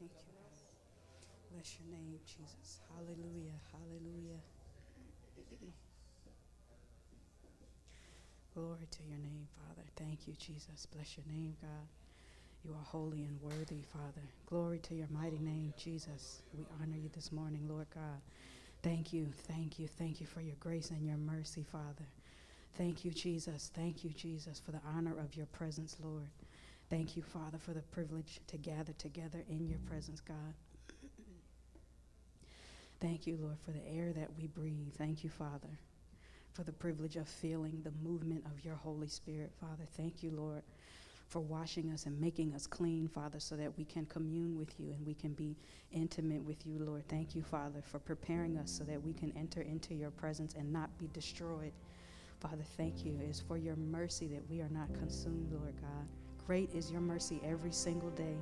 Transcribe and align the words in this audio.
Thank 0.00 0.12
you. 0.26 0.32
Bless 1.52 1.76
your 1.80 1.90
name, 1.98 2.18
Jesus. 2.26 2.80
Hallelujah. 2.94 3.58
Hallelujah. 3.72 4.40
Glory 8.54 8.88
to 8.90 9.02
your 9.04 9.18
name, 9.18 9.46
Father. 9.56 9.86
Thank 9.96 10.26
you, 10.28 10.34
Jesus. 10.38 10.86
Bless 10.94 11.16
your 11.18 11.26
name, 11.28 11.56
God. 11.60 11.88
You 12.64 12.72
are 12.72 12.84
holy 12.84 13.24
and 13.24 13.40
worthy, 13.42 13.82
Father. 13.92 14.22
Glory 14.46 14.78
to 14.80 14.94
your 14.94 15.08
mighty 15.10 15.38
name, 15.38 15.74
Jesus. 15.78 16.42
We 16.56 16.64
honor 16.80 16.96
you 16.96 17.10
this 17.14 17.32
morning, 17.32 17.66
Lord 17.68 17.86
God. 17.94 18.20
Thank 18.82 19.12
you, 19.12 19.28
thank 19.48 19.78
you, 19.78 19.88
thank 19.88 20.20
you 20.20 20.26
for 20.26 20.40
your 20.40 20.56
grace 20.60 20.90
and 20.90 21.06
your 21.06 21.18
mercy, 21.18 21.64
Father. 21.70 22.06
Thank 22.76 23.04
you, 23.04 23.12
Jesus. 23.12 23.70
Thank 23.74 24.04
you, 24.04 24.10
Jesus, 24.10 24.60
for 24.60 24.72
the 24.72 24.80
honor 24.96 25.18
of 25.18 25.36
your 25.36 25.46
presence, 25.46 25.96
Lord. 26.02 26.28
Thank 26.90 27.16
you, 27.16 27.22
Father, 27.22 27.56
for 27.56 27.72
the 27.72 27.82
privilege 27.82 28.40
to 28.48 28.56
gather 28.56 28.92
together 28.94 29.44
in 29.48 29.68
your 29.68 29.78
presence, 29.86 30.20
God. 30.20 30.54
Thank 33.00 33.28
you, 33.28 33.38
Lord, 33.40 33.58
for 33.64 33.70
the 33.70 33.86
air 33.88 34.12
that 34.12 34.28
we 34.36 34.48
breathe. 34.48 34.92
Thank 34.98 35.22
you, 35.22 35.30
Father, 35.30 35.78
for 36.52 36.64
the 36.64 36.72
privilege 36.72 37.14
of 37.14 37.28
feeling 37.28 37.80
the 37.84 37.92
movement 38.02 38.44
of 38.44 38.64
your 38.64 38.74
Holy 38.74 39.06
Spirit, 39.06 39.52
Father. 39.60 39.84
Thank 39.96 40.24
you, 40.24 40.32
Lord, 40.32 40.62
for 41.28 41.38
washing 41.38 41.92
us 41.92 42.06
and 42.06 42.20
making 42.20 42.54
us 42.54 42.66
clean, 42.66 43.06
Father, 43.06 43.38
so 43.38 43.54
that 43.56 43.78
we 43.78 43.84
can 43.84 44.04
commune 44.06 44.58
with 44.58 44.78
you 44.80 44.90
and 44.90 45.06
we 45.06 45.14
can 45.14 45.32
be 45.32 45.56
intimate 45.92 46.42
with 46.42 46.66
you, 46.66 46.80
Lord. 46.80 47.06
Thank 47.08 47.36
you, 47.36 47.42
Father, 47.42 47.80
for 47.82 48.00
preparing 48.00 48.58
us 48.58 48.70
so 48.70 48.82
that 48.84 49.00
we 49.00 49.12
can 49.12 49.32
enter 49.36 49.62
into 49.62 49.94
your 49.94 50.10
presence 50.10 50.54
and 50.54 50.72
not 50.72 50.90
be 50.98 51.08
destroyed. 51.12 51.72
Father, 52.40 52.64
thank 52.76 53.04
you. 53.04 53.16
It 53.22 53.30
is 53.30 53.40
for 53.40 53.56
your 53.56 53.76
mercy 53.76 54.26
that 54.26 54.42
we 54.50 54.60
are 54.60 54.70
not 54.70 54.92
consumed, 54.98 55.52
Lord 55.52 55.74
God. 55.80 56.29
Great 56.46 56.70
is 56.74 56.90
your 56.90 57.00
mercy 57.00 57.40
every 57.44 57.72
single 57.72 58.10
day. 58.10 58.36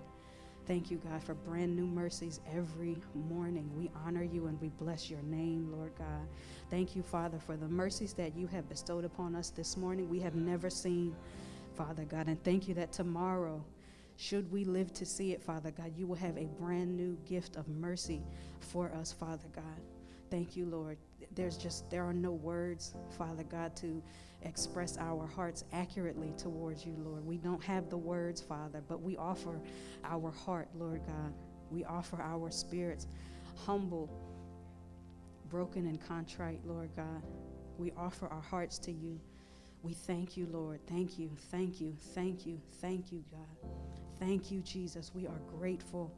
Thank 0.66 0.90
you, 0.90 0.98
God, 0.98 1.22
for 1.22 1.32
brand 1.34 1.74
new 1.74 1.86
mercies 1.86 2.40
every 2.54 2.98
morning. 3.14 3.70
We 3.74 3.90
honor 4.04 4.22
you 4.22 4.48
and 4.48 4.60
we 4.60 4.68
bless 4.68 5.08
your 5.08 5.22
name, 5.22 5.72
Lord 5.72 5.92
God. 5.98 6.28
Thank 6.68 6.94
you, 6.94 7.02
Father, 7.02 7.38
for 7.38 7.56
the 7.56 7.68
mercies 7.68 8.12
that 8.14 8.36
you 8.36 8.46
have 8.48 8.68
bestowed 8.68 9.04
upon 9.04 9.34
us 9.34 9.48
this 9.48 9.78
morning. 9.78 10.10
We 10.10 10.20
have 10.20 10.34
never 10.34 10.68
seen, 10.68 11.16
Father 11.74 12.04
God. 12.04 12.26
And 12.28 12.42
thank 12.44 12.68
you 12.68 12.74
that 12.74 12.92
tomorrow, 12.92 13.64
should 14.16 14.52
we 14.52 14.64
live 14.64 14.92
to 14.92 15.06
see 15.06 15.32
it, 15.32 15.42
Father 15.42 15.70
God, 15.70 15.92
you 15.96 16.06
will 16.06 16.16
have 16.16 16.36
a 16.36 16.46
brand 16.60 16.94
new 16.94 17.16
gift 17.26 17.56
of 17.56 17.66
mercy 17.68 18.22
for 18.60 18.92
us, 18.92 19.10
Father 19.10 19.48
God. 19.54 19.80
Thank 20.30 20.54
you, 20.54 20.66
Lord. 20.66 20.98
There's 21.34 21.56
just, 21.56 21.88
there 21.88 22.04
are 22.04 22.12
no 22.12 22.32
words, 22.32 22.94
Father 23.16 23.44
God, 23.44 23.74
to 23.76 24.02
express 24.42 24.96
our 24.98 25.26
hearts 25.26 25.64
accurately 25.72 26.32
towards 26.36 26.84
you, 26.86 26.94
Lord. 26.98 27.24
We 27.26 27.38
don't 27.38 27.62
have 27.64 27.90
the 27.90 27.96
words, 27.96 28.40
Father, 28.40 28.82
but 28.88 29.02
we 29.02 29.16
offer 29.16 29.60
our 30.04 30.30
heart, 30.30 30.68
Lord 30.74 31.00
God. 31.06 31.34
We 31.70 31.84
offer 31.84 32.20
our 32.20 32.50
spirits 32.50 33.06
humble, 33.66 34.08
broken, 35.50 35.86
and 35.86 36.00
contrite, 36.00 36.60
Lord 36.64 36.90
God. 36.96 37.22
We 37.78 37.92
offer 37.96 38.28
our 38.28 38.40
hearts 38.40 38.78
to 38.80 38.92
you. 38.92 39.20
We 39.82 39.92
thank 39.92 40.36
you, 40.36 40.46
Lord. 40.50 40.80
Thank 40.86 41.18
you, 41.18 41.30
thank 41.50 41.80
you, 41.80 41.96
thank 42.14 42.46
you, 42.46 42.60
thank 42.80 43.12
you, 43.12 43.24
God. 43.30 43.70
Thank 44.18 44.50
you, 44.50 44.60
Jesus. 44.60 45.12
We 45.14 45.26
are 45.26 45.40
grateful. 45.58 46.12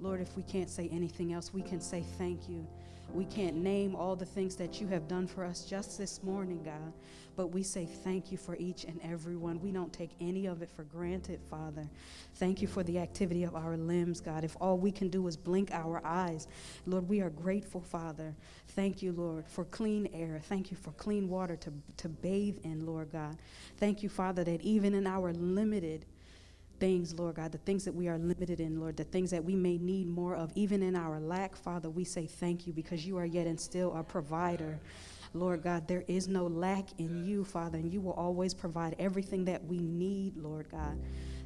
Lord, 0.00 0.20
if 0.20 0.36
we 0.36 0.42
can't 0.42 0.70
say 0.70 0.88
anything 0.90 1.32
else, 1.32 1.52
we 1.52 1.62
can 1.62 1.80
say 1.80 2.04
thank 2.18 2.48
you. 2.48 2.66
We 3.12 3.24
can't 3.26 3.56
name 3.56 3.94
all 3.94 4.16
the 4.16 4.24
things 4.24 4.56
that 4.56 4.80
you 4.80 4.88
have 4.88 5.06
done 5.06 5.26
for 5.26 5.44
us 5.44 5.64
just 5.64 5.98
this 5.98 6.22
morning, 6.22 6.62
God, 6.64 6.92
but 7.36 7.48
we 7.48 7.62
say 7.62 7.86
thank 7.86 8.32
you 8.32 8.38
for 8.38 8.56
each 8.56 8.84
and 8.84 9.00
every 9.04 9.36
one. 9.36 9.60
We 9.60 9.70
don't 9.70 9.92
take 9.92 10.10
any 10.20 10.46
of 10.46 10.62
it 10.62 10.70
for 10.70 10.82
granted, 10.82 11.40
Father. 11.48 11.88
Thank 12.34 12.60
you 12.60 12.66
for 12.66 12.82
the 12.82 12.98
activity 12.98 13.44
of 13.44 13.54
our 13.54 13.76
limbs, 13.76 14.20
God. 14.20 14.42
If 14.42 14.56
all 14.60 14.78
we 14.78 14.90
can 14.90 15.08
do 15.08 15.26
is 15.28 15.36
blink 15.36 15.70
our 15.72 16.04
eyes, 16.04 16.48
Lord, 16.86 17.08
we 17.08 17.20
are 17.20 17.30
grateful, 17.30 17.80
Father. 17.80 18.34
Thank 18.68 19.00
you, 19.00 19.12
Lord, 19.12 19.46
for 19.46 19.64
clean 19.64 20.08
air. 20.12 20.40
Thank 20.42 20.72
you 20.72 20.76
for 20.76 20.90
clean 20.92 21.28
water 21.28 21.54
to, 21.56 21.72
to 21.98 22.08
bathe 22.08 22.58
in, 22.64 22.84
Lord 22.84 23.12
God. 23.12 23.36
Thank 23.76 24.02
you, 24.02 24.08
Father, 24.08 24.42
that 24.44 24.60
even 24.62 24.94
in 24.94 25.06
our 25.06 25.32
limited 25.32 26.04
things, 26.84 27.14
Lord 27.14 27.36
God, 27.36 27.50
the 27.50 27.56
things 27.56 27.82
that 27.86 27.94
we 27.94 28.08
are 28.08 28.18
limited 28.18 28.60
in, 28.60 28.78
Lord, 28.78 28.98
the 28.98 29.04
things 29.04 29.30
that 29.30 29.42
we 29.42 29.56
may 29.56 29.78
need 29.78 30.06
more 30.06 30.36
of, 30.36 30.52
even 30.54 30.82
in 30.82 30.94
our 30.94 31.18
lack, 31.18 31.56
Father, 31.56 31.88
we 31.88 32.04
say 32.04 32.26
thank 32.26 32.66
you 32.66 32.74
because 32.74 33.06
you 33.06 33.16
are 33.16 33.24
yet 33.24 33.46
and 33.46 33.58
still 33.58 33.90
our 33.92 34.02
provider. 34.02 34.78
Lord 35.32 35.62
God, 35.62 35.88
there 35.88 36.04
is 36.08 36.28
no 36.28 36.46
lack 36.46 36.84
in 36.98 37.24
you, 37.24 37.42
Father, 37.42 37.78
and 37.78 37.90
you 37.90 38.02
will 38.02 38.12
always 38.12 38.52
provide 38.52 38.96
everything 38.98 39.46
that 39.46 39.64
we 39.64 39.78
need, 39.78 40.36
Lord 40.36 40.68
God. 40.70 40.98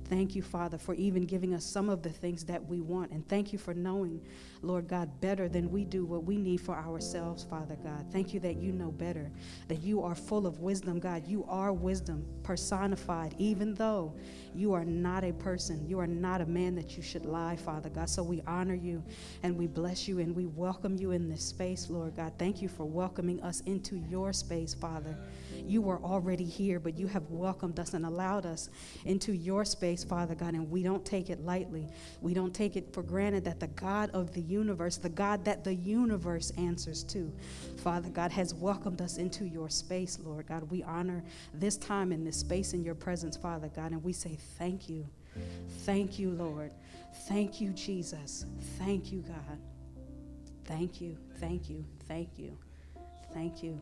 Thank 0.08 0.34
you, 0.34 0.42
Father, 0.42 0.78
for 0.78 0.94
even 0.94 1.26
giving 1.26 1.52
us 1.54 1.64
some 1.64 1.90
of 1.90 2.02
the 2.02 2.08
things 2.08 2.44
that 2.44 2.64
we 2.66 2.80
want. 2.80 3.10
And 3.10 3.28
thank 3.28 3.52
you 3.52 3.58
for 3.58 3.74
knowing, 3.74 4.22
Lord 4.62 4.88
God, 4.88 5.20
better 5.20 5.48
than 5.48 5.70
we 5.70 5.84
do 5.84 6.06
what 6.06 6.24
we 6.24 6.38
need 6.38 6.62
for 6.62 6.74
ourselves, 6.74 7.44
Father 7.44 7.76
God. 7.84 8.06
Thank 8.10 8.32
you 8.32 8.40
that 8.40 8.56
you 8.56 8.72
know 8.72 8.90
better, 8.90 9.30
that 9.68 9.82
you 9.82 10.02
are 10.02 10.14
full 10.14 10.46
of 10.46 10.60
wisdom, 10.60 10.98
God. 10.98 11.26
You 11.26 11.44
are 11.44 11.74
wisdom 11.74 12.26
personified, 12.42 13.34
even 13.38 13.74
though 13.74 14.14
you 14.54 14.72
are 14.72 14.84
not 14.84 15.24
a 15.24 15.32
person. 15.34 15.86
You 15.86 15.98
are 15.98 16.06
not 16.06 16.40
a 16.40 16.46
man 16.46 16.74
that 16.76 16.96
you 16.96 17.02
should 17.02 17.26
lie, 17.26 17.56
Father 17.56 17.90
God. 17.90 18.08
So 18.08 18.22
we 18.22 18.40
honor 18.46 18.74
you 18.74 19.04
and 19.42 19.58
we 19.58 19.66
bless 19.66 20.08
you 20.08 20.20
and 20.20 20.34
we 20.34 20.46
welcome 20.46 20.96
you 20.96 21.10
in 21.10 21.28
this 21.28 21.44
space, 21.44 21.90
Lord 21.90 22.16
God. 22.16 22.32
Thank 22.38 22.62
you 22.62 22.68
for 22.68 22.86
welcoming 22.86 23.42
us 23.42 23.60
into 23.66 23.96
your 24.08 24.32
space, 24.32 24.72
Father. 24.72 25.18
You 25.66 25.82
were 25.82 25.98
already 26.02 26.44
here, 26.44 26.78
but 26.80 26.98
you 26.98 27.06
have 27.06 27.28
welcomed 27.30 27.78
us 27.78 27.94
and 27.94 28.06
allowed 28.06 28.46
us 28.46 28.70
into 29.04 29.32
your 29.32 29.64
space, 29.64 30.04
Father 30.04 30.34
God, 30.34 30.54
and 30.54 30.70
we 30.70 30.82
don't 30.82 31.04
take 31.04 31.30
it 31.30 31.44
lightly. 31.44 31.88
We 32.20 32.34
don't 32.34 32.54
take 32.54 32.76
it 32.76 32.92
for 32.92 33.02
granted 33.02 33.44
that 33.44 33.60
the 33.60 33.68
God 33.68 34.10
of 34.10 34.32
the 34.32 34.40
universe, 34.40 34.96
the 34.96 35.08
God 35.08 35.44
that 35.44 35.64
the 35.64 35.74
universe 35.74 36.52
answers 36.56 37.02
to, 37.04 37.32
Father 37.78 38.08
God, 38.08 38.30
has 38.32 38.54
welcomed 38.54 39.00
us 39.00 39.18
into 39.18 39.44
your 39.44 39.68
space, 39.68 40.18
Lord 40.22 40.46
God. 40.46 40.70
We 40.70 40.82
honor 40.82 41.22
this 41.54 41.76
time 41.76 42.12
in 42.12 42.24
this 42.24 42.36
space 42.36 42.72
in 42.72 42.82
your 42.82 42.94
presence, 42.94 43.36
Father 43.36 43.70
God, 43.74 43.92
and 43.92 44.02
we 44.02 44.12
say 44.12 44.38
thank 44.58 44.88
you. 44.88 45.06
Thank 45.84 46.18
you, 46.18 46.30
Lord. 46.30 46.72
Thank 47.28 47.60
you, 47.60 47.70
Jesus. 47.70 48.46
Thank 48.78 49.12
you, 49.12 49.20
God. 49.20 49.58
Thank 50.68 51.00
you, 51.00 51.16
thank 51.40 51.70
you, 51.70 51.82
thank 52.06 52.28
you, 52.36 52.54
thank 53.32 53.62
you, 53.62 53.80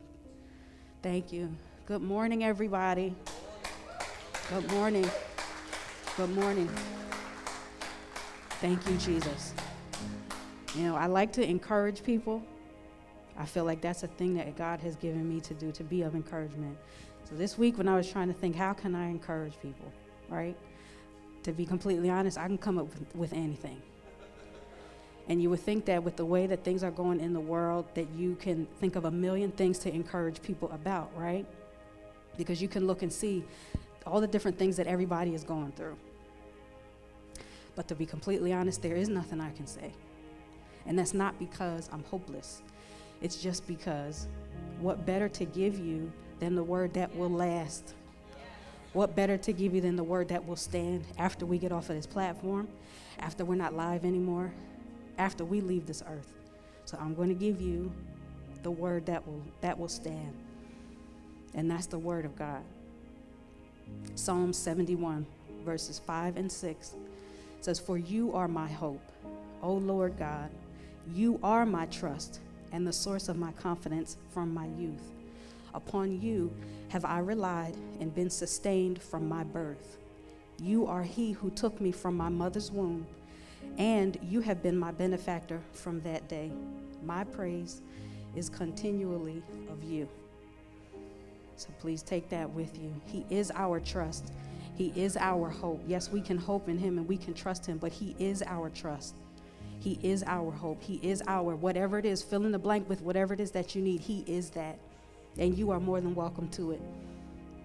thank 1.07 1.31
you. 1.31 1.49
Good 1.85 2.01
morning, 2.01 2.43
everybody. 2.43 3.15
Good 4.49 4.69
morning. 4.71 5.09
Good 6.17 6.31
morning. 6.31 6.69
Thank 8.59 8.85
you, 8.89 8.97
Jesus. 8.97 9.53
You 10.75 10.83
know, 10.83 10.97
I 10.97 11.05
like 11.05 11.31
to 11.33 11.49
encourage 11.49 12.03
people. 12.03 12.43
I 13.37 13.45
feel 13.45 13.63
like 13.63 13.79
that's 13.79 14.03
a 14.03 14.07
thing 14.07 14.35
that 14.35 14.57
God 14.57 14.81
has 14.81 14.97
given 14.97 15.29
me 15.33 15.39
to 15.39 15.53
do, 15.53 15.71
to 15.71 15.83
be 15.85 16.01
of 16.01 16.13
encouragement. 16.13 16.77
So 17.23 17.35
this 17.35 17.57
week, 17.57 17.77
when 17.77 17.87
I 17.87 17.95
was 17.95 18.11
trying 18.11 18.27
to 18.27 18.33
think, 18.33 18.57
how 18.57 18.73
can 18.73 18.93
I 18.93 19.05
encourage 19.09 19.53
people, 19.61 19.89
right? 20.27 20.57
To 21.43 21.53
be 21.53 21.65
completely 21.65 22.09
honest, 22.09 22.37
I 22.37 22.47
can 22.47 22.57
come 22.57 22.77
up 22.77 22.87
with, 23.15 23.31
anything. 23.31 23.81
And 25.29 25.41
you 25.41 25.49
would 25.49 25.59
think 25.59 25.85
that 25.85 26.03
with 26.03 26.15
the 26.15 26.25
way 26.25 26.47
that 26.47 26.63
things 26.63 26.83
are 26.83 26.91
going 26.91 27.19
in 27.19 27.33
the 27.33 27.39
world, 27.39 27.85
that 27.95 28.07
you 28.15 28.35
can 28.35 28.65
think 28.79 28.95
of 28.95 29.05
a 29.05 29.11
million 29.11 29.51
things 29.51 29.77
to 29.79 29.93
encourage 29.93 30.41
people 30.41 30.71
about, 30.71 31.11
right? 31.17 31.45
Because 32.37 32.61
you 32.61 32.67
can 32.67 32.87
look 32.87 33.01
and 33.01 33.11
see 33.11 33.43
all 34.05 34.21
the 34.21 34.27
different 34.27 34.57
things 34.57 34.77
that 34.77 34.87
everybody 34.87 35.33
is 35.33 35.43
going 35.43 35.73
through. 35.73 35.97
But 37.75 37.87
to 37.89 37.95
be 37.95 38.05
completely 38.05 38.53
honest, 38.53 38.81
there 38.81 38.95
is 38.95 39.09
nothing 39.09 39.41
I 39.41 39.51
can 39.51 39.67
say. 39.67 39.91
And 40.85 40.97
that's 40.97 41.13
not 41.13 41.37
because 41.37 41.89
I'm 41.91 42.03
hopeless. 42.05 42.61
It's 43.21 43.35
just 43.35 43.67
because 43.67 44.27
what 44.79 45.05
better 45.05 45.27
to 45.29 45.45
give 45.45 45.77
you 45.77 46.11
than 46.39 46.55
the 46.55 46.63
word 46.63 46.93
that 46.93 47.13
will 47.15 47.29
last? 47.29 47.93
What 48.93 49.15
better 49.15 49.37
to 49.37 49.51
give 49.51 49.75
you 49.75 49.81
than 49.81 49.95
the 49.95 50.03
word 50.03 50.29
that 50.29 50.47
will 50.47 50.55
stand 50.55 51.03
after 51.17 51.45
we 51.45 51.57
get 51.57 51.71
off 51.71 51.89
of 51.89 51.97
this 51.97 52.07
platform, 52.07 52.67
after 53.19 53.43
we're 53.43 53.55
not 53.55 53.75
live 53.75 54.05
anymore, 54.05 54.51
after 55.17 55.45
we 55.45 55.61
leave 55.61 55.85
this 55.85 56.03
earth? 56.07 56.33
So 56.85 56.97
I'm 56.99 57.13
going 57.13 57.29
to 57.29 57.35
give 57.35 57.61
you 57.61 57.91
the 58.63 58.71
word 58.71 59.05
that 59.05 59.25
will 59.27 59.41
that 59.61 59.77
will 59.77 59.87
stand. 59.87 60.33
And 61.53 61.69
that's 61.69 61.87
the 61.87 61.99
word 61.99 62.25
of 62.25 62.35
God. 62.35 62.63
Psalm 64.15 64.53
71 64.53 65.25
verses 65.67 65.99
5 65.99 66.37
and 66.37 66.51
6 66.51 66.95
says, 67.59 67.79
For 67.79 67.97
you 67.97 68.33
are 68.33 68.47
my 68.47 68.67
hope, 68.67 69.11
O 69.61 69.73
Lord 69.73 70.17
God. 70.17 70.49
You 71.13 71.39
are 71.43 71.65
my 71.65 71.85
trust 71.87 72.39
and 72.71 72.87
the 72.87 72.93
source 72.93 73.27
of 73.27 73.37
my 73.37 73.51
confidence 73.53 74.17
from 74.33 74.53
my 74.53 74.67
youth. 74.77 75.11
Upon 75.73 76.21
you 76.21 76.53
have 76.89 77.05
I 77.05 77.19
relied 77.19 77.75
and 77.99 78.15
been 78.15 78.29
sustained 78.29 79.01
from 79.01 79.27
my 79.27 79.43
birth. 79.43 79.97
You 80.61 80.87
are 80.87 81.03
he 81.03 81.33
who 81.33 81.49
took 81.51 81.79
me 81.81 81.91
from 81.91 82.15
my 82.15 82.29
mother's 82.29 82.71
womb, 82.71 83.05
and 83.77 84.17
you 84.21 84.41
have 84.41 84.63
been 84.63 84.77
my 84.77 84.91
benefactor 84.91 85.61
from 85.73 86.01
that 86.01 86.27
day. 86.27 86.51
My 87.03 87.23
praise 87.23 87.81
is 88.35 88.49
continually 88.49 89.41
of 89.69 89.83
you. 89.83 90.07
So 91.55 91.69
please 91.79 92.03
take 92.03 92.29
that 92.29 92.49
with 92.49 92.77
you. 92.77 92.93
He 93.05 93.25
is 93.29 93.51
our 93.55 93.79
trust. 93.79 94.31
He 94.75 94.93
is 94.95 95.17
our 95.17 95.49
hope. 95.49 95.81
Yes, 95.87 96.11
we 96.11 96.21
can 96.21 96.37
hope 96.37 96.69
in 96.69 96.77
Him 96.77 96.99
and 96.99 97.07
we 97.07 97.17
can 97.17 97.33
trust 97.33 97.65
Him, 97.65 97.79
but 97.79 97.91
He 97.91 98.15
is 98.19 98.43
our 98.43 98.69
trust. 98.69 99.15
He 99.79 99.99
is 100.03 100.23
our 100.27 100.51
hope. 100.51 100.81
He 100.83 100.99
is 101.01 101.23
our 101.27 101.55
whatever 101.55 101.97
it 101.97 102.05
is, 102.05 102.21
fill 102.21 102.45
in 102.45 102.51
the 102.51 102.59
blank 102.59 102.87
with 102.87 103.01
whatever 103.01 103.33
it 103.33 103.39
is 103.39 103.51
that 103.51 103.75
you 103.75 103.81
need. 103.81 104.01
He 104.01 104.23
is 104.27 104.51
that. 104.51 104.77
And 105.37 105.57
you 105.57 105.71
are 105.71 105.79
more 105.79 105.99
than 106.01 106.13
welcome 106.13 106.47
to 106.49 106.71
it. 106.71 106.81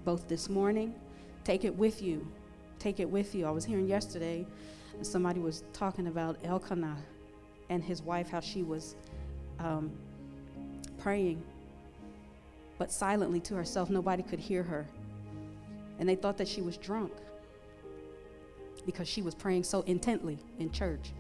Both 0.04 0.28
this 0.28 0.49
morning, 0.49 0.94
take 1.44 1.64
it 1.64 1.75
with 1.75 2.02
you. 2.02 2.26
Take 2.78 2.99
it 2.99 3.08
with 3.08 3.34
you. 3.34 3.46
I 3.46 3.50
was 3.50 3.64
hearing 3.64 3.87
yesterday, 3.87 4.46
somebody 5.00 5.40
was 5.40 5.64
talking 5.72 6.06
about 6.06 6.36
Elkanah 6.44 6.98
and 7.70 7.82
his 7.82 8.02
wife, 8.02 8.28
how 8.28 8.40
she 8.40 8.62
was 8.62 8.96
um, 9.58 9.90
praying, 10.98 11.42
but 12.78 12.92
silently 12.92 13.40
to 13.40 13.54
herself. 13.54 13.90
Nobody 13.90 14.22
could 14.22 14.38
hear 14.38 14.62
her. 14.62 14.86
And 15.98 16.08
they 16.08 16.16
thought 16.16 16.36
that 16.38 16.48
she 16.48 16.62
was 16.62 16.76
drunk 16.76 17.12
because 18.84 19.08
she 19.08 19.22
was 19.22 19.34
praying 19.34 19.64
so 19.64 19.82
intently 19.82 20.38
in 20.58 20.70
church. 20.70 21.12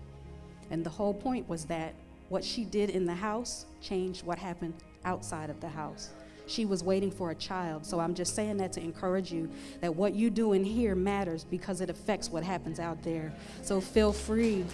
And 0.70 0.84
the 0.84 0.90
whole 0.90 1.14
point 1.14 1.48
was 1.48 1.64
that 1.66 1.94
what 2.28 2.44
she 2.44 2.64
did 2.64 2.90
in 2.90 3.04
the 3.04 3.14
house 3.14 3.66
changed 3.80 4.24
what 4.24 4.38
happened 4.38 4.74
outside 5.04 5.50
of 5.50 5.60
the 5.60 5.68
house. 5.68 6.10
She 6.46 6.64
was 6.64 6.82
waiting 6.82 7.10
for 7.10 7.30
a 7.30 7.34
child. 7.34 7.86
So 7.86 8.00
I'm 8.00 8.14
just 8.14 8.34
saying 8.34 8.56
that 8.58 8.72
to 8.74 8.80
encourage 8.80 9.32
you 9.32 9.50
that 9.80 9.94
what 9.94 10.14
you 10.14 10.30
do 10.30 10.52
in 10.52 10.64
here 10.64 10.94
matters 10.94 11.44
because 11.44 11.80
it 11.80 11.90
affects 11.90 12.30
what 12.30 12.42
happens 12.42 12.78
out 12.78 13.02
there. 13.02 13.32
So 13.62 13.80
feel 13.80 14.12
free, 14.12 14.64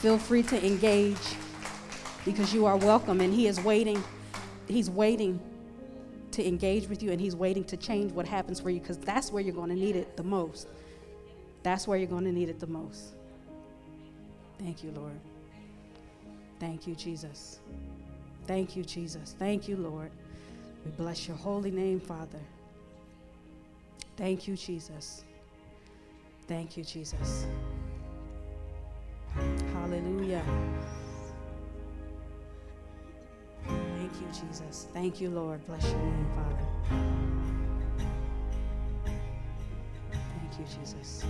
feel 0.00 0.18
free 0.18 0.42
to 0.44 0.64
engage 0.64 1.16
because 2.24 2.54
you 2.54 2.66
are 2.66 2.76
welcome 2.76 3.20
and 3.20 3.34
he 3.34 3.46
is 3.46 3.60
waiting. 3.60 4.02
He's 4.66 4.88
waiting 4.88 5.40
to 6.32 6.46
engage 6.46 6.88
with 6.88 7.02
you 7.02 7.12
and 7.12 7.20
he's 7.20 7.36
waiting 7.36 7.64
to 7.64 7.76
change 7.76 8.12
what 8.12 8.26
happens 8.26 8.60
for 8.60 8.70
you 8.70 8.80
because 8.80 8.98
that's 8.98 9.30
where 9.30 9.42
you're 9.42 9.54
going 9.54 9.70
to 9.70 9.76
need 9.76 9.96
it 9.96 10.16
the 10.16 10.22
most. 10.22 10.68
That's 11.62 11.86
where 11.86 11.96
you're 11.96 12.08
going 12.08 12.24
to 12.24 12.32
need 12.32 12.48
it 12.48 12.60
the 12.60 12.66
most. 12.66 13.14
Thank 14.58 14.82
you, 14.82 14.90
Lord. 14.92 15.18
Thank 16.60 16.86
you, 16.86 16.94
Jesus. 16.94 17.58
Thank 18.46 18.76
you, 18.76 18.84
Jesus. 18.84 19.34
Thank 19.38 19.68
you, 19.68 19.76
Lord. 19.76 20.10
We 20.84 20.90
bless 20.92 21.26
your 21.26 21.36
holy 21.36 21.70
name, 21.70 22.00
Father. 22.00 22.40
Thank 24.16 24.46
you, 24.46 24.56
Jesus. 24.56 25.24
Thank 26.46 26.76
you, 26.76 26.84
Jesus. 26.84 27.46
Hallelujah. 29.72 30.44
Thank 33.66 34.12
you, 34.20 34.26
Jesus. 34.28 34.86
Thank 34.92 35.20
you, 35.20 35.30
Lord. 35.30 35.64
Bless 35.66 35.84
your 35.84 35.98
name, 35.98 36.26
Father. 36.34 36.66
Thank 40.12 40.58
you, 40.58 40.66
Jesus. 40.78 41.24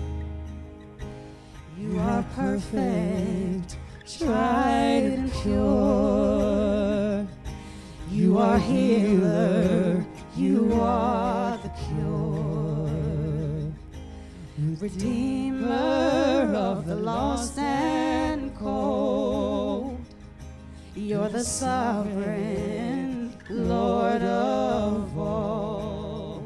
You 1.78 1.98
are 2.00 2.24
perfect, 2.34 3.76
tried 4.06 5.04
and 5.04 5.32
pure. 5.32 6.83
You 8.34 8.40
are 8.40 8.58
healer, 8.58 10.04
you 10.36 10.72
are 10.72 11.56
the 11.58 11.68
cure. 11.84 12.90
Redeemer 14.80 16.52
of 16.52 16.84
the 16.84 16.96
lost 16.96 17.56
and 17.56 18.52
cold. 18.56 20.00
You're 20.96 21.28
the 21.28 21.44
sovereign 21.44 23.38
Lord 23.48 24.22
of 24.22 25.16
all. 25.16 26.42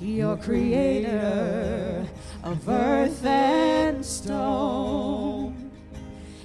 You're 0.00 0.36
creator 0.36 2.06
of 2.44 2.68
earth 2.68 3.26
and 3.26 4.06
stone. 4.06 5.72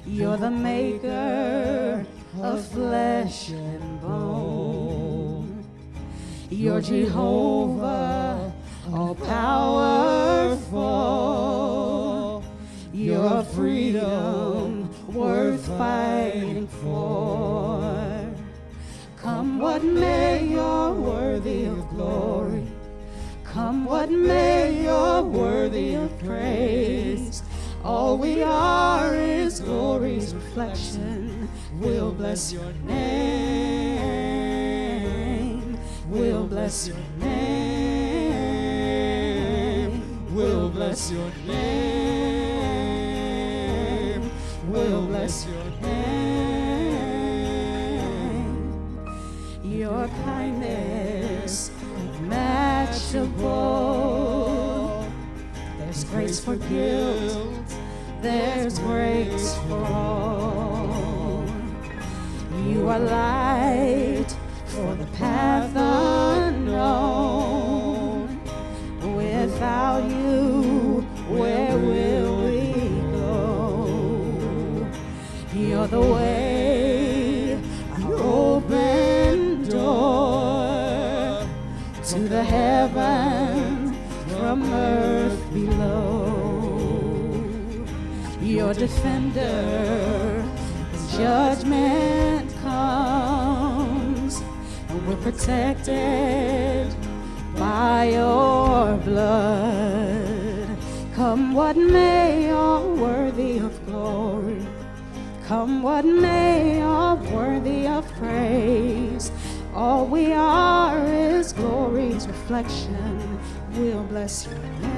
You're 0.07 0.37
the 0.37 0.49
maker 0.49 2.03
of 2.41 2.65
flesh 2.67 3.49
and 3.49 4.01
bone. 4.01 5.65
You're 6.49 6.81
Jehovah, 6.81 8.51
all 8.91 9.15
powerful. 9.15 10.79
Your 12.93 13.43
freedom 13.43 14.89
worth 15.13 15.67
fighting 15.77 16.67
for. 16.67 18.29
Come 19.17 19.59
what 19.59 19.83
may, 19.83 20.45
you're 20.47 20.93
worthy 20.93 21.65
of 21.65 21.87
glory. 21.89 22.65
Come 23.43 23.85
what 23.85 24.09
may, 24.09 24.83
you're 24.83 25.21
worthy 25.21 25.95
of 25.95 26.17
praise. 26.19 27.43
All 27.83 28.17
we 28.17 28.41
are 28.43 29.13
is 29.15 29.59
glory's 29.59 30.33
reflection. 30.33 30.88
We'll 31.79 32.11
bless 32.11 32.51
your 32.51 32.73
name. 32.85 33.39
We'll 36.09 36.45
bless 36.45 36.89
your 36.89 36.97
name. 37.19 38.19
We'll 40.35 40.67
bless 40.67 41.09
your 41.09 41.31
name. 41.47 41.79
We'll 44.67 45.05
bless 45.05 45.45
your 45.47 45.63
name. 45.81 45.99
Your 49.63 50.09
kindness 50.25 51.71
unmatchable. 51.95 53.39
There's 55.77 56.03
grace 56.03 56.41
for 56.41 56.57
guilt, 56.57 57.73
there's 58.21 58.79
grace 58.79 59.55
for 59.69 59.85
all. 59.85 60.78
You 62.69 62.87
are 62.87 62.99
light 62.99 64.31
for 64.67 64.93
the 64.93 65.07
path 65.17 65.75
unknown. 65.75 67.09
Without 69.15 70.03
you, 70.03 71.01
where 71.27 71.75
will 71.77 72.43
we 72.43 72.73
go? 73.17 74.87
You're 75.51 75.87
the 75.87 76.01
way, 76.01 77.57
an 77.95 78.03
open 78.05 79.63
door 79.67 81.47
to 82.03 82.19
the 82.19 82.43
heaven 82.43 83.95
from 84.27 84.63
earth 84.71 85.41
below. 85.51 86.19
Your 88.39 88.73
defender, 88.75 90.43
judgment 91.17 92.48
we're 95.09 95.31
protected 95.31 96.95
by 97.55 98.03
your 98.11 98.95
blood. 98.97 100.67
Come 101.15 101.53
what 101.53 101.75
may, 101.75 102.45
you're 102.47 102.95
worthy 102.95 103.57
of 103.57 103.85
glory. 103.87 104.63
Come 105.47 105.81
what 105.81 106.05
may, 106.05 106.77
you're 106.77 107.15
worthy 107.35 107.87
of 107.87 108.07
praise. 108.19 109.31
All 109.73 110.05
we 110.05 110.31
are 110.31 111.03
is 111.07 111.53
glory's 111.53 112.27
reflection. 112.27 113.39
We'll 113.73 114.03
bless 114.03 114.45
your 114.45 114.59
name. 114.81 114.93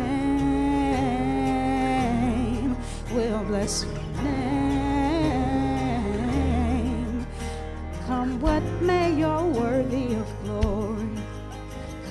We'll 3.13 3.45
bless 3.45 3.85
your 3.85 4.00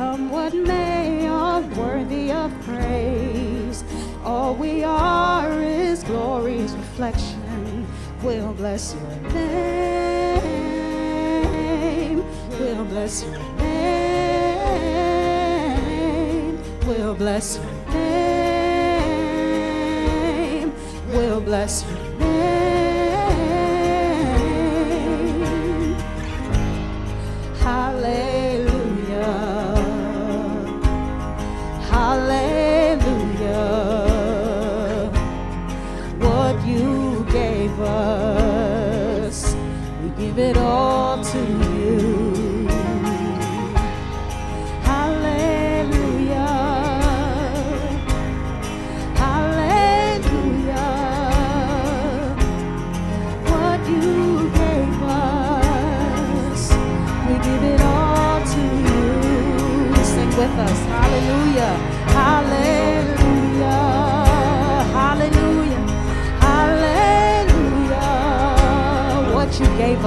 Come 0.01 0.31
what 0.31 0.55
may, 0.55 1.25
you're 1.25 1.61
worthy 1.77 2.33
of 2.33 2.51
praise. 2.63 3.85
All 4.25 4.55
we 4.55 4.83
are 4.83 5.61
is 5.61 6.03
glory's 6.05 6.73
reflection. 6.73 7.87
We'll 8.23 8.55
bless 8.55 8.95
your 8.95 9.11
name. 9.35 10.25
We'll 12.59 12.87
bless 12.87 13.25
your 13.25 13.39
name. 13.59 13.91
We'll 16.87 17.15
bless 17.15 17.59
your 17.59 17.71
name. 17.93 19.13
We'll 21.13 21.43
bless 21.43 21.85
your 21.85 21.93
name. 21.93 22.10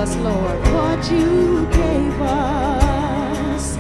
Us, 0.04 0.16
Lord. 0.18 0.60
What 0.76 1.00
you 1.10 1.66
gave 1.72 2.20
us. 2.20 3.78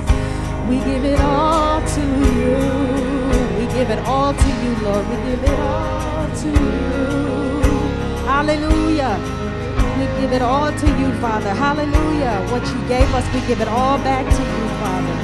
We 0.69 0.77
give 0.89 1.03
it 1.03 1.19
all 1.19 1.81
to 1.95 2.03
you. 2.39 2.55
We 3.59 3.65
give 3.75 3.89
it 3.89 3.99
all 4.07 4.31
to 4.33 4.49
you, 4.63 4.71
Lord. 4.85 5.05
We 5.09 5.17
give 5.27 5.43
it 5.43 5.59
all 5.59 6.27
to 6.43 6.47
you. 6.47 7.05
Hallelujah. 8.31 9.13
We 9.99 10.05
give 10.21 10.31
it 10.31 10.41
all 10.41 10.71
to 10.71 10.87
you, 10.99 11.11
Father. 11.19 11.53
Hallelujah. 11.65 12.35
What 12.51 12.63
you 12.71 12.79
gave 12.87 13.09
us, 13.13 13.25
we 13.33 13.45
give 13.45 13.59
it 13.59 13.67
all 13.67 13.97
back 13.97 14.23
to 14.23 14.43
you, 14.55 14.65
Father. 14.79 15.17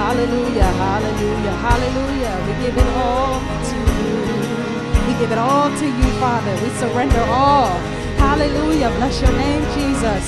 Hallelujah. 0.00 0.70
Hallelujah. 0.86 1.54
Hallelujah. 1.68 2.34
We 2.46 2.52
give 2.64 2.76
it 2.78 2.90
all 2.96 3.40
to 3.68 3.76
you. 4.00 4.16
We 5.06 5.12
give 5.20 5.32
it 5.32 5.38
all 5.38 5.68
to 5.68 5.86
you, 5.86 6.08
Father. 6.24 6.52
We 6.62 6.70
surrender 6.80 7.24
all. 7.28 7.89
Hallelujah. 8.30 8.90
Bless 8.90 9.20
your 9.20 9.32
name, 9.32 9.60
Jesus. 9.74 10.24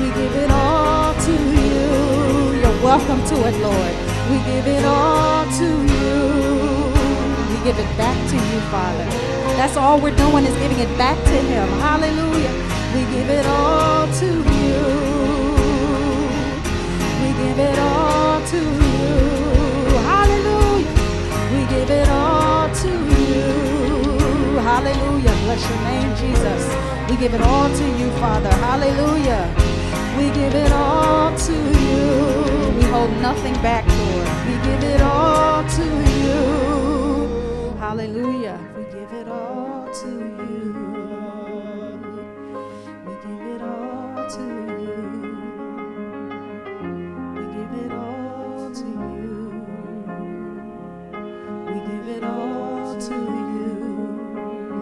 We 0.00 0.06
give 0.20 0.34
it 0.42 0.50
all 0.50 1.14
to 1.14 1.32
you. 1.32 2.58
You're 2.60 2.82
welcome 2.82 3.22
to 3.30 3.36
it, 3.46 3.56
Lord. 3.62 3.94
We 4.28 4.38
give 4.50 4.66
it 4.66 4.84
all 4.84 5.44
to 5.44 5.68
you. 5.94 6.18
We 7.48 7.56
give 7.62 7.78
it 7.78 7.90
back 7.96 8.18
to 8.30 8.34
you, 8.34 8.58
Father. 8.74 9.04
That's 9.54 9.76
all 9.76 10.00
we're 10.00 10.16
doing 10.16 10.46
is 10.46 10.56
giving 10.56 10.80
it 10.80 10.90
back 10.98 11.16
to 11.16 11.38
Him. 11.52 11.68
Hallelujah. 11.78 12.52
We 12.92 13.02
give 13.14 13.30
it 13.30 13.46
all 13.46 14.08
to 14.14 14.26
you. 14.26 14.80
We 17.22 17.28
give 17.44 17.58
it 17.70 17.78
all 17.78 18.40
to 18.52 18.58
you. 18.58 19.14
Hallelujah. 20.10 20.90
We 21.52 21.60
give 21.72 21.88
it 21.88 22.08
all. 22.08 22.47
Hallelujah. 24.60 25.34
Bless 25.44 25.62
your 25.68 25.80
name, 25.90 26.10
Jesus. 26.16 26.62
We 27.10 27.16
give 27.16 27.34
it 27.34 27.40
all 27.40 27.68
to 27.68 27.84
you, 27.98 28.10
Father. 28.22 28.50
Hallelujah. 28.66 29.44
We 30.18 30.30
give 30.30 30.54
it 30.54 30.72
all 30.72 31.36
to 31.36 31.52
you. 31.52 32.76
We 32.76 32.84
hold 32.94 33.10
nothing 33.20 33.54
back, 33.62 33.84
Lord. 33.86 34.28
We 34.48 34.54
give 34.68 34.82
it 34.84 35.00
all 35.00 35.62
to 35.78 35.84
you. 36.22 37.76
Hallelujah. 37.78 38.47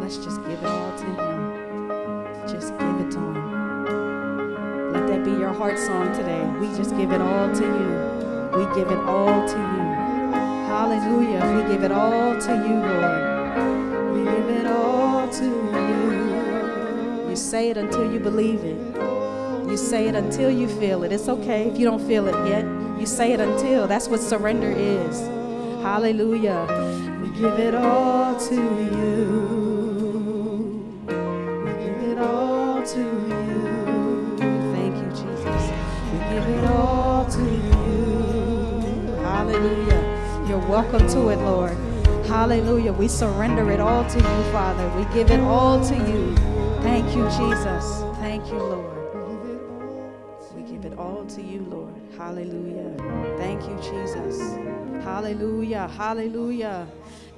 Let's 0.07 0.19
just 0.19 0.41
give 0.45 0.63
it 0.63 0.67
all 0.67 0.97
to 0.99 1.05
Him. 1.05 2.49
Just 2.49 2.79
give 2.79 3.01
it 3.01 3.11
to 3.11 3.19
Him. 3.19 4.93
Let 4.93 5.09
that 5.09 5.25
be 5.25 5.33
your 5.33 5.53
heart 5.53 5.81
song 5.81 6.15
today. 6.15 6.47
We 6.61 6.69
just 6.77 6.97
give 6.97 7.11
it 7.11 7.21
all 7.21 7.53
to 7.53 7.65
you. 7.65 8.57
We 8.57 8.73
give 8.77 8.89
it 8.89 8.99
all 8.99 9.49
to 9.49 9.57
you. 9.57 9.83
Hallelujah. 10.71 11.57
We 11.57 11.75
give 11.75 11.83
it 11.83 11.91
all 11.91 12.41
to 12.41 12.53
you, 12.55 12.75
Lord. 12.87 14.15
We 14.15 14.23
give 14.31 14.49
it 14.61 14.67
all 14.69 15.29
to 15.29 15.45
you. 15.45 17.29
You 17.29 17.35
say 17.35 17.71
it 17.71 17.77
until 17.77 18.09
you 18.13 18.21
believe 18.21 18.63
it. 18.63 18.79
You 19.69 19.77
say 19.77 20.07
it 20.07 20.15
until 20.15 20.53
you 20.53 20.69
feel 20.69 21.03
it. 21.03 21.11
It's 21.11 21.29
okay 21.29 21.67
if 21.67 21.81
you 21.81 21.85
don't 21.85 22.07
feel 22.07 22.29
it 22.29 22.49
yet. 22.49 22.65
You 22.97 23.07
say 23.07 23.33
it 23.33 23.41
until. 23.41 23.89
That's 23.89 24.07
what 24.07 24.21
surrender 24.21 24.71
is. 24.71 25.23
Hallelujah. 25.83 26.65
We 27.21 27.29
give 27.41 27.59
it 27.59 27.75
all 27.75 28.39
to 28.39 28.55
you. 28.55 29.66
Welcome 40.77 41.09
to 41.09 41.31
it, 41.31 41.39
Lord. 41.39 41.73
Hallelujah. 42.27 42.93
We 42.93 43.09
surrender 43.09 43.71
it 43.71 43.81
all 43.81 44.05
to 44.11 44.19
you, 44.19 44.53
Father. 44.53 44.87
We 44.91 45.07
give 45.15 45.31
it 45.31 45.41
all 45.41 45.83
to 45.83 45.95
you. 45.95 46.37
Thank 46.83 47.17
you, 47.17 47.25
Jesus. 47.31 48.03
Thank 48.19 48.47
you, 48.49 48.59
Lord. 48.59 48.95
We 50.55 50.71
give 50.71 50.85
it 50.85 50.99
all 50.99 51.25
to 51.25 51.41
you, 51.41 51.61
Lord. 51.71 51.95
Hallelujah. 52.19 52.95
Thank 53.39 53.63
you, 53.63 53.75
Jesus. 53.77 54.39
Hallelujah. 55.03 55.89
Hallelujah. 55.97 56.87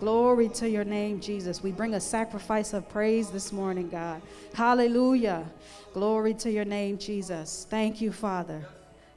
Glory 0.00 0.49
to 0.49 0.68
your 0.68 0.83
name, 0.83 1.21
Jesus. 1.21 1.62
We 1.62 1.71
bring 1.71 1.95
a 1.95 2.00
sacrifice 2.00 2.73
of 2.73 2.88
praise 2.88 3.30
this 3.30 3.52
morning, 3.52 3.88
God. 3.88 4.21
Hallelujah. 4.52 5.47
Glory 5.95 6.35
to 6.35 6.50
your 6.50 6.64
name, 6.64 6.99
Jesus. 6.99 7.68
Thank 7.71 8.00
you, 8.00 8.11
Father. 8.11 8.66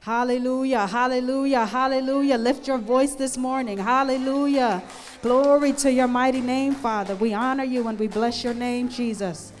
Hallelujah, 0.02 0.84
hallelujah, 0.88 1.64
hallelujah. 1.64 2.36
Lift 2.36 2.66
your 2.66 2.78
voice 2.78 3.14
this 3.14 3.36
morning. 3.36 3.78
Hallelujah. 3.78 4.82
Glory 5.22 5.72
to 5.74 5.92
your 5.92 6.08
mighty 6.08 6.40
name, 6.40 6.74
Father. 6.74 7.14
We 7.14 7.32
honor 7.34 7.62
you 7.62 7.86
and 7.86 7.96
we 7.96 8.08
bless 8.08 8.42
your 8.42 8.52
name, 8.52 8.88
Jesus. 8.88 9.52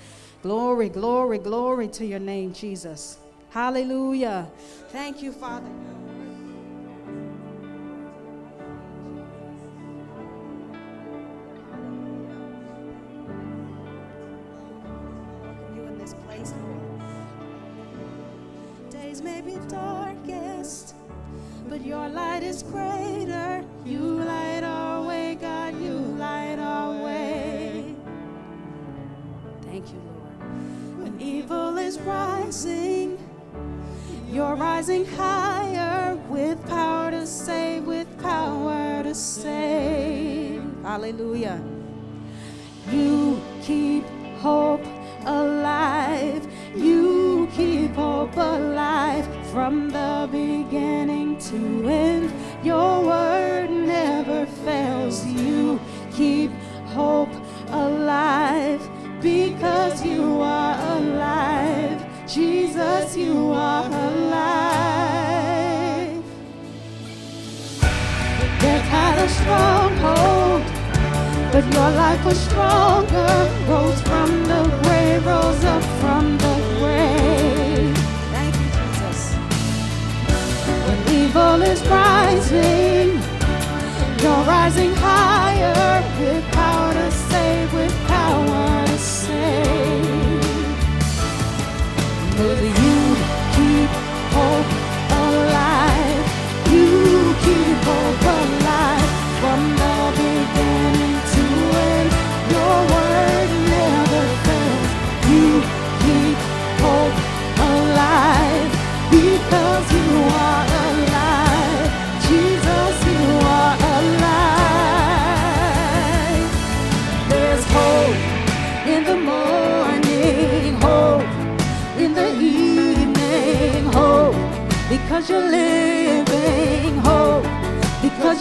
Glory, 0.42 0.88
glory, 0.88 1.38
glory 1.38 1.86
to 1.86 2.04
your 2.04 2.18
name, 2.18 2.52
Jesus. 2.52 3.18
Hallelujah. 3.50 4.48
Thank 4.88 5.22
you, 5.22 5.30
Father. 5.30 5.70
May 19.22 19.40
be 19.40 19.56
darkest, 19.68 20.94
but 21.68 21.84
your 21.84 22.08
light 22.08 22.42
is 22.42 22.62
greater. 22.62 23.64
You 23.84 23.98
light 23.98 24.62
our 24.62 25.02
way, 25.06 25.36
God. 25.40 25.80
You 25.80 25.92
light 25.92 26.58
our 26.58 27.02
way. 27.02 27.94
Thank 29.62 29.92
you, 29.92 30.00
Lord. 30.06 31.02
When 31.02 31.20
evil 31.20 31.78
is 31.78 32.00
rising, 32.00 33.18
you're 34.28 34.56
rising 34.56 35.06
higher 35.06 36.16
with 36.28 36.64
power 36.66 37.10
to 37.10 37.26
save, 37.26 37.84
with 37.84 38.08
power 38.20 39.02
to 39.02 39.14
save. 39.14 40.62
Hallelujah. 40.82 41.62
You 42.90 43.40
keep 43.62 44.04
hope 44.38 44.84
alive. 45.26 46.46
You 46.74 47.48
keep 47.54 47.94
hope 47.94 48.36
alive 48.36 49.26
from 49.50 49.90
the 49.90 50.28
beginning 50.30 51.38
to 51.38 51.88
end. 51.88 52.32
Your 52.64 53.04
word 53.04 53.70
never 53.70 54.46
fails. 54.64 55.26
You 55.26 55.80
keep 56.14 56.50
hope 56.96 57.34
alive 57.68 58.82
because 59.20 60.04
you 60.04 60.40
are 60.40 60.76
alive. 60.96 62.04
Jesus, 62.26 63.16
you 63.16 63.50
are 63.50 63.86
alive. 63.86 64.92
Death 68.60 68.88
had 68.88 69.18
a 69.18 69.28
stronghold 69.28 70.82
but 71.52 71.64
your 71.74 71.90
life 71.90 72.24
was 72.24 72.38
stronger. 72.40 73.50
Rose 73.68 74.00
from 74.00 74.30
the 74.44 74.62
grave, 74.82 74.91
evil 81.32 81.62
is 81.62 81.80
rising, 81.88 83.12
you're 84.20 84.44
rising 84.44 84.94
higher 84.96 85.91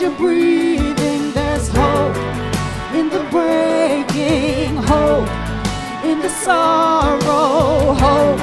you're 0.01 0.09
breathing. 0.17 1.31
There's 1.31 1.67
hope 1.67 2.17
in 2.95 3.07
the 3.09 3.23
breaking, 3.29 4.75
hope 4.75 5.29
in 6.03 6.19
the 6.19 6.29
sorrow, 6.29 7.93
hope 7.93 8.41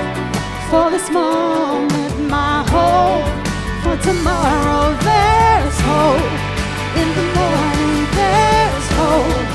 for 0.70 0.88
this 0.90 1.10
moment, 1.10 2.30
my 2.30 2.62
hope 2.70 3.26
for 3.82 3.96
tomorrow. 4.06 4.94
There's 5.02 5.78
hope 5.90 6.32
in 7.00 7.08
the 7.18 7.26
morning. 7.38 7.98
There's 8.18 8.88
hope 9.00 9.48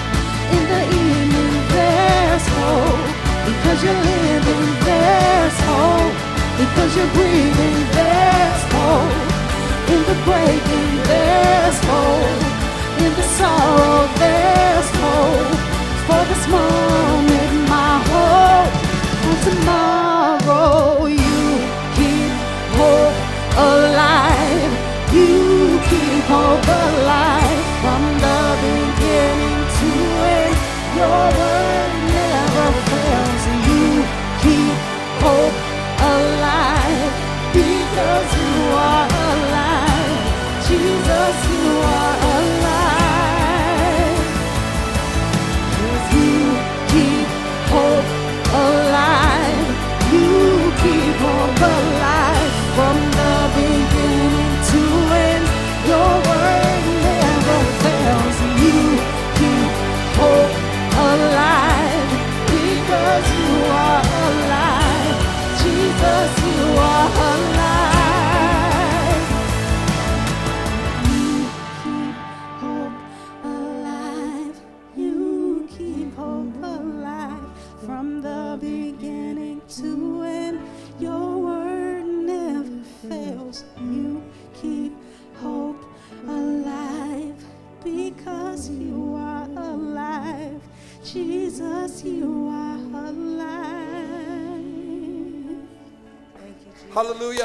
in 0.55 0.63
the 0.73 0.83
evening. 1.03 1.55
There's 1.71 2.47
hope 2.59 3.03
because 3.47 3.79
you're 3.85 4.01
living. 4.11 4.65
There's 4.89 5.57
hope 5.71 6.15
because 6.59 6.91
you're 6.97 7.13
breathing. 7.15 7.77
There's 7.95 8.63
hope 8.75 9.15
in 9.93 10.01
the 10.09 10.17
breaking. 10.27 10.92
There's 11.11 11.79
hope 11.89 12.43
in 13.03 13.11
the 13.19 13.27
sorrow. 13.37 14.07
There's 14.23 14.89
hope 15.03 15.59
for 16.07 16.21
this 16.29 16.45
moment, 16.47 17.53
my 17.69 17.93
hope 18.11 18.73
for 19.21 19.37
tomorrow. 19.47 21.05
You 21.07 21.41
keep 21.97 22.31
hope 22.77 23.17
alive. 23.57 24.73
You 25.17 25.79
keep 25.89 26.23
hope 26.35 26.67
alive 26.83 27.65
from 27.81 28.01
the 28.25 28.41
beginning 28.65 29.59
to 29.77 29.89
end. 30.39 30.57
Your 30.97 31.42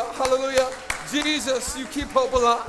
Hallelujah. 0.04 0.64
Hallelujah. 0.64 0.70
Jesus, 1.10 1.76
you 1.76 1.86
keep 1.86 2.08
hope 2.08 2.32
alive. 2.32 2.62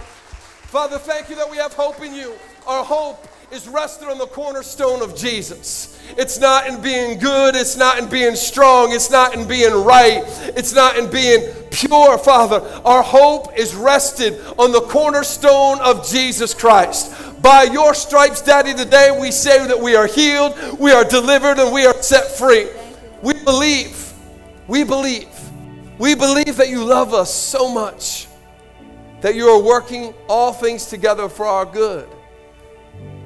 Father, 0.70 0.98
thank 0.98 1.30
you 1.30 1.36
that 1.36 1.50
we 1.50 1.58
have 1.58 1.74
hope 1.74 2.02
in 2.02 2.14
you. 2.14 2.34
Our 2.66 2.84
hope 2.84 3.28
is 3.52 3.68
rested 3.68 4.08
on 4.08 4.18
the 4.18 4.28
cornerstone 4.28 5.02
of 5.02 5.16
Jesus. 5.16 6.00
It's 6.18 6.40
not 6.40 6.68
in 6.68 6.82
being 6.82 7.20
good, 7.20 7.56
it's 7.56 7.76
not 7.76 8.00
in 8.00 8.08
being 8.10 8.36
strong, 8.36 8.94
it's 8.94 9.12
not 9.12 9.36
in 9.36 9.48
being 9.48 9.74
right, 9.74 10.24
it's 10.56 10.74
not 10.74 10.98
in 10.98 11.10
being 11.10 11.52
pure, 11.72 12.18
Father. 12.18 12.62
Our 12.86 13.04
hope 13.04 13.58
is 13.58 13.76
rested 13.76 14.40
on 14.58 14.72
the 14.72 14.82
cornerstone 14.82 15.80
of 15.82 16.08
Jesus 16.08 16.54
Christ. 16.54 17.42
By 17.42 17.64
your 17.64 17.94
stripes, 17.94 18.42
Daddy, 18.42 18.74
today 18.74 19.18
we 19.20 19.32
say 19.32 19.68
that 19.68 19.80
we 19.80 19.96
are 19.96 20.08
healed, 20.08 20.56
we 20.80 20.92
are 20.92 21.04
delivered, 21.04 21.58
and 21.60 21.74
we 21.74 21.86
are 21.86 22.02
set 22.02 22.32
free. 22.38 22.68
We 23.22 23.34
believe, 23.44 24.14
we 24.68 24.84
believe, 24.84 25.28
we 26.00 26.16
believe 26.16 26.56
that 26.56 26.70
you 26.70 26.84
love 26.84 27.14
us 27.14 27.32
so 27.32 27.72
much 27.72 28.28
that 29.22 29.36
you 29.36 29.50
are 29.50 29.62
working 29.62 30.14
all 30.30 30.54
things 30.54 30.86
together 30.86 31.28
for 31.28 31.46
our 31.46 31.66
good. 31.66 32.08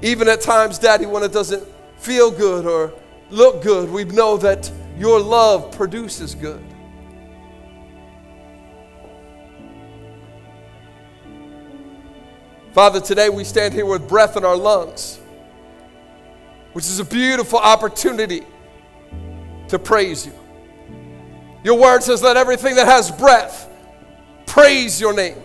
Even 0.01 0.27
at 0.27 0.41
times, 0.41 0.79
Daddy, 0.79 1.05
when 1.05 1.21
it 1.21 1.31
doesn't 1.31 1.63
feel 1.97 2.31
good 2.31 2.65
or 2.65 2.91
look 3.29 3.61
good, 3.61 3.89
we 3.89 4.03
know 4.05 4.37
that 4.37 4.69
your 4.97 5.19
love 5.19 5.71
produces 5.71 6.33
good. 6.33 6.63
Father, 12.73 12.99
today 12.99 13.29
we 13.29 13.43
stand 13.43 13.71
here 13.71 13.85
with 13.85 14.07
breath 14.09 14.35
in 14.35 14.43
our 14.43 14.57
lungs, 14.57 15.19
which 16.73 16.85
is 16.85 16.99
a 16.99 17.05
beautiful 17.05 17.59
opportunity 17.59 18.41
to 19.67 19.77
praise 19.77 20.25
you. 20.25 20.33
Your 21.63 21.79
word 21.79 22.03
says, 22.03 22.21
Let 22.21 22.37
everything 22.37 22.75
that 22.75 22.87
has 22.87 23.09
breath 23.11 23.69
praise 24.45 24.99
your 24.99 25.13
name. 25.13 25.37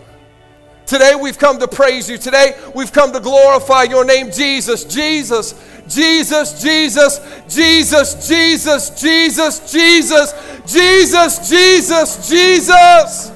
Today 0.85 1.13
we've 1.15 1.37
come 1.37 1.59
to 1.59 1.67
praise 1.67 2.09
you. 2.09 2.17
Today 2.17 2.59
we've 2.75 2.91
come 2.91 3.13
to 3.13 3.19
glorify 3.19 3.83
your 3.83 4.03
name, 4.03 4.31
Jesus. 4.31 4.83
Jesus, 4.85 5.53
Jesus, 5.87 6.61
Jesus, 6.61 7.19
Jesus, 7.47 8.27
Jesus, 8.27 9.01
Jesus, 9.01 9.71
Jesus, 9.71 10.63
Jesus, 10.65 11.49
Jesus, 11.49 12.29
Jesus. 12.29 13.31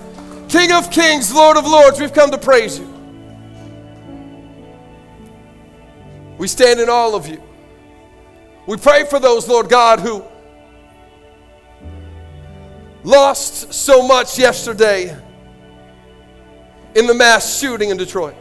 King 0.50 0.72
of 0.72 0.92
kings, 0.92 1.34
Lord 1.34 1.58
of 1.58 1.66
lords, 1.66 2.00
we've 2.00 2.14
come 2.14 2.32
to 2.32 2.38
praise 2.38 2.80
you. 2.80 2.90
We 6.38 6.48
stand 6.48 6.80
in 6.80 6.90
all 6.90 7.16
of 7.16 7.28
you. 7.28 7.42
We 8.68 8.78
pray 8.78 9.06
for 9.06 9.20
those, 9.20 9.48
Lord 9.48 9.70
God, 9.70 10.00
who 10.00 10.24
lost 13.04 13.74
so 13.74 14.06
much 14.08 14.40
yesterday 14.40 15.18
in 16.96 17.08
the 17.08 17.14
mass 17.14 17.60
shooting 17.60 17.90
in 17.90 17.98
Detroit. 17.98 18.36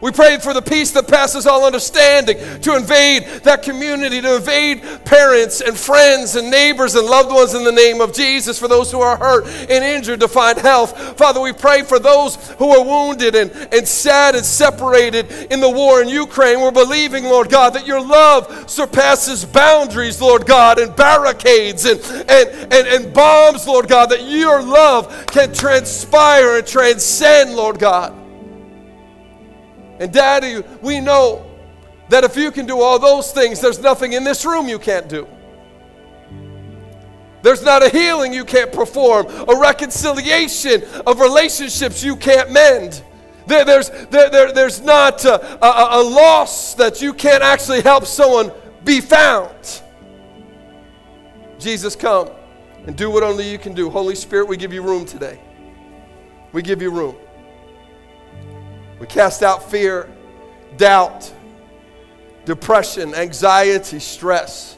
We 0.00 0.12
prayed 0.12 0.42
for 0.42 0.54
the 0.54 0.62
peace 0.62 0.92
that 0.92 1.08
passes 1.08 1.46
all 1.46 1.64
understanding 1.64 2.36
to 2.60 2.76
invade 2.76 3.24
that 3.42 3.62
community, 3.62 4.20
to 4.20 4.36
invade 4.36 4.82
parents 5.04 5.60
and 5.60 5.76
friends 5.76 6.36
and 6.36 6.50
neighbors 6.50 6.94
and 6.94 7.06
loved 7.06 7.32
ones 7.32 7.54
in 7.54 7.64
the 7.64 7.72
name 7.72 8.00
of 8.00 8.12
Jesus, 8.12 8.58
for 8.58 8.68
those 8.68 8.92
who 8.92 9.00
are 9.00 9.16
hurt 9.16 9.46
and 9.46 9.84
injured 9.84 10.20
to 10.20 10.28
find 10.28 10.58
health. 10.58 11.18
Father, 11.18 11.40
we 11.40 11.52
pray 11.52 11.82
for 11.82 11.98
those 11.98 12.36
who 12.52 12.70
are 12.70 12.84
wounded 12.84 13.34
and, 13.34 13.50
and 13.72 13.86
sad 13.86 14.34
and 14.34 14.44
separated 14.44 15.30
in 15.50 15.60
the 15.60 15.70
war 15.70 16.00
in 16.00 16.08
Ukraine. 16.08 16.60
We're 16.60 16.70
believing, 16.70 17.24
Lord 17.24 17.50
God, 17.50 17.74
that 17.74 17.86
your 17.86 18.00
love 18.00 18.70
surpasses 18.70 19.44
boundaries, 19.44 20.20
Lord 20.20 20.46
God, 20.46 20.78
and 20.78 20.94
barricades 20.94 21.84
and, 21.84 22.00
and, 22.28 22.72
and, 22.72 22.86
and 22.86 23.14
bombs, 23.14 23.66
Lord 23.66 23.88
God, 23.88 24.10
that 24.10 24.24
your 24.28 24.62
love 24.62 25.26
can 25.26 25.52
transpire 25.52 26.58
and 26.58 26.66
transcend, 26.66 27.54
Lord 27.54 27.78
God. 27.78 28.17
And 29.98 30.12
Daddy, 30.12 30.62
we 30.80 31.00
know 31.00 31.44
that 32.08 32.24
if 32.24 32.36
you 32.36 32.50
can 32.50 32.66
do 32.66 32.80
all 32.80 32.98
those 32.98 33.32
things, 33.32 33.60
there's 33.60 33.80
nothing 33.80 34.12
in 34.12 34.24
this 34.24 34.44
room 34.44 34.68
you 34.68 34.78
can't 34.78 35.08
do. 35.08 35.26
There's 37.42 37.62
not 37.62 37.82
a 37.82 37.88
healing 37.88 38.32
you 38.32 38.44
can't 38.44 38.72
perform, 38.72 39.26
a 39.26 39.58
reconciliation 39.58 40.82
of 41.06 41.20
relationships 41.20 42.02
you 42.02 42.16
can't 42.16 42.50
mend. 42.50 43.02
There, 43.46 43.64
there's, 43.64 43.90
there, 44.10 44.28
there, 44.28 44.52
there's 44.52 44.82
not 44.82 45.24
a, 45.24 45.64
a, 45.64 46.00
a 46.00 46.02
loss 46.02 46.74
that 46.74 47.00
you 47.00 47.14
can't 47.14 47.42
actually 47.42 47.80
help 47.80 48.04
someone 48.06 48.52
be 48.84 49.00
found. 49.00 49.82
Jesus, 51.58 51.96
come 51.96 52.30
and 52.86 52.96
do 52.96 53.10
what 53.10 53.22
only 53.22 53.50
you 53.50 53.58
can 53.58 53.72
do. 53.72 53.90
Holy 53.90 54.14
Spirit, 54.14 54.48
we 54.48 54.56
give 54.56 54.72
you 54.72 54.82
room 54.82 55.06
today. 55.06 55.40
We 56.52 56.62
give 56.62 56.82
you 56.82 56.90
room. 56.90 57.16
We 58.98 59.06
cast 59.06 59.42
out 59.42 59.70
fear, 59.70 60.10
doubt, 60.76 61.32
depression, 62.44 63.14
anxiety, 63.14 64.00
stress. 64.00 64.76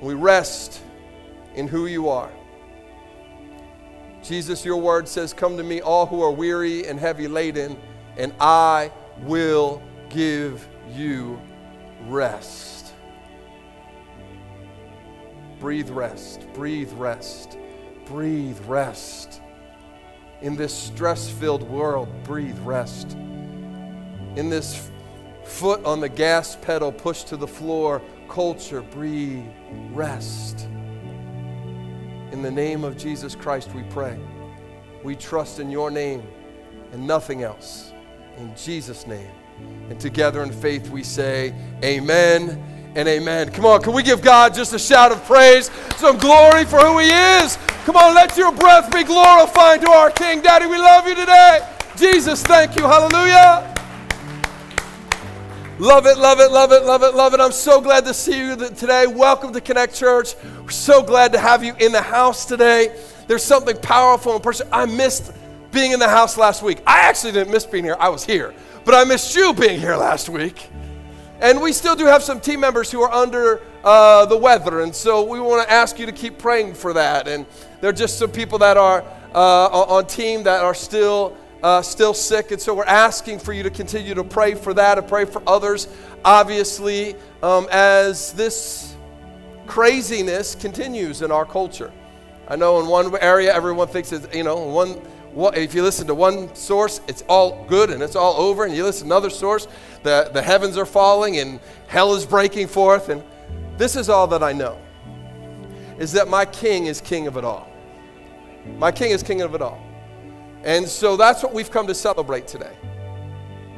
We 0.00 0.14
rest 0.14 0.80
in 1.54 1.68
who 1.68 1.86
you 1.86 2.08
are. 2.08 2.30
Jesus, 4.22 4.64
your 4.64 4.76
word 4.76 5.08
says, 5.08 5.32
Come 5.32 5.56
to 5.56 5.62
me, 5.62 5.80
all 5.80 6.06
who 6.06 6.22
are 6.22 6.30
weary 6.30 6.86
and 6.86 6.98
heavy 6.98 7.28
laden, 7.28 7.78
and 8.16 8.32
I 8.40 8.90
will 9.20 9.82
give 10.10 10.66
you 10.90 11.40
rest. 12.06 12.92
Breathe 15.60 15.90
rest, 15.90 16.46
breathe 16.52 16.92
rest, 16.92 17.56
breathe 18.06 18.60
rest. 18.66 19.40
In 20.40 20.56
this 20.56 20.72
stress 20.72 21.28
filled 21.30 21.62
world, 21.62 22.08
breathe 22.24 22.58
rest. 22.60 23.12
In 24.36 24.48
this 24.50 24.90
foot 25.44 25.84
on 25.84 26.00
the 26.00 26.08
gas 26.08 26.56
pedal, 26.56 26.92
push 26.92 27.24
to 27.24 27.36
the 27.36 27.46
floor 27.46 28.02
culture, 28.28 28.82
breathe 28.82 29.46
rest. 29.92 30.68
In 32.30 32.42
the 32.42 32.50
name 32.50 32.84
of 32.84 32.96
Jesus 32.96 33.34
Christ, 33.34 33.74
we 33.74 33.82
pray. 33.84 34.18
We 35.02 35.16
trust 35.16 35.60
in 35.60 35.70
your 35.70 35.90
name 35.90 36.22
and 36.92 37.06
nothing 37.06 37.42
else. 37.42 37.92
In 38.36 38.54
Jesus' 38.54 39.06
name. 39.06 39.30
And 39.88 39.98
together 39.98 40.42
in 40.42 40.52
faith, 40.52 40.90
we 40.90 41.02
say, 41.02 41.54
Amen 41.82 42.77
and 42.98 43.06
amen. 43.06 43.48
Come 43.52 43.64
on, 43.64 43.80
can 43.80 43.92
we 43.92 44.02
give 44.02 44.20
God 44.20 44.52
just 44.52 44.72
a 44.72 44.78
shout 44.78 45.12
of 45.12 45.24
praise, 45.24 45.70
some 45.96 46.18
glory 46.18 46.64
for 46.64 46.80
who 46.80 46.98
He 46.98 47.06
is? 47.06 47.56
Come 47.84 47.96
on, 47.96 48.12
let 48.12 48.36
your 48.36 48.50
breath 48.50 48.92
be 48.92 49.04
glorifying 49.04 49.80
to 49.82 49.88
our 49.88 50.10
King. 50.10 50.42
Daddy, 50.42 50.66
we 50.66 50.78
love 50.78 51.06
you 51.06 51.14
today. 51.14 51.60
Jesus, 51.96 52.42
thank 52.42 52.74
you. 52.74 52.82
Hallelujah. 52.82 53.72
Love 55.78 56.06
it, 56.06 56.18
love 56.18 56.40
it, 56.40 56.50
love 56.50 56.72
it, 56.72 56.82
love 56.82 57.04
it, 57.04 57.14
love 57.14 57.34
it. 57.34 57.40
I'm 57.40 57.52
so 57.52 57.80
glad 57.80 58.04
to 58.04 58.12
see 58.12 58.36
you 58.36 58.56
today. 58.56 59.06
Welcome 59.06 59.52
to 59.52 59.60
Connect 59.60 59.94
Church. 59.94 60.34
We're 60.60 60.70
so 60.70 61.00
glad 61.00 61.32
to 61.34 61.38
have 61.38 61.62
you 61.62 61.76
in 61.78 61.92
the 61.92 62.02
house 62.02 62.46
today. 62.46 63.00
There's 63.28 63.44
something 63.44 63.76
powerful 63.76 64.34
and 64.34 64.42
personal. 64.42 64.74
I 64.74 64.86
missed 64.86 65.30
being 65.70 65.92
in 65.92 66.00
the 66.00 66.08
house 66.08 66.36
last 66.36 66.64
week. 66.64 66.78
I 66.84 67.02
actually 67.02 67.30
didn't 67.30 67.52
miss 67.52 67.64
being 67.64 67.84
here, 67.84 67.96
I 68.00 68.08
was 68.08 68.24
here. 68.24 68.52
But 68.84 68.96
I 68.96 69.04
missed 69.04 69.36
you 69.36 69.54
being 69.54 69.78
here 69.78 69.94
last 69.94 70.28
week. 70.28 70.68
And 71.40 71.60
we 71.60 71.72
still 71.72 71.94
do 71.94 72.06
have 72.06 72.22
some 72.22 72.40
team 72.40 72.60
members 72.60 72.90
who 72.90 73.00
are 73.02 73.12
under 73.12 73.60
uh, 73.84 74.26
the 74.26 74.36
weather. 74.36 74.80
And 74.80 74.94
so 74.94 75.22
we 75.22 75.40
want 75.40 75.66
to 75.66 75.72
ask 75.72 75.98
you 75.98 76.06
to 76.06 76.12
keep 76.12 76.38
praying 76.38 76.74
for 76.74 76.92
that. 76.94 77.28
And 77.28 77.46
there 77.80 77.90
are 77.90 77.92
just 77.92 78.18
some 78.18 78.30
people 78.30 78.58
that 78.58 78.76
are 78.76 79.04
uh, 79.34 79.68
on 79.68 80.06
team 80.06 80.42
that 80.44 80.64
are 80.64 80.74
still. 80.74 81.36
Uh, 81.60 81.82
still 81.82 82.14
sick, 82.14 82.52
and 82.52 82.62
so 82.62 82.72
we're 82.72 82.84
asking 82.84 83.36
for 83.36 83.52
you 83.52 83.64
to 83.64 83.70
continue 83.70 84.14
to 84.14 84.22
pray 84.22 84.54
for 84.54 84.72
that 84.72 84.96
and 84.96 85.08
pray 85.08 85.24
for 85.24 85.42
others, 85.44 85.88
obviously, 86.24 87.16
um, 87.42 87.66
as 87.72 88.32
this 88.34 88.94
craziness 89.66 90.54
continues 90.54 91.20
in 91.20 91.32
our 91.32 91.44
culture. 91.44 91.90
I 92.46 92.54
know 92.54 92.78
in 92.78 92.86
one 92.86 93.12
area 93.20 93.52
everyone 93.52 93.88
thinks 93.88 94.12
it's, 94.12 94.32
you 94.32 94.44
know, 94.44 94.56
one 94.66 95.02
if 95.46 95.74
you 95.74 95.82
listen 95.82 96.06
to 96.08 96.14
one 96.14 96.54
source, 96.54 97.00
it's 97.06 97.22
all 97.28 97.64
good 97.66 97.90
and 97.90 98.02
it's 98.02 98.16
all 98.16 98.34
over, 98.34 98.64
and 98.64 98.74
you 98.74 98.82
listen 98.82 99.08
to 99.08 99.14
another 99.14 99.30
source, 99.30 99.68
the, 100.02 100.30
the 100.32 100.42
heavens 100.42 100.76
are 100.76 100.86
falling 100.86 101.38
and 101.38 101.60
hell 101.86 102.14
is 102.14 102.26
breaking 102.26 102.66
forth. 102.66 103.08
And 103.08 103.22
this 103.76 103.94
is 103.94 104.08
all 104.08 104.26
that 104.28 104.42
I 104.42 104.52
know 104.52 104.78
is 105.98 106.12
that 106.12 106.28
my 106.28 106.44
king 106.44 106.86
is 106.86 107.00
king 107.00 107.26
of 107.26 107.36
it 107.36 107.44
all. 107.44 107.68
My 108.78 108.92
king 108.92 109.10
is 109.10 109.22
king 109.22 109.42
of 109.42 109.54
it 109.54 109.62
all. 109.62 109.82
And 110.62 110.86
so 110.86 111.16
that's 111.16 111.42
what 111.42 111.52
we've 111.52 111.70
come 111.70 111.86
to 111.86 111.94
celebrate 111.94 112.46
today. 112.46 112.76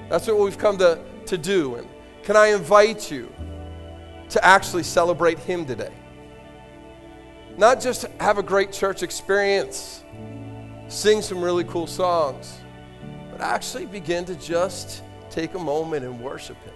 That's 0.08 0.26
what 0.26 0.38
we've 0.38 0.58
come 0.58 0.78
to, 0.78 0.98
to 1.26 1.38
do. 1.38 1.76
And 1.76 1.88
can 2.22 2.36
I 2.36 2.48
invite 2.48 3.10
you 3.10 3.32
to 4.30 4.44
actually 4.44 4.82
celebrate 4.82 5.38
him 5.38 5.64
today? 5.64 5.92
Not 7.56 7.80
just 7.80 8.06
have 8.18 8.38
a 8.38 8.42
great 8.42 8.72
church 8.72 9.02
experience 9.02 9.99
sing 10.90 11.22
some 11.22 11.40
really 11.40 11.64
cool 11.64 11.86
songs, 11.86 12.58
but 13.30 13.40
actually 13.40 13.86
begin 13.86 14.24
to 14.24 14.34
just 14.34 15.02
take 15.30 15.54
a 15.54 15.58
moment 15.58 16.04
and 16.04 16.20
worship 16.20 16.62
Him. 16.64 16.74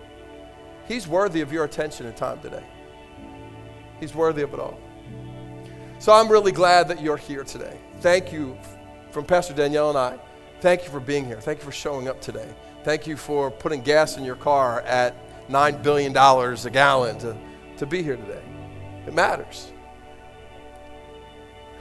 He's 0.87 1.09
worthy 1.09 1.41
of 1.41 1.53
your 1.53 1.65
attention 1.65 2.07
and 2.07 2.17
time 2.17 2.41
today. 2.41 2.65
He's 4.01 4.15
worthy 4.15 4.43
of 4.43 4.55
it 4.55 4.61
all. 4.61 4.79
So 5.99 6.13
I'm 6.13 6.29
really 6.29 6.53
glad 6.53 6.89
that 6.89 7.01
you're 7.01 7.17
here 7.17 7.45
today. 7.45 7.79
Thank 8.01 8.33
you 8.33 8.57
from 9.11 9.25
Pastor 9.25 9.55
Danielle 9.55 9.91
and 9.91 9.99
I. 9.99 10.19
Thank 10.61 10.85
you 10.85 10.91
for 10.91 11.01
being 11.01 11.25
here. 11.25 11.41
Thank 11.41 11.59
you 11.59 11.65
for 11.65 11.73
showing 11.73 12.09
up 12.09 12.21
today. 12.21 12.49
Thank 12.85 13.07
you 13.07 13.17
for 13.17 13.51
putting 13.51 13.81
gas 13.81 14.17
in 14.17 14.25
your 14.25 14.37
car 14.37 14.83
at 14.83 15.15
$9 15.49 15.83
billion 15.83 16.17
a 16.17 16.71
gallon 16.71 17.19
to, 17.19 17.37
to 17.79 17.87
be 17.87 18.03
here 18.03 18.17
today. 18.17 18.43
It 19.07 19.15
matters. 19.15 19.73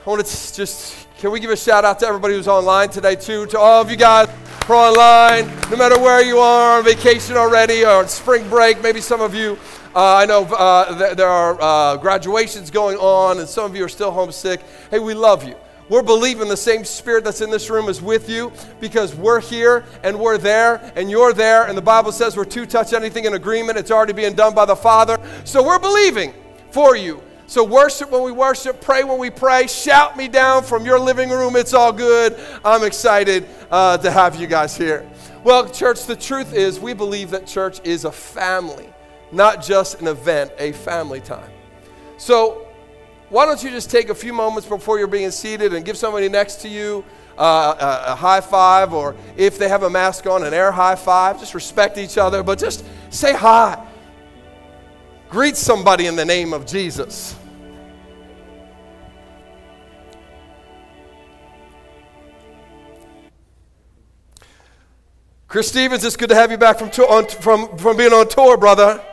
I 0.06 0.10
want 0.10 0.26
to 0.26 0.54
just, 0.54 1.08
can 1.24 1.32
we 1.32 1.40
give 1.40 1.52
a 1.52 1.56
shout 1.56 1.86
out 1.86 2.00
to 2.00 2.06
everybody 2.06 2.34
who's 2.34 2.50
online 2.50 2.90
today, 2.90 3.16
too? 3.16 3.46
To 3.46 3.58
all 3.58 3.82
of 3.82 3.90
you 3.90 3.96
guys 3.96 4.28
who 4.66 4.74
are 4.74 4.90
online, 4.90 5.48
no 5.72 5.78
matter 5.78 5.98
where 5.98 6.22
you 6.22 6.38
are, 6.38 6.80
on 6.80 6.84
vacation 6.84 7.38
already 7.38 7.86
or 7.86 7.92
on 7.92 8.10
spring 8.10 8.50
break, 8.50 8.84
maybe 8.84 9.00
some 9.00 9.22
of 9.22 9.34
you. 9.34 9.58
Uh, 9.96 10.16
I 10.16 10.26
know 10.26 10.44
uh, 10.44 10.98
th- 10.98 11.16
there 11.16 11.30
are 11.30 11.58
uh, 11.62 11.96
graduations 11.96 12.70
going 12.70 12.98
on, 12.98 13.40
and 13.40 13.48
some 13.48 13.64
of 13.64 13.74
you 13.74 13.86
are 13.86 13.88
still 13.88 14.12
homesick. 14.12 14.64
Hey, 14.92 15.00
we 15.00 15.14
love 15.14 15.48
you. 15.48 15.56
We're 15.88 16.04
believing 16.04 16.50
the 16.50 16.58
same 16.58 16.84
spirit 16.84 17.24
that's 17.24 17.40
in 17.40 17.50
this 17.50 17.70
room 17.70 17.88
is 17.88 18.02
with 18.02 18.28
you 18.28 18.52
because 18.82 19.16
we're 19.16 19.40
here 19.40 19.86
and 20.04 20.20
we're 20.20 20.38
there 20.38 20.92
and 20.98 21.10
you're 21.10 21.32
there. 21.32 21.68
And 21.68 21.78
the 21.78 21.82
Bible 21.82 22.12
says 22.12 22.36
we're 22.36 22.44
two 22.44 22.66
touch 22.66 22.92
anything 22.92 23.24
in 23.24 23.34
agreement. 23.36 23.78
It's 23.78 23.92
already 23.92 24.12
being 24.12 24.34
done 24.34 24.54
by 24.54 24.66
the 24.66 24.76
Father. 24.76 25.18
So 25.46 25.66
we're 25.66 25.80
believing 25.80 26.34
for 26.72 26.98
you 26.98 27.24
so 27.48 27.64
worship 27.64 28.10
when 28.10 28.24
we 28.24 28.32
worship, 28.32 28.82
pray 28.82 29.04
when 29.04 29.20
we 29.20 29.30
pray, 29.30 29.68
shout 29.68 30.18
me 30.18 30.28
down 30.28 30.64
from 30.64 30.86
your 30.86 31.00
living 31.00 31.30
room. 31.30 31.56
It's 31.56 31.74
all 31.74 31.92
good. 31.92 32.40
I'm 32.64 32.84
excited 32.84 33.48
uh, 33.70 33.98
to 33.98 34.12
have 34.12 34.36
you 34.36 34.48
guys 34.48 34.78
here. 34.78 35.10
Well, 35.44 35.70
church, 35.70 36.06
the 36.06 36.16
truth 36.16 36.54
is 36.54 36.80
we 36.80 36.94
believe 36.94 37.32
that 37.32 37.46
church 37.46 37.82
is 37.84 38.06
a 38.06 38.12
family, 38.12 38.88
not 39.32 39.62
just 39.62 40.00
an 40.00 40.08
event, 40.08 40.52
a 40.58 40.72
family 40.72 41.20
time. 41.20 41.52
So 42.18 42.68
why 43.30 43.46
don't 43.46 43.62
you 43.62 43.70
just 43.70 43.92
take 43.92 44.10
a 44.10 44.16
few 44.16 44.32
moments 44.32 44.68
before 44.68 45.00
you're 45.00 45.08
being 45.08 45.32
seated 45.32 45.74
and 45.74 45.84
give 45.84 45.98
somebody 45.98 46.30
next 46.30 46.62
to 46.62 46.70
you 46.70 47.04
uh, 47.38 48.06
a, 48.08 48.12
a, 48.12 48.16
high 48.16 48.42
five, 48.42 48.94
or 48.94 49.16
if 49.36 49.58
they 49.58 49.68
have 49.68 49.84
a 49.84 49.90
mask 49.90 50.28
on, 50.28 50.44
an 50.44 50.54
air 50.54 50.72
high 50.72 50.96
five. 50.96 51.40
Just 51.40 51.56
respect 51.56 51.98
each 51.98 52.18
other, 52.18 52.44
but 52.44 52.60
just 52.60 52.86
say 53.10 53.34
hi. 53.34 53.84
Greet 55.34 55.58
somebody 55.58 56.06
in 56.06 56.16
the 56.16 56.24
name 56.24 56.54
of 56.54 56.64
Jesus. 56.64 57.36
Chris 65.48 65.70
Stevens, 65.70 66.04
it's 66.06 66.16
good 66.16 66.30
to 66.30 66.36
have 66.36 66.52
you 66.52 66.58
back 66.58 66.78
from, 66.78 66.90
on, 67.06 67.26
from, 67.26 67.76
from 67.80 67.98
being 67.98 68.14
on 68.14 68.30
tour, 68.30 68.58
brother. 68.58 69.04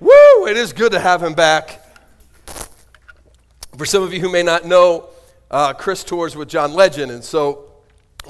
Woo! 0.00 0.46
It 0.46 0.56
is 0.56 0.72
good 0.72 0.92
to 0.92 1.00
have 1.00 1.22
him 1.22 1.34
back. 1.34 1.84
For 3.76 3.84
some 3.84 4.02
of 4.02 4.14
you 4.14 4.20
who 4.20 4.32
may 4.32 4.42
not 4.42 4.64
know, 4.64 5.10
uh, 5.50 5.74
Chris 5.74 6.02
tours 6.02 6.34
with 6.34 6.48
John 6.48 6.72
Legend, 6.72 7.12
and 7.12 7.22
so 7.22 7.70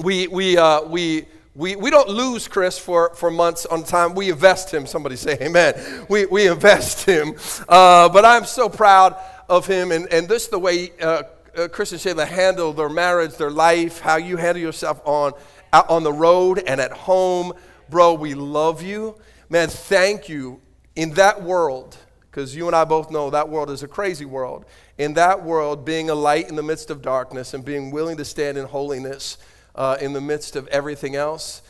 we, 0.03 0.27
we, 0.27 0.59
uh, 0.59 0.83
we, 0.83 1.27
we, 1.59 1.75
we 1.75 1.91
don't 1.91 2.09
lose 2.09 2.47
Chris 2.47 2.79
for, 2.79 3.13
for 3.17 3.33
months 3.33 3.67
on 3.67 3.83
time. 3.83 4.15
We 4.15 4.31
invest 4.31 4.73
him. 4.73 4.87
Somebody 4.87 5.17
say 5.17 5.37
amen. 5.41 6.07
We, 6.09 6.25
we 6.27 6.47
invest 6.47 7.05
him. 7.05 7.35
Uh, 7.69 8.09
but 8.09 8.25
I'm 8.25 8.45
so 8.45 8.69
proud 8.69 9.17
of 9.49 9.67
him, 9.67 9.91
and, 9.91 10.07
and 10.13 10.29
this 10.29 10.45
is 10.45 10.51
the 10.51 10.59
way 10.61 10.93
uh, 11.03 11.25
uh, 11.57 11.67
Chris 11.67 11.91
and 11.91 12.01
Shayla 12.01 12.29
handle 12.29 12.73
their 12.73 12.89
marriage, 12.89 13.35
their 13.35 13.51
life, 13.51 13.99
how 13.99 14.19
you 14.19 14.37
handle 14.37 14.63
yourself 14.63 15.01
on 15.05 15.33
out 15.73 15.91
on 15.91 16.05
the 16.05 16.13
road 16.13 16.63
and 16.65 16.81
at 16.81 16.93
home. 16.93 17.53
Bro, 17.91 18.15
we 18.15 18.35
love 18.35 18.81
you. 18.81 19.19
Man, 19.49 19.69
thank 19.69 20.29
you. 20.29 20.61
In 20.95 21.11
that 21.15 21.43
world, 21.43 21.97
because 22.31 22.55
you 22.55 22.69
and 22.69 22.77
I 22.77 22.85
both 22.85 23.11
know 23.11 23.31
that 23.31 23.49
world 23.49 23.71
is 23.71 23.83
a 23.83 23.89
crazy 23.89 24.25
world. 24.25 24.65
In 24.97 25.15
that 25.15 25.43
world, 25.43 25.85
being 25.85 26.09
a 26.09 26.15
light 26.15 26.49
in 26.49 26.55
the 26.55 26.63
midst 26.63 26.89
of 26.89 27.03
darkness 27.03 27.53
and 27.53 27.65
being 27.65 27.91
willing 27.91 28.17
to 28.19 28.25
stand 28.25 28.59
in 28.59 28.65
holiness 28.65 29.39
uh, 29.79 29.97
in 30.01 30.13
the 30.13 30.21
midst 30.21 30.57
of 30.57 30.67
everything 30.69 31.15
else. 31.15 31.63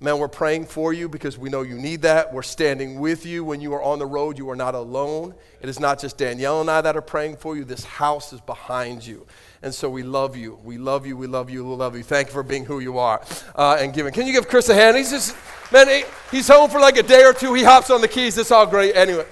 Man, 0.00 0.18
we're 0.18 0.28
praying 0.28 0.66
for 0.66 0.92
you 0.92 1.08
because 1.08 1.38
we 1.38 1.48
know 1.48 1.62
you 1.62 1.76
need 1.76 2.02
that. 2.02 2.34
We're 2.34 2.42
standing 2.42 2.98
with 2.98 3.24
you 3.24 3.44
when 3.44 3.60
you 3.60 3.72
are 3.72 3.82
on 3.82 4.00
the 4.00 4.04
road. 4.04 4.36
You 4.36 4.50
are 4.50 4.56
not 4.56 4.74
alone. 4.74 5.32
It 5.62 5.68
is 5.68 5.78
not 5.78 6.00
just 6.00 6.18
Danielle 6.18 6.60
and 6.60 6.68
I 6.68 6.80
that 6.80 6.96
are 6.96 7.00
praying 7.00 7.36
for 7.36 7.56
you. 7.56 7.64
This 7.64 7.84
house 7.84 8.32
is 8.32 8.40
behind 8.40 9.06
you. 9.06 9.26
And 9.62 9.72
so 9.72 9.88
we 9.88 10.02
love 10.02 10.36
you. 10.36 10.58
We 10.64 10.76
love 10.76 11.06
you. 11.06 11.16
We 11.16 11.28
love 11.28 11.48
you. 11.48 11.64
We 11.64 11.74
love 11.76 11.96
you. 11.96 12.02
Thank 12.02 12.26
you 12.26 12.32
for 12.34 12.42
being 12.42 12.64
who 12.64 12.80
you 12.80 12.98
are 12.98 13.22
uh, 13.54 13.78
and 13.78 13.94
giving. 13.94 14.12
Can 14.12 14.26
you 14.26 14.32
give 14.32 14.48
Chris 14.48 14.68
a 14.68 14.74
hand? 14.74 14.96
He's 14.96 15.10
just, 15.10 15.36
man, 15.72 15.88
he, 15.88 16.04
he's 16.32 16.48
home 16.48 16.68
for 16.68 16.80
like 16.80 16.98
a 16.98 17.02
day 17.04 17.24
or 17.24 17.32
two. 17.32 17.54
He 17.54 17.62
hops 17.62 17.88
on 17.90 18.00
the 18.00 18.08
keys. 18.08 18.36
It's 18.36 18.50
all 18.50 18.66
great. 18.66 18.96
Anyway. 18.96 19.24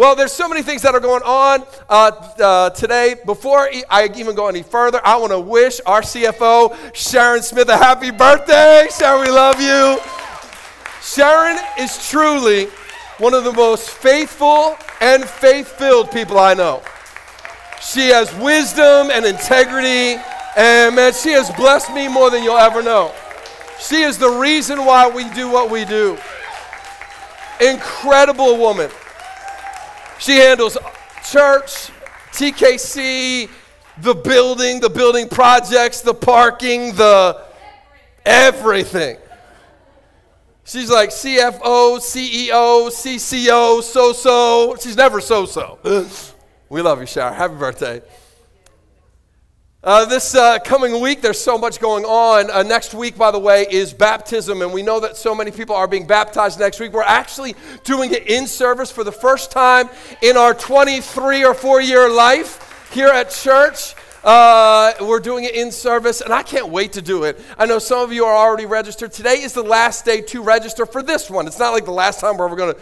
Well, 0.00 0.16
there's 0.16 0.32
so 0.32 0.48
many 0.48 0.62
things 0.62 0.80
that 0.80 0.94
are 0.94 1.00
going 1.00 1.22
on 1.24 1.62
uh, 1.86 2.32
uh, 2.40 2.70
today. 2.70 3.16
Before 3.26 3.68
I 3.90 4.08
even 4.16 4.34
go 4.34 4.48
any 4.48 4.62
further, 4.62 4.98
I 5.04 5.16
want 5.16 5.30
to 5.30 5.38
wish 5.38 5.78
our 5.84 6.00
CFO, 6.00 6.94
Sharon 6.94 7.42
Smith, 7.42 7.68
a 7.68 7.76
happy 7.76 8.10
birthday. 8.10 8.88
Sharon, 8.98 9.20
we 9.20 9.28
love 9.30 9.60
you. 9.60 9.98
Sharon 11.02 11.58
is 11.78 12.08
truly 12.08 12.68
one 13.18 13.34
of 13.34 13.44
the 13.44 13.52
most 13.52 13.90
faithful 13.90 14.74
and 15.02 15.22
faith 15.22 15.68
filled 15.68 16.10
people 16.10 16.38
I 16.38 16.54
know. 16.54 16.82
She 17.82 18.08
has 18.08 18.34
wisdom 18.36 19.10
and 19.10 19.26
integrity, 19.26 20.18
and 20.56 20.96
man, 20.96 21.12
she 21.12 21.32
has 21.32 21.50
blessed 21.56 21.92
me 21.92 22.08
more 22.08 22.30
than 22.30 22.42
you'll 22.42 22.56
ever 22.56 22.82
know. 22.82 23.12
She 23.78 24.00
is 24.00 24.16
the 24.16 24.30
reason 24.30 24.86
why 24.86 25.10
we 25.10 25.28
do 25.34 25.50
what 25.50 25.70
we 25.70 25.84
do. 25.84 26.16
Incredible 27.60 28.56
woman. 28.56 28.90
She 30.20 30.36
handles 30.36 30.76
church, 31.30 31.90
TKC, 32.32 33.48
the 34.02 34.14
building, 34.14 34.78
the 34.78 34.90
building 34.90 35.28
projects, 35.28 36.02
the 36.02 36.12
parking, 36.12 36.94
the 36.94 37.42
everything. 38.26 39.16
She's 40.64 40.90
like 40.90 41.08
CFO, 41.08 41.98
CEO, 41.98 42.90
CCO, 42.90 43.82
so 43.82 44.12
so. 44.12 44.76
She's 44.78 44.96
never 44.96 45.20
so 45.20 45.46
so. 45.46 45.78
We 46.68 46.82
love 46.82 47.00
you, 47.00 47.06
Sharon. 47.06 47.34
Happy 47.34 47.54
birthday. 47.56 48.00
Uh, 49.82 50.04
this 50.04 50.34
uh, 50.34 50.58
coming 50.58 51.00
week, 51.00 51.22
there's 51.22 51.40
so 51.40 51.56
much 51.56 51.80
going 51.80 52.04
on. 52.04 52.50
Uh, 52.50 52.62
next 52.62 52.92
week, 52.92 53.16
by 53.16 53.30
the 53.30 53.38
way, 53.38 53.66
is 53.70 53.94
baptism, 53.94 54.60
and 54.60 54.74
we 54.74 54.82
know 54.82 55.00
that 55.00 55.16
so 55.16 55.34
many 55.34 55.50
people 55.50 55.74
are 55.74 55.88
being 55.88 56.06
baptized 56.06 56.60
next 56.60 56.80
week. 56.80 56.92
We're 56.92 57.00
actually 57.00 57.54
doing 57.82 58.12
it 58.12 58.26
in 58.26 58.46
service 58.46 58.90
for 58.90 59.04
the 59.04 59.12
first 59.12 59.50
time 59.50 59.88
in 60.20 60.36
our 60.36 60.52
23 60.52 61.46
or 61.46 61.54
4 61.54 61.80
year 61.80 62.10
life 62.10 62.90
here 62.92 63.08
at 63.08 63.30
church. 63.30 63.94
Uh, 64.22 64.92
we're 65.00 65.20
doing 65.20 65.44
it 65.44 65.54
in 65.54 65.72
service, 65.72 66.20
and 66.20 66.32
I 66.32 66.42
can't 66.42 66.68
wait 66.68 66.92
to 66.92 67.02
do 67.02 67.24
it. 67.24 67.40
I 67.56 67.64
know 67.64 67.78
some 67.78 68.00
of 68.00 68.12
you 68.12 68.26
are 68.26 68.36
already 68.36 68.66
registered. 68.66 69.12
Today 69.12 69.40
is 69.40 69.54
the 69.54 69.62
last 69.62 70.04
day 70.04 70.20
to 70.22 70.42
register 70.42 70.84
for 70.84 71.02
this 71.02 71.30
one. 71.30 71.46
It's 71.46 71.58
not 71.58 71.70
like 71.70 71.86
the 71.86 71.90
last 71.90 72.20
time 72.20 72.36
we're 72.36 72.44
ever 72.46 72.56
going 72.56 72.74
to. 72.74 72.80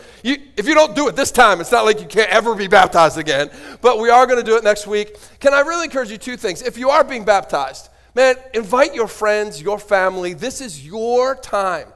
If 0.56 0.66
you 0.66 0.74
don't 0.74 0.96
do 0.96 1.06
it 1.08 1.14
this 1.14 1.30
time, 1.30 1.60
it's 1.60 1.70
not 1.70 1.84
like 1.84 2.00
you 2.00 2.06
can't 2.06 2.30
ever 2.30 2.56
be 2.56 2.66
baptized 2.66 3.18
again. 3.18 3.50
But 3.80 4.00
we 4.00 4.10
are 4.10 4.26
going 4.26 4.38
to 4.38 4.44
do 4.44 4.56
it 4.56 4.64
next 4.64 4.88
week. 4.88 5.16
Can 5.38 5.54
I 5.54 5.60
really 5.60 5.84
encourage 5.84 6.10
you 6.10 6.18
two 6.18 6.36
things? 6.36 6.60
If 6.62 6.76
you 6.76 6.90
are 6.90 7.04
being 7.04 7.24
baptized, 7.24 7.88
man, 8.16 8.34
invite 8.52 8.94
your 8.94 9.08
friends, 9.08 9.62
your 9.62 9.78
family. 9.78 10.34
This 10.34 10.60
is 10.60 10.84
your 10.84 11.36
time 11.36 11.86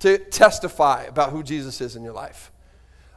to 0.00 0.18
testify 0.18 1.04
about 1.04 1.30
who 1.30 1.42
Jesus 1.42 1.80
is 1.80 1.96
in 1.96 2.02
your 2.02 2.12
life. 2.12 2.52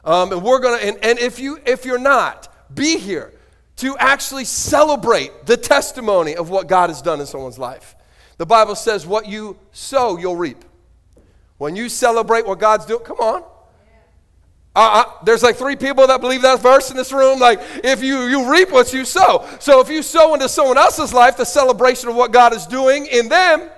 Um, 0.02 0.32
and 0.32 0.42
we're 0.42 0.60
going 0.60 0.78
to, 0.78 0.86
and, 0.86 0.98
and 1.02 1.18
if 1.18 1.38
you 1.38 1.58
if 1.66 1.84
you're 1.84 1.98
not, 1.98 2.74
be 2.74 2.98
here 2.98 3.32
to 3.76 3.96
actually 3.98 4.44
celebrate 4.44 5.46
the 5.46 5.56
testimony 5.56 6.36
of 6.36 6.50
what 6.50 6.68
God 6.68 6.90
has 6.90 7.02
done 7.02 7.20
in 7.20 7.26
someone's 7.26 7.58
life. 7.58 7.96
The 8.36 8.46
Bible 8.46 8.74
says, 8.74 9.06
What 9.06 9.26
you 9.26 9.56
sow, 9.72 10.18
you'll 10.18 10.36
reap. 10.36 10.64
When 11.58 11.76
you 11.76 11.88
celebrate 11.88 12.46
what 12.46 12.58
God's 12.58 12.86
doing, 12.86 13.04
come 13.04 13.18
on. 13.18 13.42
Uh, 14.76 15.04
uh, 15.04 15.24
there's 15.24 15.42
like 15.42 15.54
three 15.54 15.76
people 15.76 16.06
that 16.08 16.20
believe 16.20 16.42
that 16.42 16.60
verse 16.60 16.90
in 16.90 16.96
this 16.96 17.12
room. 17.12 17.38
Like, 17.38 17.60
if 17.84 18.02
you, 18.02 18.22
you 18.24 18.50
reap 18.50 18.72
what 18.72 18.92
you 18.92 19.04
sow. 19.04 19.48
So, 19.60 19.80
if 19.80 19.88
you 19.88 20.02
sow 20.02 20.34
into 20.34 20.48
someone 20.48 20.78
else's 20.78 21.12
life 21.12 21.36
the 21.36 21.44
celebration 21.44 22.08
of 22.08 22.16
what 22.16 22.32
God 22.32 22.52
is 22.52 22.66
doing 22.66 23.06
in 23.06 23.28
them, 23.28 23.70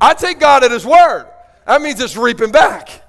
I 0.00 0.12
take 0.12 0.38
God 0.38 0.64
at 0.64 0.70
His 0.70 0.84
word. 0.84 1.26
That 1.66 1.80
means 1.80 1.98
it's 2.00 2.16
reaping 2.16 2.52
back. 2.52 3.03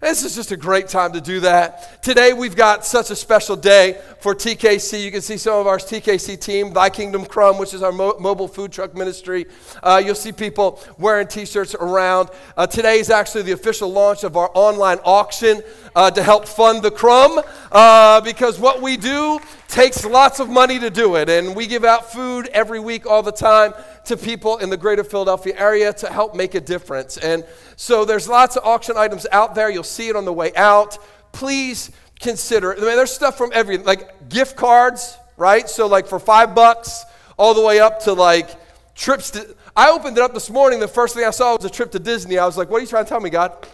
This 0.00 0.24
is 0.24 0.34
just 0.34 0.50
a 0.50 0.56
great 0.56 0.88
time 0.88 1.12
to 1.12 1.20
do 1.20 1.40
that. 1.40 2.02
Today, 2.02 2.32
we've 2.32 2.56
got 2.56 2.86
such 2.86 3.10
a 3.10 3.16
special 3.16 3.54
day 3.54 4.00
for 4.20 4.34
TKC. 4.34 5.04
You 5.04 5.10
can 5.10 5.20
see 5.20 5.36
some 5.36 5.60
of 5.60 5.66
our 5.66 5.76
TKC 5.76 6.40
team, 6.40 6.72
Thy 6.72 6.88
Kingdom 6.88 7.26
Crumb, 7.26 7.58
which 7.58 7.74
is 7.74 7.82
our 7.82 7.92
mo- 7.92 8.16
mobile 8.18 8.48
food 8.48 8.72
truck 8.72 8.94
ministry. 8.94 9.44
Uh, 9.82 10.00
you'll 10.02 10.14
see 10.14 10.32
people 10.32 10.80
wearing 10.96 11.26
t 11.26 11.44
shirts 11.44 11.74
around. 11.74 12.30
Uh, 12.56 12.66
today 12.66 12.98
is 12.98 13.10
actually 13.10 13.42
the 13.42 13.52
official 13.52 13.92
launch 13.92 14.24
of 14.24 14.38
our 14.38 14.50
online 14.54 15.00
auction 15.04 15.62
uh, 15.94 16.10
to 16.10 16.22
help 16.22 16.46
fund 16.46 16.82
the 16.82 16.90
crumb 16.90 17.40
uh, 17.72 18.20
because 18.20 18.58
what 18.58 18.80
we 18.82 18.96
do 18.96 19.40
takes 19.68 20.04
lots 20.04 20.40
of 20.40 20.48
money 20.48 20.78
to 20.78 20.90
do 20.90 21.16
it. 21.16 21.28
And 21.28 21.54
we 21.54 21.66
give 21.66 21.84
out 21.84 22.12
food 22.12 22.48
every 22.48 22.80
week, 22.80 23.06
all 23.06 23.22
the 23.22 23.32
time, 23.32 23.72
to 24.06 24.16
people 24.16 24.58
in 24.58 24.70
the 24.70 24.76
greater 24.76 25.04
Philadelphia 25.04 25.54
area 25.56 25.92
to 25.94 26.08
help 26.08 26.34
make 26.34 26.54
a 26.54 26.60
difference. 26.60 27.16
And 27.16 27.44
so 27.76 28.04
there's 28.04 28.28
lots 28.28 28.56
of 28.56 28.64
auction 28.64 28.96
items 28.96 29.26
out 29.32 29.54
there. 29.54 29.70
You'll 29.70 29.82
see 29.84 30.08
it 30.08 30.16
on 30.16 30.24
the 30.24 30.32
way 30.32 30.54
out. 30.56 30.98
Please 31.32 31.90
consider. 32.18 32.72
I 32.72 32.76
mean, 32.76 32.84
there's 32.96 33.12
stuff 33.12 33.38
from 33.38 33.50
every 33.54 33.78
like 33.78 34.28
gift 34.28 34.56
cards, 34.56 35.16
right? 35.36 35.68
So 35.68 35.86
like 35.86 36.06
for 36.06 36.18
five 36.18 36.54
bucks, 36.54 37.04
all 37.36 37.54
the 37.54 37.62
way 37.62 37.80
up 37.80 38.00
to 38.00 38.12
like 38.12 38.50
trips 38.94 39.30
to. 39.30 39.56
I 39.74 39.90
opened 39.90 40.18
it 40.18 40.22
up 40.22 40.34
this 40.34 40.50
morning. 40.50 40.80
The 40.80 40.88
first 40.88 41.14
thing 41.14 41.24
I 41.24 41.30
saw 41.30 41.56
was 41.56 41.64
a 41.64 41.70
trip 41.70 41.92
to 41.92 41.98
Disney. 41.98 42.38
I 42.38 42.44
was 42.44 42.58
like, 42.58 42.68
"What 42.68 42.78
are 42.78 42.80
you 42.80 42.86
trying 42.86 43.04
to 43.04 43.08
tell 43.08 43.20
me, 43.20 43.30
God?" 43.30 43.66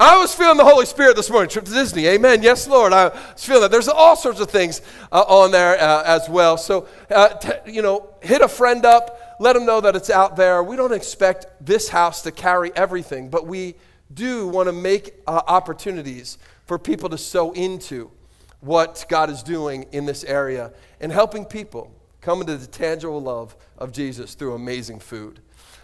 I 0.00 0.16
was 0.18 0.32
feeling 0.32 0.56
the 0.56 0.64
Holy 0.64 0.86
Spirit 0.86 1.16
this 1.16 1.28
morning. 1.28 1.50
Trip 1.50 1.64
to 1.64 1.72
Disney. 1.72 2.06
Amen. 2.06 2.40
Yes, 2.40 2.68
Lord. 2.68 2.92
I 2.92 3.08
was 3.08 3.44
feeling 3.44 3.62
that. 3.62 3.72
There's 3.72 3.88
all 3.88 4.14
sorts 4.14 4.38
of 4.38 4.48
things 4.48 4.80
uh, 5.10 5.24
on 5.26 5.50
there 5.50 5.76
uh, 5.76 6.04
as 6.04 6.28
well. 6.28 6.56
So, 6.56 6.86
uh, 7.10 7.30
t- 7.30 7.72
you 7.72 7.82
know, 7.82 8.08
hit 8.22 8.40
a 8.40 8.46
friend 8.46 8.84
up. 8.84 9.36
Let 9.40 9.54
them 9.54 9.66
know 9.66 9.80
that 9.80 9.96
it's 9.96 10.08
out 10.08 10.36
there. 10.36 10.62
We 10.62 10.76
don't 10.76 10.92
expect 10.92 11.46
this 11.60 11.88
house 11.88 12.22
to 12.22 12.30
carry 12.30 12.70
everything, 12.76 13.28
but 13.28 13.48
we 13.48 13.74
do 14.14 14.46
want 14.46 14.68
to 14.68 14.72
make 14.72 15.14
uh, 15.26 15.42
opportunities 15.48 16.38
for 16.64 16.78
people 16.78 17.08
to 17.08 17.18
sow 17.18 17.50
into 17.50 18.12
what 18.60 19.04
God 19.08 19.30
is 19.30 19.42
doing 19.42 19.86
in 19.90 20.06
this 20.06 20.22
area 20.22 20.72
and 21.00 21.10
helping 21.10 21.44
people 21.44 21.92
come 22.20 22.40
into 22.40 22.56
the 22.56 22.68
tangible 22.68 23.20
love 23.20 23.56
of 23.76 23.90
Jesus 23.90 24.34
through 24.34 24.54
amazing 24.54 25.00
food. 25.00 25.40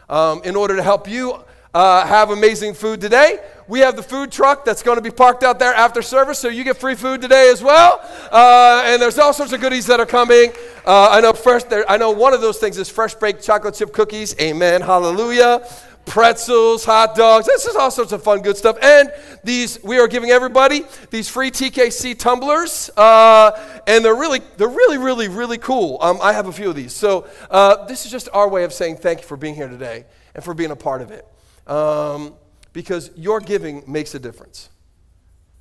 Um, 0.08 0.40
in 0.44 0.54
order 0.54 0.76
to 0.76 0.82
help 0.84 1.08
you 1.08 1.42
uh, 1.74 2.06
have 2.06 2.30
amazing 2.30 2.72
food 2.72 3.00
today. 3.00 3.40
We 3.66 3.80
have 3.80 3.96
the 3.96 4.02
food 4.02 4.30
truck 4.30 4.64
that's 4.64 4.82
going 4.82 4.96
to 4.96 5.02
be 5.02 5.10
parked 5.10 5.42
out 5.42 5.58
there 5.58 5.74
after 5.74 6.02
service, 6.02 6.38
so 6.38 6.48
you 6.48 6.64
get 6.64 6.76
free 6.76 6.94
food 6.94 7.20
today 7.20 7.50
as 7.50 7.62
well. 7.62 8.00
Uh, 8.30 8.82
and 8.86 9.02
there's 9.02 9.18
all 9.18 9.32
sorts 9.32 9.52
of 9.52 9.60
goodies 9.60 9.86
that 9.86 9.98
are 9.98 10.06
coming. 10.06 10.52
Uh, 10.86 11.08
I 11.10 11.20
know 11.20 11.32
first, 11.32 11.70
there, 11.70 11.90
I 11.90 11.96
know 11.96 12.10
one 12.10 12.32
of 12.32 12.40
those 12.40 12.58
things 12.58 12.78
is 12.78 12.88
fresh 12.88 13.14
baked 13.14 13.42
chocolate 13.42 13.74
chip 13.74 13.92
cookies. 13.92 14.38
Amen. 14.40 14.82
Hallelujah. 14.82 15.66
Pretzels, 16.04 16.84
hot 16.84 17.16
dogs. 17.16 17.46
This 17.46 17.64
is 17.64 17.74
all 17.74 17.90
sorts 17.90 18.12
of 18.12 18.22
fun, 18.22 18.42
good 18.42 18.58
stuff. 18.58 18.76
And 18.82 19.10
these, 19.42 19.82
we 19.82 19.98
are 19.98 20.06
giving 20.06 20.30
everybody 20.30 20.84
these 21.10 21.30
free 21.30 21.50
TKC 21.50 22.18
tumblers, 22.18 22.90
uh, 22.98 23.80
and 23.86 24.04
they're 24.04 24.14
really, 24.14 24.42
they're 24.58 24.68
really, 24.68 24.98
really, 24.98 25.28
really 25.28 25.56
cool. 25.56 25.96
Um, 26.02 26.18
I 26.22 26.34
have 26.34 26.46
a 26.46 26.52
few 26.52 26.68
of 26.68 26.76
these. 26.76 26.94
So 26.94 27.26
uh, 27.50 27.86
this 27.86 28.04
is 28.04 28.12
just 28.12 28.28
our 28.34 28.50
way 28.50 28.64
of 28.64 28.74
saying 28.74 28.96
thank 28.96 29.22
you 29.22 29.26
for 29.26 29.38
being 29.38 29.54
here 29.54 29.68
today 29.68 30.04
and 30.34 30.44
for 30.44 30.52
being 30.52 30.70
a 30.70 30.76
part 30.76 31.00
of 31.00 31.10
it 31.10 31.26
um, 31.66 32.34
because 32.72 33.10
your 33.16 33.40
giving 33.40 33.82
makes 33.86 34.14
a 34.14 34.18
difference. 34.18 34.70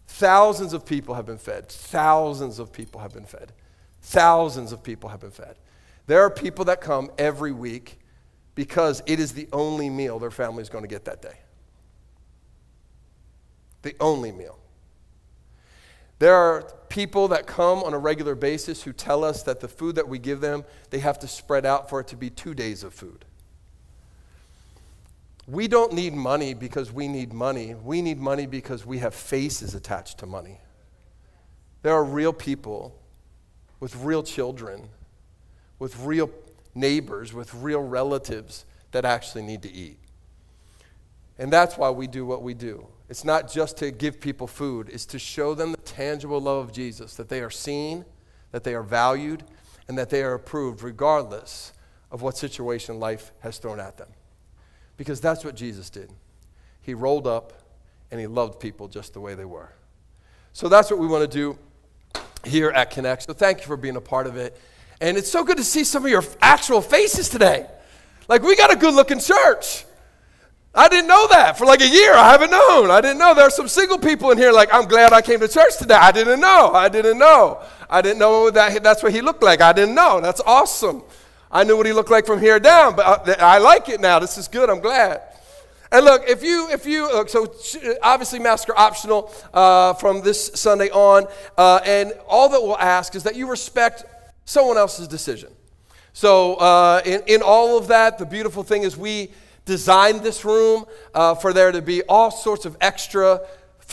Thousands 0.08 0.74
of 0.74 0.86
people 0.86 1.16
have 1.16 1.26
been 1.26 1.38
fed. 1.38 1.70
Thousands 1.70 2.60
of 2.60 2.72
people 2.72 3.02
have 3.02 3.14
been 3.14 3.26
fed. 3.26 3.52
Thousands 4.02 4.72
of 4.72 4.84
people 4.84 5.10
have 5.10 5.22
been 5.22 5.32
fed. 5.32 5.56
There 6.06 6.22
are 6.22 6.30
people 6.30 6.66
that 6.66 6.82
come 6.82 7.10
every 7.18 7.52
week 7.52 8.00
because 8.56 9.02
it 9.06 9.20
is 9.20 9.34
the 9.34 9.48
only 9.52 9.90
meal 9.90 10.20
their 10.20 10.32
family 10.32 10.62
is 10.62 10.70
going 10.70 10.84
to 10.84 10.88
get 10.88 11.06
that 11.06 11.22
day. 11.22 11.40
The 13.82 13.96
only 14.00 14.32
meal. 14.32 14.60
There 16.20 16.36
are 16.36 16.72
people 16.90 17.30
that 17.30 17.48
come 17.48 17.84
on 17.84 17.94
a 17.94 17.98
regular 17.98 18.36
basis 18.36 18.84
who 18.84 18.94
tell 18.94 19.24
us 19.24 19.44
that 19.44 19.60
the 19.60 19.68
food 19.68 19.96
that 19.96 20.08
we 20.08 20.20
give 20.20 20.42
them, 20.42 20.64
they 20.90 21.00
have 21.00 21.20
to 21.20 21.28
spread 21.28 21.66
out 21.66 21.90
for 21.90 22.00
it 22.00 22.08
to 22.08 22.16
be 22.16 22.30
two 22.30 22.54
days 22.54 22.84
of 22.84 22.94
food. 22.94 23.26
We 25.48 25.68
don't 25.68 25.94
need 25.94 26.14
money 26.14 26.54
because 26.54 26.92
we 26.92 27.08
need 27.08 27.34
money. 27.34 27.76
We 27.76 28.02
need 28.02 28.20
money 28.20 28.46
because 28.46 28.86
we 28.86 29.00
have 29.00 29.14
faces 29.14 29.76
attached 29.76 30.20
to 30.20 30.26
money. 30.26 30.60
There 31.82 31.94
are 31.94 32.04
real 32.04 32.32
people 32.32 32.98
with 33.80 33.96
real 33.98 34.24
children, 34.24 34.88
with 35.80 36.00
real 36.00 36.32
neighbors, 36.74 37.34
with 37.34 37.54
real 37.54 37.82
relatives 37.82 38.66
that 38.92 39.04
actually 39.04 39.44
need 39.44 39.62
to 39.64 39.72
eat. 39.72 40.00
And 41.38 41.52
that's 41.52 41.78
why 41.78 41.90
we 41.90 42.08
do 42.08 42.26
what 42.26 42.42
we 42.42 42.54
do. 42.54 42.88
It's 43.10 43.26
not 43.26 43.52
just 43.52 43.78
to 43.78 43.92
give 43.92 44.22
people 44.22 44.48
food, 44.48 44.90
it's 44.90 45.06
to 45.08 45.20
show 45.20 45.54
them 45.54 45.72
the 45.72 45.78
tangible 45.78 46.40
love 46.40 46.70
of 46.70 46.74
Jesus, 46.74 47.16
that 47.16 47.28
they 47.28 47.42
are 47.42 47.50
seen, 47.50 48.06
that 48.52 48.64
they 48.64 48.74
are 48.74 48.84
valued, 48.84 49.44
and 49.88 49.98
that 49.98 50.10
they 50.10 50.24
are 50.24 50.34
approved 50.34 50.82
regardless 50.82 51.74
of 52.12 52.22
what 52.22 52.38
situation 52.38 53.00
life 53.00 53.34
has 53.42 53.58
thrown 53.58 53.80
at 53.80 53.98
them. 53.98 54.08
Because 54.98 55.20
that's 55.20 55.44
what 55.44 55.56
Jesus 55.56 55.90
did. 55.90 56.12
He 56.82 56.94
rolled 56.94 57.28
up 57.28 57.54
and 58.12 58.20
he 58.20 58.28
loved 58.28 58.60
people 58.60 58.88
just 58.88 59.14
the 59.14 59.20
way 59.20 59.34
they 59.36 59.46
were. 59.46 59.70
So 60.54 60.70
that's 60.70 60.92
what 60.92 61.00
we 61.00 61.08
want 61.08 61.30
to 61.30 61.38
do 61.38 61.58
here 62.44 62.70
at 62.70 62.92
Connect. 62.92 63.24
So 63.24 63.34
thank 63.34 63.60
you 63.60 63.66
for 63.66 63.78
being 63.78 63.96
a 63.96 64.02
part 64.02 64.28
of 64.28 64.38
it. 64.38 64.60
And 65.02 65.18
it's 65.18 65.32
so 65.32 65.44
good 65.44 65.58
to 65.58 65.64
see 65.64 65.84
some 65.84 66.06
of 66.06 66.12
your 66.12 66.24
actual 66.42 66.82
faces 66.82 67.28
today. 67.30 67.68
Like, 68.28 68.44
we 68.44 68.56
got 68.56 68.72
a 68.72 68.76
good 68.76 68.94
looking 68.94 69.20
church. 69.20 69.86
I 70.76 70.88
didn't 70.90 71.08
know 71.08 71.28
that 71.28 71.58
for 71.58 71.66
like 71.66 71.82
a 71.82 71.88
year. 71.88 72.14
I 72.14 72.32
haven't 72.32 72.52
known. 72.52 72.90
I 72.90 73.02
didn't 73.02 73.20
know. 73.20 73.34
There 73.34 73.46
are 73.46 73.52
some 73.52 73.68
single 73.68 74.00
people 74.00 74.32
in 74.32 74.38
here 74.38 74.52
like, 74.52 74.74
I'm 74.74 74.88
glad 74.88 75.14
I 75.14 75.22
came 75.22 75.40
to 75.40 75.48
church 75.48 75.78
today. 75.78 75.96
I 75.96 76.12
didn't 76.12 76.40
know. 76.40 76.72
I 76.74 76.90
didn't 76.90 77.20
know. 77.20 77.62
I 77.90 78.02
didn't 78.02 78.20
know 78.20 78.50
that 78.50 78.82
that's 78.82 79.04
what 79.04 79.14
he 79.14 79.22
looked 79.22 79.44
like. 79.44 79.62
I 79.62 79.74
didn't 79.74 79.94
know. 79.94 80.20
That's 80.20 80.42
awesome. 80.42 81.04
I 81.54 81.64
knew 81.64 81.78
what 81.78 81.86
he 81.86 81.94
looked 81.94 82.10
like 82.10 82.26
from 82.26 82.40
here 82.40 82.60
down, 82.60 82.96
but 82.96 83.30
uh, 83.30 83.36
I, 83.40 83.60
like 83.60 83.88
it 83.88 84.02
now. 84.02 84.18
This 84.18 84.40
is 84.40 84.48
good. 84.48 84.72
I'm 84.72 84.80
glad. 84.80 85.22
And 85.92 86.04
look, 86.04 86.28
if 86.28 86.44
you, 86.44 86.68
if 86.72 86.88
you, 86.88 87.04
look, 87.04 87.30
so 87.30 87.54
obviously 88.02 88.40
masks 88.40 88.68
are 88.72 88.78
optional 88.78 89.32
uh, 89.54 89.94
from 89.94 90.22
this 90.24 90.48
Sunday 90.56 90.90
on, 90.90 91.28
uh, 91.56 91.80
and 91.86 92.12
all 92.28 92.50
that 92.50 92.60
we'll 92.60 92.78
ask 92.80 93.14
is 93.14 93.22
that 93.24 93.36
you 93.36 93.48
respect 93.48 94.04
someone 94.46 94.78
else's 94.78 95.08
decision. 95.08 95.52
So 96.14 96.56
uh, 96.56 97.04
in, 97.06 97.22
in 97.28 97.42
all 97.44 97.78
of 97.78 97.88
that, 97.90 98.18
the 98.18 98.26
beautiful 98.26 98.64
thing 98.64 98.82
is 98.82 98.98
we 98.98 99.32
designed 99.66 100.22
this 100.22 100.44
room 100.44 100.86
uh, 101.14 101.36
for 101.36 101.54
there 101.54 101.72
to 101.72 101.84
be 101.84 102.02
all 102.04 102.32
sorts 102.32 102.66
of 102.66 102.76
extra 102.82 103.42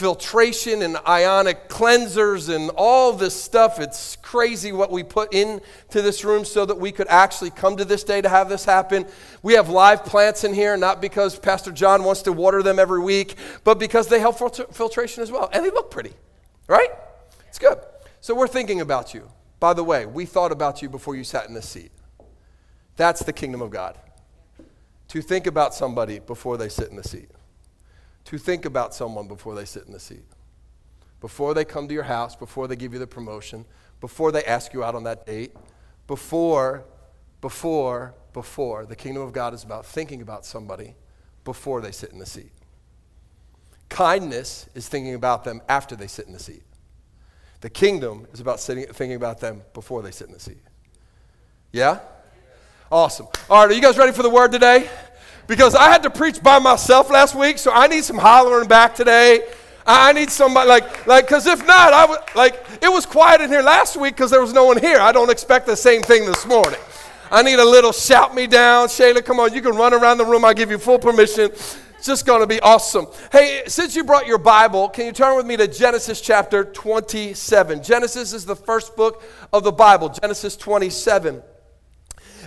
filtration 0.00 0.80
and 0.80 0.96
ionic 1.06 1.68
cleansers 1.68 2.48
and 2.52 2.70
all 2.74 3.12
this 3.12 3.38
stuff. 3.38 3.78
It's 3.78 4.16
crazy 4.16 4.72
what 4.72 4.90
we 4.90 5.02
put 5.02 5.34
into 5.34 5.60
this 5.92 6.24
room 6.24 6.46
so 6.46 6.64
that 6.64 6.78
we 6.78 6.90
could 6.90 7.06
actually 7.08 7.50
come 7.50 7.76
to 7.76 7.84
this 7.84 8.02
day 8.02 8.22
to 8.22 8.28
have 8.30 8.48
this 8.48 8.64
happen. 8.64 9.06
We 9.42 9.52
have 9.52 9.68
live 9.68 10.06
plants 10.06 10.42
in 10.42 10.54
here, 10.54 10.74
not 10.78 11.02
because 11.02 11.38
Pastor 11.38 11.70
John 11.70 12.02
wants 12.02 12.22
to 12.22 12.32
water 12.32 12.62
them 12.62 12.78
every 12.78 13.00
week, 13.00 13.34
but 13.62 13.78
because 13.78 14.08
they 14.08 14.18
help 14.18 14.38
filter- 14.38 14.66
filtration 14.72 15.22
as 15.22 15.30
well. 15.30 15.50
And 15.52 15.66
they 15.66 15.70
look 15.70 15.90
pretty, 15.90 16.14
right? 16.66 16.88
It's 17.48 17.58
good. 17.58 17.78
So 18.22 18.34
we're 18.34 18.48
thinking 18.48 18.80
about 18.80 19.12
you. 19.12 19.30
By 19.58 19.74
the 19.74 19.84
way, 19.84 20.06
we 20.06 20.24
thought 20.24 20.50
about 20.50 20.80
you 20.80 20.88
before 20.88 21.14
you 21.14 21.24
sat 21.24 21.46
in 21.46 21.52
this 21.52 21.68
seat. 21.68 21.92
That's 22.96 23.22
the 23.22 23.34
kingdom 23.34 23.60
of 23.60 23.68
God. 23.68 23.98
To 25.08 25.20
think 25.20 25.46
about 25.46 25.74
somebody 25.74 26.20
before 26.20 26.56
they 26.56 26.70
sit 26.70 26.88
in 26.88 26.96
the 26.96 27.04
seat. 27.04 27.28
To 28.26 28.38
think 28.38 28.64
about 28.64 28.94
someone 28.94 29.28
before 29.28 29.54
they 29.54 29.64
sit 29.64 29.86
in 29.86 29.92
the 29.92 30.00
seat. 30.00 30.24
Before 31.20 31.52
they 31.52 31.64
come 31.64 31.88
to 31.88 31.94
your 31.94 32.04
house, 32.04 32.36
before 32.36 32.68
they 32.68 32.76
give 32.76 32.92
you 32.92 32.98
the 32.98 33.06
promotion, 33.06 33.64
before 34.00 34.32
they 34.32 34.44
ask 34.44 34.72
you 34.72 34.82
out 34.82 34.94
on 34.94 35.04
that 35.04 35.26
date, 35.26 35.54
before, 36.06 36.84
before, 37.40 38.14
before. 38.32 38.86
The 38.86 38.96
kingdom 38.96 39.22
of 39.22 39.32
God 39.32 39.52
is 39.54 39.64
about 39.64 39.84
thinking 39.84 40.22
about 40.22 40.44
somebody 40.46 40.94
before 41.44 41.80
they 41.80 41.92
sit 41.92 42.10
in 42.10 42.18
the 42.18 42.26
seat. 42.26 42.52
Kindness 43.88 44.68
is 44.74 44.88
thinking 44.88 45.14
about 45.14 45.44
them 45.44 45.60
after 45.68 45.96
they 45.96 46.06
sit 46.06 46.26
in 46.26 46.32
the 46.32 46.38
seat. 46.38 46.62
The 47.60 47.70
kingdom 47.70 48.26
is 48.32 48.40
about 48.40 48.60
sitting, 48.60 48.86
thinking 48.86 49.16
about 49.16 49.40
them 49.40 49.62
before 49.74 50.02
they 50.02 50.12
sit 50.12 50.28
in 50.28 50.32
the 50.32 50.40
seat. 50.40 50.62
Yeah? 51.72 51.98
Awesome. 52.90 53.26
All 53.48 53.62
right, 53.62 53.70
are 53.70 53.74
you 53.74 53.82
guys 53.82 53.98
ready 53.98 54.12
for 54.12 54.22
the 54.22 54.30
word 54.30 54.52
today? 54.52 54.88
Because 55.50 55.74
I 55.74 55.90
had 55.90 56.04
to 56.04 56.10
preach 56.10 56.40
by 56.40 56.60
myself 56.60 57.10
last 57.10 57.34
week, 57.34 57.58
so 57.58 57.72
I 57.72 57.88
need 57.88 58.04
some 58.04 58.18
hollering 58.18 58.68
back 58.68 58.94
today. 58.94 59.40
I 59.84 60.12
need 60.12 60.30
somebody 60.30 60.68
like 60.68 61.08
like 61.08 61.26
because 61.26 61.44
if 61.48 61.66
not, 61.66 61.92
I 61.92 62.06
would 62.06 62.20
like 62.36 62.64
it 62.80 62.88
was 62.88 63.04
quiet 63.04 63.40
in 63.40 63.50
here 63.50 63.60
last 63.60 63.96
week 63.96 64.14
because 64.14 64.30
there 64.30 64.40
was 64.40 64.52
no 64.52 64.64
one 64.64 64.78
here. 64.78 65.00
I 65.00 65.10
don't 65.10 65.28
expect 65.28 65.66
the 65.66 65.74
same 65.74 66.02
thing 66.02 66.24
this 66.24 66.46
morning. 66.46 66.78
I 67.32 67.42
need 67.42 67.58
a 67.58 67.64
little 67.64 67.90
shout 67.90 68.32
me 68.32 68.46
down. 68.46 68.86
Shayla, 68.86 69.24
come 69.24 69.40
on, 69.40 69.52
you 69.52 69.60
can 69.60 69.74
run 69.74 69.92
around 69.92 70.18
the 70.18 70.24
room. 70.24 70.44
I 70.44 70.54
give 70.54 70.70
you 70.70 70.78
full 70.78 71.00
permission. 71.00 71.46
It's 71.46 72.06
just 72.06 72.26
going 72.26 72.42
to 72.42 72.46
be 72.46 72.60
awesome. 72.60 73.08
Hey, 73.32 73.64
since 73.66 73.96
you 73.96 74.04
brought 74.04 74.28
your 74.28 74.38
Bible, 74.38 74.88
can 74.88 75.06
you 75.06 75.12
turn 75.12 75.36
with 75.36 75.46
me 75.46 75.56
to 75.56 75.66
Genesis 75.66 76.20
chapter 76.20 76.62
27? 76.62 77.82
Genesis 77.82 78.32
is 78.32 78.46
the 78.46 78.54
first 78.54 78.94
book 78.94 79.24
of 79.52 79.64
the 79.64 79.72
Bible, 79.72 80.10
Genesis 80.10 80.56
27. 80.56 81.42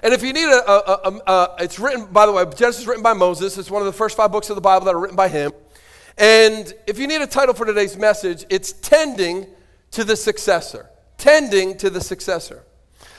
And 0.04 0.14
if 0.14 0.22
you 0.22 0.34
need 0.34 0.50
a, 0.50 0.70
a, 0.70 1.00
a, 1.06 1.32
a, 1.32 1.56
it's 1.60 1.80
written, 1.80 2.06
by 2.08 2.26
the 2.26 2.34
way, 2.34 2.44
Genesis 2.44 2.82
is 2.82 2.88
written 2.88 3.02
by 3.02 3.14
Moses. 3.14 3.58
It's 3.58 3.72
one 3.72 3.82
of 3.82 3.86
the 3.86 3.94
first 3.94 4.18
five 4.18 4.34
books 4.34 4.50
of 4.50 4.56
the 4.56 4.62
Bible 4.62 4.86
that 4.86 4.94
are 4.94 5.00
written 5.00 5.16
by 5.16 5.30
him. 5.30 5.54
And 6.18 6.74
if 6.86 7.00
you 7.00 7.08
need 7.08 7.22
a 7.22 7.28
title 7.28 7.56
for 7.56 7.66
today's 7.66 7.96
message, 7.96 8.46
it's 8.50 8.74
Tending 8.74 9.48
to 9.92 10.04
the 10.04 10.18
Successor. 10.18 10.90
Tending 11.18 11.78
to 11.78 11.90
the 11.90 12.02
Successor. 12.02 12.64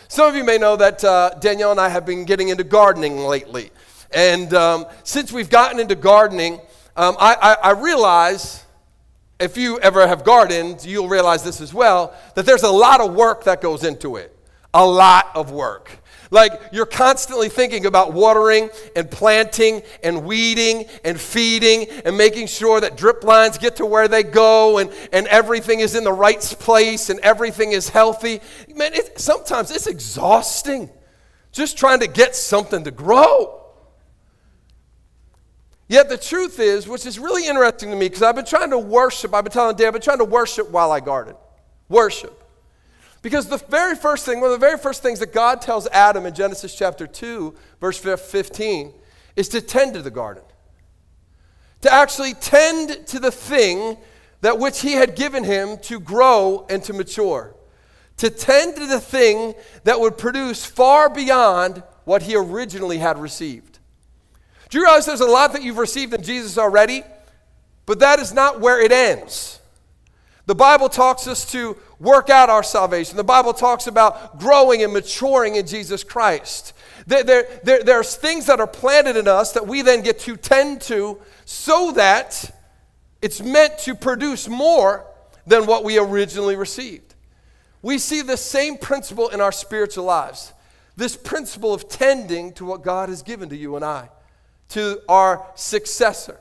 Some 0.08 0.28
of 0.28 0.36
you 0.36 0.44
may 0.44 0.58
know 0.58 0.76
that 0.76 1.02
uh, 1.02 1.30
Danielle 1.40 1.70
and 1.70 1.80
I 1.80 1.88
have 1.88 2.04
been 2.04 2.26
getting 2.26 2.50
into 2.50 2.64
gardening 2.64 3.16
lately. 3.16 3.70
And 4.12 4.52
um, 4.52 4.84
since 5.04 5.32
we've 5.32 5.48
gotten 5.48 5.80
into 5.80 5.94
gardening, 5.94 6.60
um, 6.96 7.16
I, 7.18 7.34
I, 7.40 7.70
I 7.70 7.70
realize, 7.72 8.62
if 9.40 9.56
you 9.56 9.80
ever 9.80 10.06
have 10.06 10.22
gardened, 10.22 10.84
you'll 10.84 11.08
realize 11.08 11.42
this 11.42 11.62
as 11.62 11.72
well, 11.72 12.14
that 12.34 12.44
there's 12.44 12.62
a 12.62 12.70
lot 12.70 13.00
of 13.00 13.14
work 13.14 13.44
that 13.44 13.62
goes 13.62 13.84
into 13.84 14.16
it. 14.16 14.36
A 14.74 14.84
lot 14.84 15.30
of 15.34 15.50
work. 15.50 16.00
Like 16.34 16.60
you're 16.72 16.84
constantly 16.84 17.48
thinking 17.48 17.86
about 17.86 18.12
watering 18.12 18.68
and 18.96 19.08
planting 19.08 19.82
and 20.02 20.24
weeding 20.24 20.86
and 21.04 21.18
feeding 21.18 21.88
and 22.04 22.18
making 22.18 22.48
sure 22.48 22.80
that 22.80 22.96
drip 22.96 23.22
lines 23.22 23.56
get 23.56 23.76
to 23.76 23.86
where 23.86 24.08
they 24.08 24.24
go 24.24 24.78
and, 24.78 24.92
and 25.12 25.28
everything 25.28 25.78
is 25.78 25.94
in 25.94 26.02
the 26.02 26.12
right 26.12 26.40
place 26.58 27.08
and 27.08 27.20
everything 27.20 27.70
is 27.70 27.88
healthy. 27.88 28.40
Man, 28.74 28.94
it, 28.94 29.20
sometimes 29.20 29.70
it's 29.70 29.86
exhausting 29.86 30.90
just 31.52 31.78
trying 31.78 32.00
to 32.00 32.08
get 32.08 32.34
something 32.34 32.82
to 32.82 32.90
grow. 32.90 33.62
Yet 35.86 36.08
the 36.08 36.18
truth 36.18 36.58
is, 36.58 36.88
which 36.88 37.06
is 37.06 37.16
really 37.16 37.46
interesting 37.46 37.90
to 37.90 37.96
me, 37.96 38.08
because 38.08 38.22
I've 38.24 38.34
been 38.34 38.44
trying 38.44 38.70
to 38.70 38.78
worship, 38.78 39.32
I've 39.34 39.44
been 39.44 39.52
telling 39.52 39.76
Dad, 39.76 39.86
I've 39.86 39.92
been 39.92 40.02
trying 40.02 40.18
to 40.18 40.24
worship 40.24 40.68
while 40.68 40.90
I 40.90 40.98
garden. 40.98 41.36
Worship. 41.88 42.43
Because 43.24 43.48
the 43.48 43.56
very 43.56 43.96
first 43.96 44.26
thing, 44.26 44.40
one 44.40 44.52
of 44.52 44.60
the 44.60 44.66
very 44.66 44.76
first 44.76 45.02
things 45.02 45.18
that 45.20 45.32
God 45.32 45.62
tells 45.62 45.86
Adam 45.86 46.26
in 46.26 46.34
Genesis 46.34 46.74
chapter 46.74 47.06
2, 47.06 47.54
verse 47.80 47.98
15, 47.98 48.92
is 49.34 49.48
to 49.48 49.62
tend 49.62 49.94
to 49.94 50.02
the 50.02 50.10
garden. 50.10 50.42
To 51.80 51.90
actually 51.90 52.34
tend 52.34 53.06
to 53.06 53.18
the 53.18 53.30
thing 53.30 53.96
that 54.42 54.58
which 54.58 54.82
he 54.82 54.92
had 54.92 55.16
given 55.16 55.42
him 55.42 55.78
to 55.84 56.00
grow 56.00 56.66
and 56.68 56.84
to 56.84 56.92
mature. 56.92 57.56
To 58.18 58.28
tend 58.28 58.76
to 58.76 58.86
the 58.86 59.00
thing 59.00 59.54
that 59.84 59.98
would 59.98 60.18
produce 60.18 60.66
far 60.66 61.08
beyond 61.08 61.82
what 62.04 62.24
he 62.24 62.36
originally 62.36 62.98
had 62.98 63.16
received. 63.16 63.78
Do 64.68 64.76
you 64.76 64.84
realize 64.84 65.06
there's 65.06 65.22
a 65.22 65.24
lot 65.24 65.54
that 65.54 65.62
you've 65.62 65.78
received 65.78 66.12
in 66.12 66.22
Jesus 66.22 66.58
already? 66.58 67.02
But 67.86 68.00
that 68.00 68.18
is 68.18 68.34
not 68.34 68.60
where 68.60 68.82
it 68.82 68.92
ends. 68.92 69.60
The 70.46 70.54
Bible 70.54 70.88
talks 70.88 71.26
us 71.26 71.50
to 71.52 71.76
work 71.98 72.28
out 72.28 72.50
our 72.50 72.62
salvation. 72.62 73.16
The 73.16 73.24
Bible 73.24 73.54
talks 73.54 73.86
about 73.86 74.38
growing 74.38 74.82
and 74.82 74.92
maturing 74.92 75.56
in 75.56 75.66
Jesus 75.66 76.04
Christ. 76.04 76.74
There, 77.06 77.24
there, 77.24 77.60
there, 77.62 77.82
there's 77.82 78.16
things 78.16 78.46
that 78.46 78.60
are 78.60 78.66
planted 78.66 79.16
in 79.16 79.26
us 79.26 79.52
that 79.52 79.66
we 79.66 79.80
then 79.82 80.02
get 80.02 80.18
to 80.20 80.36
tend 80.36 80.82
to 80.82 81.18
so 81.46 81.92
that 81.92 82.54
it's 83.22 83.40
meant 83.40 83.78
to 83.80 83.94
produce 83.94 84.48
more 84.48 85.06
than 85.46 85.66
what 85.66 85.82
we 85.82 85.98
originally 85.98 86.56
received. 86.56 87.14
We 87.80 87.98
see 87.98 88.20
the 88.20 88.36
same 88.36 88.76
principle 88.76 89.28
in 89.28 89.40
our 89.40 89.52
spiritual 89.52 90.04
lives. 90.04 90.52
This 90.96 91.16
principle 91.16 91.72
of 91.72 91.88
tending 91.88 92.52
to 92.54 92.64
what 92.64 92.82
God 92.82 93.08
has 93.08 93.22
given 93.22 93.48
to 93.48 93.56
you 93.56 93.76
and 93.76 93.84
I, 93.84 94.10
to 94.70 95.00
our 95.08 95.46
successor. 95.54 96.38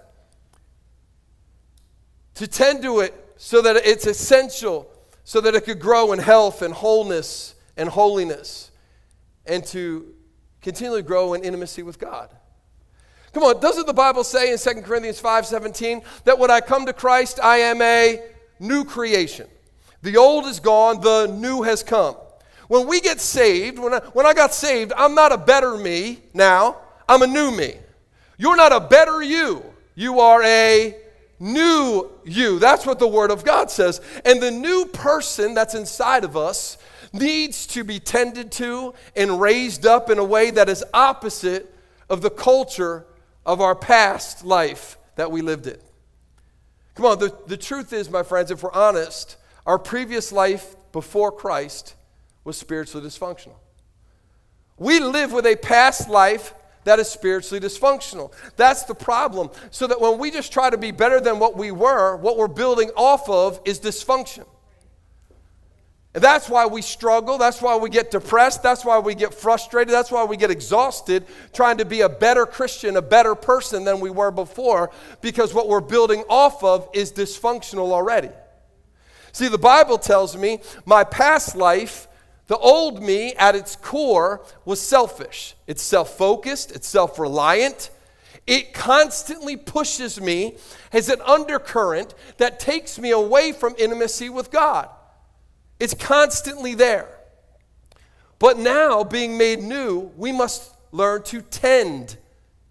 To 2.35 2.47
tend 2.47 2.81
to 2.83 2.99
it 2.99 3.22
so 3.43 3.61
that 3.61 3.75
it's 3.75 4.07
essential, 4.07 4.89
so 5.25 5.41
that 5.41 5.53
it 5.53 5.65
could 5.65 5.77
grow 5.77 6.13
in 6.13 6.19
health 6.19 6.61
and 6.61 6.73
wholeness 6.73 7.55
and 7.75 7.89
holiness, 7.89 8.71
and 9.45 9.65
to 9.65 10.13
continually 10.61 11.01
grow 11.01 11.33
in 11.33 11.43
intimacy 11.43 11.83
with 11.83 11.99
God. 11.99 12.29
Come 13.33 13.43
on, 13.43 13.59
doesn't 13.59 13.85
the 13.85 13.93
Bible 13.93 14.23
say 14.23 14.53
in 14.53 14.57
2 14.57 14.83
Corinthians 14.83 15.19
5:17 15.19 16.03
that 16.23 16.39
when 16.39 16.51
I 16.51 16.61
come 16.61 16.85
to 16.85 16.93
Christ, 16.93 17.41
I 17.43 17.57
am 17.57 17.81
a 17.81 18.23
new 18.61 18.85
creation? 18.85 19.49
The 20.03 20.15
old 20.15 20.45
is 20.45 20.61
gone, 20.61 21.01
the 21.01 21.27
new 21.27 21.63
has 21.63 21.83
come. 21.83 22.15
When 22.69 22.87
we 22.87 23.01
get 23.01 23.19
saved, 23.19 23.77
when 23.77 23.93
I, 23.93 23.99
when 24.13 24.25
I 24.25 24.33
got 24.33 24.53
saved, 24.53 24.93
I'm 24.95 25.15
not 25.15 25.33
a 25.33 25.37
better 25.37 25.75
me 25.75 26.21
now, 26.33 26.77
I'm 27.09 27.21
a 27.21 27.27
new 27.27 27.51
me. 27.51 27.75
You're 28.37 28.55
not 28.55 28.71
a 28.71 28.79
better 28.79 29.21
you, 29.21 29.65
you 29.95 30.21
are 30.21 30.41
a 30.43 31.02
new 31.39 32.09
you. 32.23 32.59
That's 32.59 32.85
what 32.85 32.99
the 32.99 33.07
Word 33.07 33.31
of 33.31 33.43
God 33.43 33.69
says. 33.69 34.01
And 34.25 34.41
the 34.41 34.51
new 34.51 34.85
person 34.85 35.53
that's 35.53 35.75
inside 35.75 36.23
of 36.23 36.37
us 36.37 36.77
needs 37.11 37.67
to 37.67 37.83
be 37.83 37.99
tended 37.99 38.51
to 38.53 38.93
and 39.15 39.39
raised 39.39 39.85
up 39.85 40.09
in 40.09 40.17
a 40.17 40.23
way 40.23 40.51
that 40.51 40.69
is 40.69 40.83
opposite 40.93 41.73
of 42.09 42.21
the 42.21 42.29
culture 42.29 43.05
of 43.45 43.61
our 43.61 43.75
past 43.75 44.45
life 44.45 44.97
that 45.15 45.31
we 45.31 45.41
lived 45.41 45.67
in. 45.67 45.77
Come 46.95 47.05
on, 47.05 47.19
the, 47.19 47.35
the 47.47 47.57
truth 47.57 47.91
is, 47.93 48.09
my 48.09 48.23
friends, 48.23 48.51
if 48.51 48.63
we're 48.63 48.71
honest, 48.71 49.37
our 49.65 49.79
previous 49.79 50.31
life 50.31 50.75
before 50.91 51.31
Christ 51.31 51.95
was 52.43 52.57
spiritually 52.57 53.07
dysfunctional. 53.07 53.55
We 54.77 54.99
live 54.99 55.31
with 55.31 55.45
a 55.45 55.55
past 55.55 56.09
life 56.09 56.53
that 56.83 56.99
is 56.99 57.09
spiritually 57.09 57.59
dysfunctional. 57.59 58.31
That's 58.55 58.83
the 58.83 58.95
problem. 58.95 59.49
So 59.71 59.87
that 59.87 59.99
when 59.99 60.17
we 60.17 60.31
just 60.31 60.51
try 60.51 60.69
to 60.69 60.77
be 60.77 60.91
better 60.91 61.19
than 61.19 61.39
what 61.39 61.57
we 61.57 61.71
were, 61.71 62.17
what 62.17 62.37
we're 62.37 62.47
building 62.47 62.91
off 62.95 63.29
of 63.29 63.59
is 63.65 63.79
dysfunction. 63.79 64.45
And 66.15 66.23
that's 66.23 66.47
why 66.47 66.67
we 66.67 66.83
struggle. 66.83 67.39
That's 67.39 67.59
why 67.59 67.75
we 67.75 67.89
get 67.89 68.11
depressed. 68.11 68.61
That's 68.61 68.85
why 68.85 68.99
we 68.99 69.15
get 69.15 69.33
frustrated. 69.33 69.91
That's 69.91 70.11
why 70.11 70.23
we 70.25 70.37
get 70.37 70.51
exhausted 70.51 71.25
trying 71.53 71.77
to 71.77 71.85
be 71.85 72.01
a 72.01 72.09
better 72.09 72.45
Christian, 72.45 72.97
a 72.97 73.01
better 73.01 73.33
person 73.33 73.83
than 73.83 73.99
we 73.99 74.11
were 74.11 74.29
before, 74.29 74.91
because 75.21 75.55
what 75.55 75.67
we're 75.67 75.81
building 75.81 76.23
off 76.29 76.63
of 76.63 76.87
is 76.93 77.11
dysfunctional 77.11 77.91
already. 77.91 78.29
See, 79.31 79.47
the 79.47 79.57
Bible 79.57 79.97
tells 79.97 80.37
me 80.37 80.59
my 80.85 81.03
past 81.03 81.55
life 81.55 82.07
the 82.47 82.57
old 82.57 83.01
me 83.01 83.33
at 83.35 83.55
its 83.55 83.75
core 83.75 84.41
was 84.65 84.81
selfish. 84.81 85.55
It's 85.67 85.81
self 85.81 86.17
focused, 86.17 86.71
it's 86.71 86.87
self 86.87 87.17
reliant. 87.19 87.89
It 88.45 88.73
constantly 88.73 89.55
pushes 89.55 90.19
me 90.19 90.57
as 90.91 91.07
an 91.07 91.21
undercurrent 91.21 92.13
that 92.37 92.59
takes 92.59 92.99
me 92.99 93.11
away 93.11 93.53
from 93.53 93.73
intimacy 93.77 94.29
with 94.29 94.51
God. 94.51 94.89
It's 95.79 95.93
constantly 95.93 96.75
there. 96.75 97.07
But 98.39 98.57
now, 98.57 99.05
being 99.05 99.37
made 99.37 99.61
new, 99.61 100.11
we 100.17 100.33
must 100.33 100.75
learn 100.91 101.23
to 101.23 101.41
tend 101.41 102.17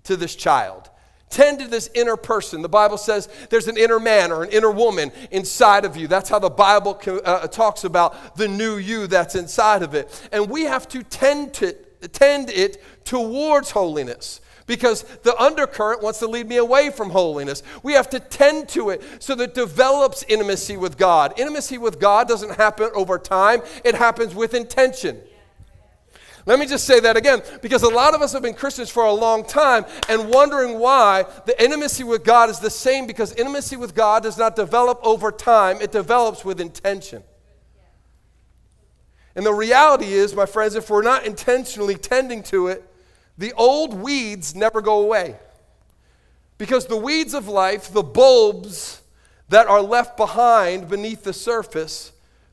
to 0.05 0.17
this 0.17 0.35
child. 0.35 0.91
Tend 1.33 1.61
to 1.61 1.67
this 1.67 1.89
inner 1.95 2.19
person. 2.19 2.61
The 2.61 2.69
Bible 2.69 2.99
says 2.99 3.27
there's 3.49 3.67
an 3.67 3.79
inner 3.79 3.99
man 3.99 4.31
or 4.31 4.43
an 4.45 4.51
inner 4.51 4.71
woman 4.71 5.11
inside 5.31 5.87
of 5.87 5.97
you. 5.97 6.07
That's 6.07 6.29
how 6.29 6.39
the 6.39 6.51
Bible 6.51 7.01
uh, 7.25 7.47
talks 7.49 7.85
about 7.85 8.37
the 8.37 8.47
new 8.47 8.77
you 8.77 9.07
that's 9.07 9.35
inside 9.35 9.83
of 9.83 9.95
it. 9.95 10.29
And 10.31 10.51
we 10.51 10.65
have 10.65 10.87
to 10.89 11.03
tend 11.03 11.55
to 11.55 11.73
tend 12.13 12.51
it 12.51 12.83
towards 13.07 13.71
holiness 13.71 14.43
because 14.67 15.05
the 15.23 15.35
undercurrent 15.41 16.03
wants 16.03 16.19
to 16.19 16.27
lead 16.27 16.47
me 16.47 16.59
away 16.59 16.91
from 16.91 17.09
holiness. 17.09 17.63
We 17.83 17.95
have 17.95 18.11
to 18.11 18.21
tend 18.21 18.69
to 18.71 18.91
it 18.91 19.03
so 19.19 19.35
that 19.37 19.55
develops 19.55 20.25
intimacy 20.25 20.77
with 20.77 20.99
God. 20.99 21.33
Intimacy 21.39 21.79
with 21.79 21.99
God 21.99 22.29
doesn't 22.29 22.57
happen 22.57 22.91
over 22.95 23.19
time, 23.19 23.63
it 23.87 23.95
happens 23.95 24.35
with 24.35 24.53
intention. 24.53 25.19
Let 26.45 26.59
me 26.59 26.67
just 26.67 26.85
say 26.87 26.99
that 27.01 27.17
again 27.17 27.43
because 27.61 27.83
a 27.83 27.89
lot 27.89 28.15
of 28.15 28.23
us 28.23 28.33
have 28.33 28.43
been 28.43 28.55
Christians 28.55 28.91
for 28.91 29.05
a 29.05 29.13
long 29.13 29.45
time 29.45 29.85
and 30.09 30.29
wondering 30.29 30.79
why 30.79 31.25
the 31.47 31.63
intimacy 31.63 32.03
with 32.03 32.25
God 32.25 32.51
is 32.51 32.59
the 32.59 32.71
same 32.71 33.07
because 33.07 33.33
intimacy 33.35 33.77
with 33.77 33.95
God 33.95 34.25
does 34.25 34.37
not 34.37 34.57
develop 34.57 34.99
over 35.05 35.31
time, 35.31 35.81
it 35.81 35.93
develops 35.93 36.45
with 36.45 36.61
intention. 36.61 37.23
And 39.35 39.47
the 39.47 39.55
reality 39.55 40.13
is, 40.13 40.35
my 40.35 40.47
friends, 40.47 40.75
if 40.75 40.91
we're 40.91 41.03
not 41.03 41.25
intentionally 41.25 41.95
tending 41.95 42.43
to 42.45 42.67
it, 42.67 42.85
the 43.39 43.53
old 43.55 43.95
weeds 43.95 44.55
never 44.55 44.81
go 44.83 45.01
away. 45.01 45.37
Because 46.59 46.87
the 46.87 46.97
weeds 46.97 47.35
of 47.35 47.49
life, 47.49 47.93
the 47.93 48.03
bulbs 48.03 49.01
that 49.49 49.67
are 49.69 49.81
left 49.81 50.17
behind 50.17 50.89
beneath 50.89 51.25
the 51.25 51.33
surface, 51.33 52.13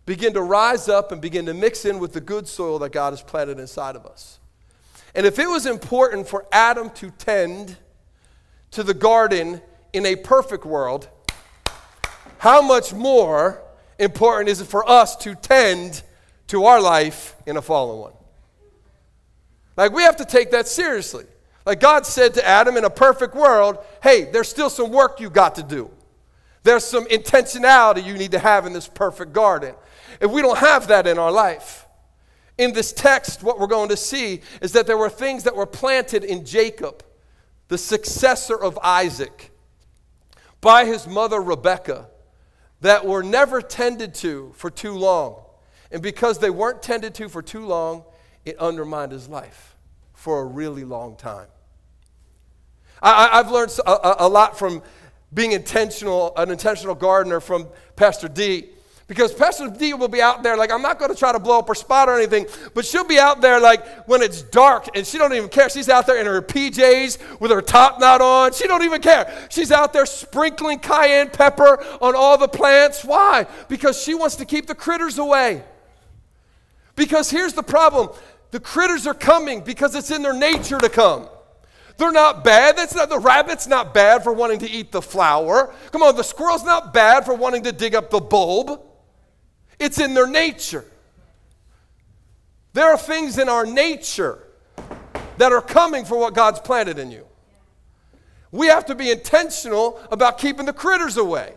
begin 0.09 0.33
to 0.33 0.41
rise 0.41 0.89
up 0.89 1.11
and 1.11 1.21
begin 1.21 1.45
to 1.45 1.53
mix 1.53 1.85
in 1.85 1.99
with 1.99 2.13
the 2.13 2.19
good 2.19 2.47
soil 2.47 2.79
that 2.79 2.91
God 2.91 3.11
has 3.11 3.21
planted 3.21 3.59
inside 3.59 3.95
of 3.95 4.07
us. 4.07 4.39
And 5.13 5.23
if 5.23 5.37
it 5.37 5.47
was 5.47 5.67
important 5.67 6.27
for 6.27 6.47
Adam 6.51 6.89
to 6.95 7.11
tend 7.11 7.77
to 8.71 8.81
the 8.81 8.95
garden 8.95 9.61
in 9.93 10.07
a 10.07 10.15
perfect 10.15 10.65
world, 10.65 11.07
how 12.39 12.59
much 12.59 12.91
more 12.91 13.61
important 13.99 14.49
is 14.49 14.61
it 14.61 14.65
for 14.65 14.89
us 14.89 15.15
to 15.17 15.35
tend 15.35 16.01
to 16.47 16.65
our 16.65 16.81
life 16.81 17.35
in 17.45 17.55
a 17.55 17.61
fallen 17.61 17.99
one? 17.99 18.13
Like, 19.77 19.91
we 19.91 20.01
have 20.01 20.15
to 20.15 20.25
take 20.25 20.49
that 20.49 20.67
seriously. 20.67 21.25
Like, 21.67 21.79
God 21.79 22.07
said 22.07 22.33
to 22.33 22.47
Adam 22.47 22.77
in 22.77 22.83
a 22.83 22.89
perfect 22.89 23.35
world, 23.35 23.77
hey, 24.01 24.23
there's 24.23 24.49
still 24.49 24.71
some 24.71 24.89
work 24.89 25.19
you 25.19 25.29
got 25.29 25.53
to 25.53 25.63
do. 25.63 25.91
There's 26.63 26.83
some 26.83 27.05
intentionality 27.05 28.03
you 28.03 28.15
need 28.15 28.31
to 28.31 28.39
have 28.39 28.65
in 28.65 28.73
this 28.73 28.87
perfect 28.87 29.33
garden. 29.33 29.75
If 30.19 30.31
we 30.31 30.41
don't 30.41 30.57
have 30.57 30.87
that 30.87 31.07
in 31.07 31.17
our 31.17 31.31
life, 31.31 31.85
in 32.57 32.73
this 32.73 32.91
text, 32.91 33.41
what 33.41 33.59
we're 33.59 33.67
going 33.67 33.89
to 33.89 33.97
see 33.97 34.41
is 34.61 34.73
that 34.73 34.85
there 34.85 34.97
were 34.97 35.09
things 35.09 35.43
that 35.43 35.55
were 35.55 35.65
planted 35.65 36.25
in 36.25 36.45
Jacob, 36.45 37.03
the 37.69 37.77
successor 37.77 38.61
of 38.61 38.77
Isaac, 38.83 39.51
by 40.59 40.83
his 40.83 41.07
mother 41.07 41.41
Rebekah, 41.41 42.09
that 42.81 43.05
were 43.05 43.23
never 43.23 43.61
tended 43.61 44.13
to 44.15 44.51
for 44.55 44.69
too 44.69 44.93
long. 44.93 45.41
And 45.91 46.01
because 46.01 46.39
they 46.39 46.49
weren't 46.49 46.81
tended 46.81 47.15
to 47.15 47.29
for 47.29 47.41
too 47.41 47.65
long, 47.65 48.03
it 48.43 48.57
undermined 48.57 49.13
his 49.13 49.29
life 49.29 49.75
for 50.13 50.41
a 50.41 50.45
really 50.45 50.83
long 50.83 51.15
time. 51.15 51.47
I, 53.01 53.37
have 53.37 53.51
learned 53.51 53.71
a, 53.85 54.25
a 54.25 54.27
lot 54.27 54.59
from 54.59 54.83
being 55.33 55.53
intentional, 55.53 56.33
an 56.35 56.51
intentional 56.51 56.95
gardener 56.95 57.39
from 57.39 57.69
Pastor 57.95 58.27
D. 58.27 58.69
Because 59.09 59.33
Pastor 59.33 59.67
D 59.67 59.95
will 59.95 60.07
be 60.07 60.21
out 60.21 60.43
there, 60.43 60.55
like, 60.55 60.71
I'm 60.71 60.83
not 60.83 60.99
going 60.99 61.11
to 61.11 61.17
try 61.17 61.31
to 61.31 61.39
blow 61.39 61.57
up 61.57 61.67
her 61.67 61.73
spot 61.73 62.07
or 62.07 62.15
anything, 62.15 62.45
but 62.75 62.85
she'll 62.85 63.07
be 63.07 63.17
out 63.17 63.41
there, 63.41 63.59
like, 63.59 64.07
when 64.07 64.21
it's 64.21 64.43
dark 64.43 64.87
and 64.95 65.05
she 65.05 65.17
don't 65.17 65.33
even 65.33 65.49
care. 65.49 65.67
She's 65.67 65.89
out 65.89 66.05
there 66.05 66.19
in 66.19 66.27
her 66.27 66.43
PJs 66.43 67.39
with 67.39 67.49
her 67.49 67.59
top 67.59 67.99
knot 67.99 68.21
on. 68.21 68.53
She 68.53 68.67
don't 68.67 68.83
even 68.83 69.01
care. 69.01 69.47
She's 69.49 69.71
out 69.71 69.93
there 69.93 70.05
sprinkling 70.05 70.77
cayenne 70.77 71.31
pepper 71.31 71.83
on 71.99 72.15
all 72.15 72.37
the 72.37 72.47
plants. 72.47 73.03
Why? 73.03 73.47
Because 73.67 73.99
she 73.99 74.13
wants 74.13 74.35
to 74.35 74.45
keep 74.45 74.67
the 74.67 74.75
critters 74.75 75.17
away. 75.17 75.63
Because 76.95 77.31
here's 77.31 77.53
the 77.53 77.63
problem 77.63 78.09
the 78.51 78.59
critters 78.59 79.07
are 79.07 79.15
coming 79.15 79.61
because 79.61 79.95
it's 79.95 80.11
in 80.11 80.21
their 80.21 80.33
nature 80.33 80.77
to 80.77 80.89
come. 80.89 81.27
They're 81.97 82.11
not 82.11 82.43
bad. 82.43 82.77
That's 82.77 82.93
not 82.93 83.09
the 83.09 83.17
rabbit's 83.17 83.65
not 83.65 83.91
bad 83.91 84.23
for 84.23 84.33
wanting 84.33 84.59
to 84.59 84.69
eat 84.69 84.91
the 84.91 85.01
flower. 85.01 85.73
Come 85.91 86.03
on, 86.03 86.15
the 86.15 86.23
squirrel's 86.23 86.63
not 86.63 86.93
bad 86.93 87.25
for 87.25 87.33
wanting 87.33 87.63
to 87.63 87.71
dig 87.71 87.95
up 87.95 88.11
the 88.11 88.19
bulb. 88.19 88.85
It's 89.79 89.99
in 89.99 90.13
their 90.13 90.27
nature. 90.27 90.85
There 92.73 92.89
are 92.91 92.97
things 92.97 93.37
in 93.37 93.49
our 93.49 93.65
nature 93.65 94.43
that 95.37 95.51
are 95.51 95.61
coming 95.61 96.05
for 96.05 96.17
what 96.17 96.33
God's 96.33 96.59
planted 96.59 96.99
in 96.99 97.11
you. 97.11 97.25
We 98.51 98.67
have 98.67 98.85
to 98.87 98.95
be 98.95 99.11
intentional 99.11 99.99
about 100.11 100.37
keeping 100.37 100.65
the 100.65 100.73
critters 100.73 101.17
away. 101.17 101.53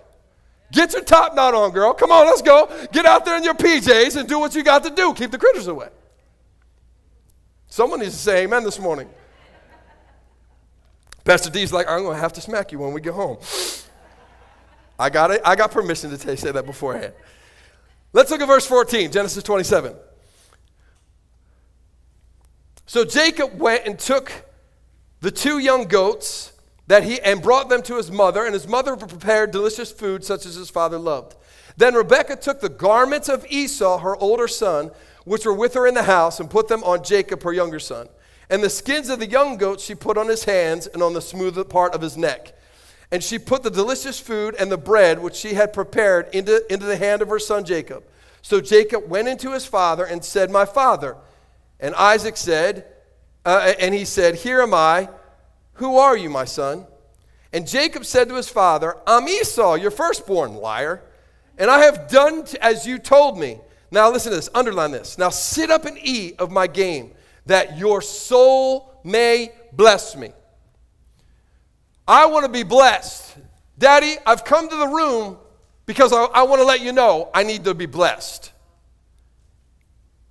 Get 0.73 0.93
your 0.93 1.03
top 1.03 1.35
knot 1.35 1.55
on, 1.55 1.70
girl. 1.70 1.93
Come 1.93 2.11
on, 2.11 2.27
let's 2.27 2.43
go. 2.43 2.70
Get 2.93 3.05
out 3.05 3.25
there 3.25 3.37
in 3.37 3.45
your 3.45 3.55
PJs 3.55 4.16
and 4.16 4.29
do 4.29 4.39
what 4.39 4.55
you 4.55 4.62
got 4.62 4.85
to 4.85 4.91
do. 4.91 5.12
Keep 5.12 5.31
the 5.31 5.39
critters 5.39 5.66
away. 5.66 5.89
Someone 7.68 8.01
needs 8.01 8.12
to 8.12 8.18
say 8.18 8.45
amen 8.45 8.64
this 8.64 8.79
morning. 8.79 9.09
Pastor 11.25 11.51
D's 11.51 11.73
like, 11.73 11.89
I'm 11.89 12.03
going 12.03 12.16
to 12.16 12.20
have 12.20 12.33
to 12.35 12.41
smack 12.41 12.73
you 12.73 12.79
when 12.79 12.93
we 12.93 13.01
get 13.01 13.14
home. 13.14 13.39
I 14.99 15.11
got 15.11 15.31
it. 15.31 15.41
I 15.45 15.57
got 15.57 15.70
permission 15.70 16.11
to 16.11 16.37
say 16.37 16.51
that 16.51 16.66
beforehand. 16.66 17.12
Let's 18.13 18.31
look 18.31 18.41
at 18.41 18.49
verse 18.49 18.67
14, 18.67 19.11
Genesis 19.11 19.43
27. 19.43 19.95
So 22.87 23.05
Jacob 23.05 23.59
went 23.59 23.87
and 23.87 23.99
took 23.99 24.31
the 25.21 25.31
two 25.31 25.59
young 25.59 25.85
goats 25.85 26.53
that 26.89 27.05
he 27.05 27.21
and 27.21 27.41
brought 27.41 27.69
them 27.71 27.83
to 27.83 27.97
his 27.97 28.11
mother, 28.11 28.45
and 28.45 28.53
his 28.53 28.69
mother 28.69 28.97
prepared 28.97 29.51
delicious 29.51 29.91
food 29.91 30.25
such 30.25 30.45
as 30.45 30.57
his 30.57 30.69
father 30.69 30.99
loved. 30.99 31.37
Then 31.77 31.95
Rebekah 31.95 32.37
took 32.37 32.61
the 32.61 32.69
garments 32.69 33.31
of 33.31 33.47
Esau, 33.49 33.99
her 33.99 34.17
older 34.17 34.49
son, 34.49 34.91
which 35.25 35.47
were 35.47 35.55
with 35.55 35.73
her 35.75 35.87
in 35.87 35.95
the 35.95 36.03
house, 36.03 36.39
and 36.39 36.51
put 36.51 36.69
them 36.69 36.85
on 36.85 37.03
Jacob, 37.03 37.43
her 37.45 37.53
younger 37.53 37.79
son. 37.79 38.09
And 38.51 38.63
the 38.63 38.69
skins 38.69 39.09
of 39.09 39.21
the 39.21 39.31
young 39.31 39.57
goats 39.57 39.85
she 39.85 39.95
put 39.95 40.19
on 40.19 40.29
his 40.29 40.45
hands 40.45 40.87
and 40.87 41.03
on 41.03 41.15
the 41.15 41.23
smooth 41.23 41.67
part 41.71 41.95
of 41.95 42.03
his 42.03 42.19
neck. 42.19 42.55
And 43.13 43.23
she 43.23 43.39
put 43.39 43.63
the 43.63 43.71
delicious 43.71 44.19
food 44.19 44.57
and 44.59 44.73
the 44.73 44.79
bread 44.79 45.23
which 45.23 45.37
she 45.37 45.55
had 45.55 45.73
prepared 45.73 46.29
into, 46.33 46.65
into 46.73 46.87
the 46.87 46.97
hand 46.97 47.23
of 47.23 47.29
her 47.29 47.39
son 47.39 47.65
Jacob. 47.65 48.03
So 48.41 48.61
Jacob 48.61 49.09
went 49.09 49.29
into 49.29 49.53
his 49.53 49.65
father 49.65 50.05
and 50.05 50.25
said, 50.25 50.51
My 50.51 50.65
father. 50.65 51.17
And 51.79 51.95
Isaac 51.95 52.37
said, 52.37 52.87
uh, 53.45 53.75
and 53.79 53.95
he 53.95 54.05
said, 54.05 54.37
Here 54.37 54.61
am 54.61 54.75
I. 54.75 55.09
Who 55.75 55.99
are 55.99 56.17
you, 56.17 56.31
my 56.31 56.45
son? 56.45 56.87
And 57.53 57.69
Jacob 57.69 58.05
said 58.05 58.29
to 58.29 58.35
his 58.35 58.49
father, 58.49 58.97
I'm 59.07 59.29
Esau, 59.29 59.75
your 59.75 59.91
firstborn, 59.91 60.55
liar. 60.55 61.03
And 61.59 61.71
I 61.71 61.81
have 61.81 62.09
done 62.09 62.47
as 62.61 62.87
you 62.87 62.99
told 62.99 63.39
me. 63.39 63.59
Now 63.91 64.11
listen 64.11 64.31
to 64.31 64.37
this, 64.37 64.49
underline 64.55 64.91
this. 64.91 65.19
Now 65.19 65.29
sit 65.29 65.71
up 65.71 65.85
and 65.85 65.99
eat 66.01 66.41
of 66.41 66.51
my 66.51 66.67
game 66.67 67.13
that 67.45 67.77
your 67.77 68.01
soul 68.01 69.01
may 69.05 69.53
bless 69.73 70.17
me. 70.17 70.33
I 72.07 72.26
want 72.26 72.44
to 72.44 72.50
be 72.50 72.62
blessed. 72.62 73.36
Daddy, 73.78 74.16
I've 74.26 74.44
come 74.44 74.68
to 74.68 74.76
the 74.76 74.88
room 74.88 75.38
because 75.86 76.12
I, 76.12 76.24
I 76.24 76.42
want 76.42 76.61
to 76.61 76.64
let 76.64 76.80
you 76.80 76.92
know 76.92 77.30
I 77.34 77.42
need 77.42 77.64
to 77.64 77.74
be 77.74 77.86
blessed. 77.86 78.53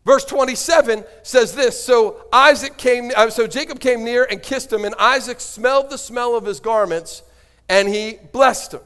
Verse 0.06 0.26
27 0.26 1.04
says 1.24 1.54
this 1.54 1.82
So 1.82 2.26
Isaac 2.34 2.78
came, 2.78 3.12
uh, 3.16 3.30
so 3.30 3.48
Jacob 3.48 3.80
came 3.80 4.04
near 4.04 4.26
and 4.30 4.42
kissed 4.42 4.72
him, 4.72 4.86
and 4.86 4.96
Isaac 4.96 5.40
smelled 5.40 5.90
the 5.90 5.98
smell 5.98 6.36
of 6.36 6.46
his 6.46 6.60
garments, 6.60 7.24
and 7.70 7.88
he 7.88 8.18
blessed 8.32 8.74
him. 8.74 8.82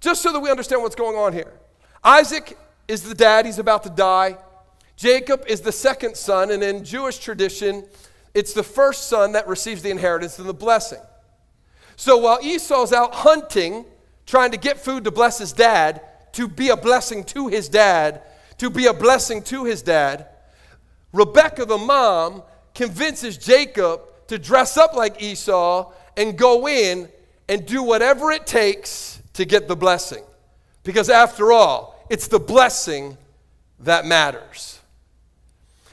Just 0.00 0.22
so 0.22 0.32
that 0.32 0.40
we 0.40 0.50
understand 0.50 0.82
what's 0.82 0.96
going 0.96 1.16
on 1.16 1.32
here. 1.32 1.52
Isaac 2.02 2.58
is 2.88 3.02
the 3.02 3.14
dad, 3.14 3.46
he's 3.46 3.60
about 3.60 3.84
to 3.84 3.90
die. 3.90 4.36
Jacob 4.96 5.44
is 5.46 5.60
the 5.60 5.72
second 5.72 6.16
son, 6.16 6.50
and 6.50 6.62
in 6.62 6.84
Jewish 6.84 7.18
tradition, 7.18 7.84
it's 8.34 8.52
the 8.52 8.62
first 8.62 9.08
son 9.08 9.32
that 9.32 9.46
receives 9.46 9.82
the 9.82 9.90
inheritance 9.90 10.38
and 10.38 10.48
the 10.48 10.54
blessing. 10.54 11.00
So 12.02 12.16
while 12.16 12.40
Esau's 12.42 12.92
out 12.92 13.14
hunting, 13.14 13.84
trying 14.26 14.50
to 14.50 14.56
get 14.56 14.80
food 14.80 15.04
to 15.04 15.12
bless 15.12 15.38
his 15.38 15.52
dad, 15.52 16.00
to 16.32 16.48
be 16.48 16.70
a 16.70 16.76
blessing 16.76 17.22
to 17.26 17.46
his 17.46 17.68
dad, 17.68 18.22
to 18.58 18.70
be 18.70 18.86
a 18.86 18.92
blessing 18.92 19.40
to 19.42 19.66
his 19.66 19.82
dad, 19.82 20.26
Rebecca, 21.12 21.64
the 21.64 21.78
mom, 21.78 22.42
convinces 22.74 23.38
Jacob 23.38 24.00
to 24.26 24.36
dress 24.36 24.76
up 24.76 24.94
like 24.94 25.22
Esau 25.22 25.92
and 26.16 26.36
go 26.36 26.66
in 26.66 27.08
and 27.48 27.64
do 27.66 27.84
whatever 27.84 28.32
it 28.32 28.48
takes 28.48 29.22
to 29.34 29.44
get 29.44 29.68
the 29.68 29.76
blessing. 29.76 30.24
Because 30.82 31.08
after 31.08 31.52
all, 31.52 32.04
it's 32.10 32.26
the 32.26 32.40
blessing 32.40 33.16
that 33.78 34.06
matters. 34.06 34.80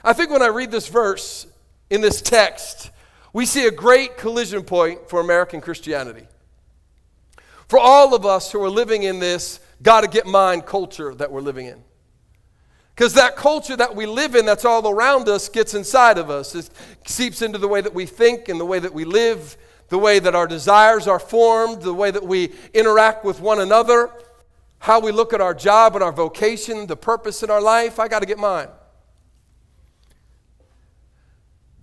I 0.03 0.13
think 0.13 0.31
when 0.31 0.41
I 0.41 0.47
read 0.47 0.71
this 0.71 0.87
verse 0.87 1.45
in 1.91 2.01
this 2.01 2.19
text, 2.19 2.89
we 3.33 3.45
see 3.45 3.67
a 3.67 3.71
great 3.71 4.17
collision 4.17 4.63
point 4.63 5.09
for 5.09 5.19
American 5.21 5.61
Christianity. 5.61 6.27
For 7.67 7.77
all 7.77 8.15
of 8.15 8.25
us 8.25 8.51
who 8.51 8.63
are 8.63 8.69
living 8.69 9.03
in 9.03 9.19
this 9.19 9.59
got 9.81 10.01
to 10.01 10.07
get 10.07 10.25
mine 10.25 10.61
culture 10.61 11.13
that 11.15 11.31
we're 11.31 11.41
living 11.41 11.67
in. 11.67 11.83
Because 12.95 13.13
that 13.13 13.37
culture 13.37 13.77
that 13.77 13.95
we 13.95 14.05
live 14.05 14.35
in, 14.35 14.45
that's 14.45 14.65
all 14.65 14.89
around 14.89 15.29
us, 15.29 15.47
gets 15.47 15.73
inside 15.73 16.17
of 16.17 16.29
us. 16.29 16.53
It 16.53 16.69
seeps 17.05 17.41
into 17.41 17.57
the 17.57 17.67
way 17.67 17.79
that 17.79 17.93
we 17.93 18.05
think 18.05 18.49
and 18.49 18.59
the 18.59 18.65
way 18.65 18.79
that 18.79 18.93
we 18.93 19.05
live, 19.05 19.55
the 19.87 19.97
way 19.97 20.19
that 20.19 20.35
our 20.35 20.47
desires 20.47 21.07
are 21.07 21.19
formed, 21.19 21.81
the 21.81 21.93
way 21.93 22.11
that 22.11 22.25
we 22.25 22.51
interact 22.73 23.23
with 23.23 23.39
one 23.39 23.61
another, 23.61 24.11
how 24.79 24.99
we 24.99 25.11
look 25.11 25.31
at 25.31 25.39
our 25.39 25.53
job 25.53 25.95
and 25.95 26.03
our 26.03 26.11
vocation, 26.11 26.87
the 26.87 26.97
purpose 26.97 27.41
in 27.43 27.49
our 27.49 27.61
life. 27.61 27.99
I 27.99 28.07
got 28.07 28.19
to 28.19 28.25
get 28.25 28.37
mine. 28.37 28.67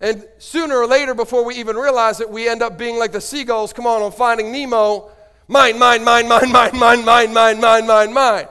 And 0.00 0.26
sooner 0.38 0.76
or 0.76 0.86
later, 0.86 1.14
before 1.14 1.44
we 1.44 1.54
even 1.56 1.76
realize 1.76 2.20
it, 2.20 2.28
we 2.28 2.48
end 2.48 2.62
up 2.62 2.76
being 2.76 2.98
like 2.98 3.12
the 3.12 3.20
seagulls, 3.20 3.72
come 3.72 3.86
on, 3.86 4.02
on 4.02 4.12
Finding 4.12 4.52
Nemo. 4.52 5.10
Mine, 5.48 5.78
mine, 5.78 6.04
mine, 6.04 6.28
mine, 6.28 6.50
mine, 6.52 6.76
mine, 6.76 7.04
mine, 7.04 7.32
mine, 7.32 7.60
mine, 7.60 7.86
mine, 7.86 8.12
mine. 8.12 8.46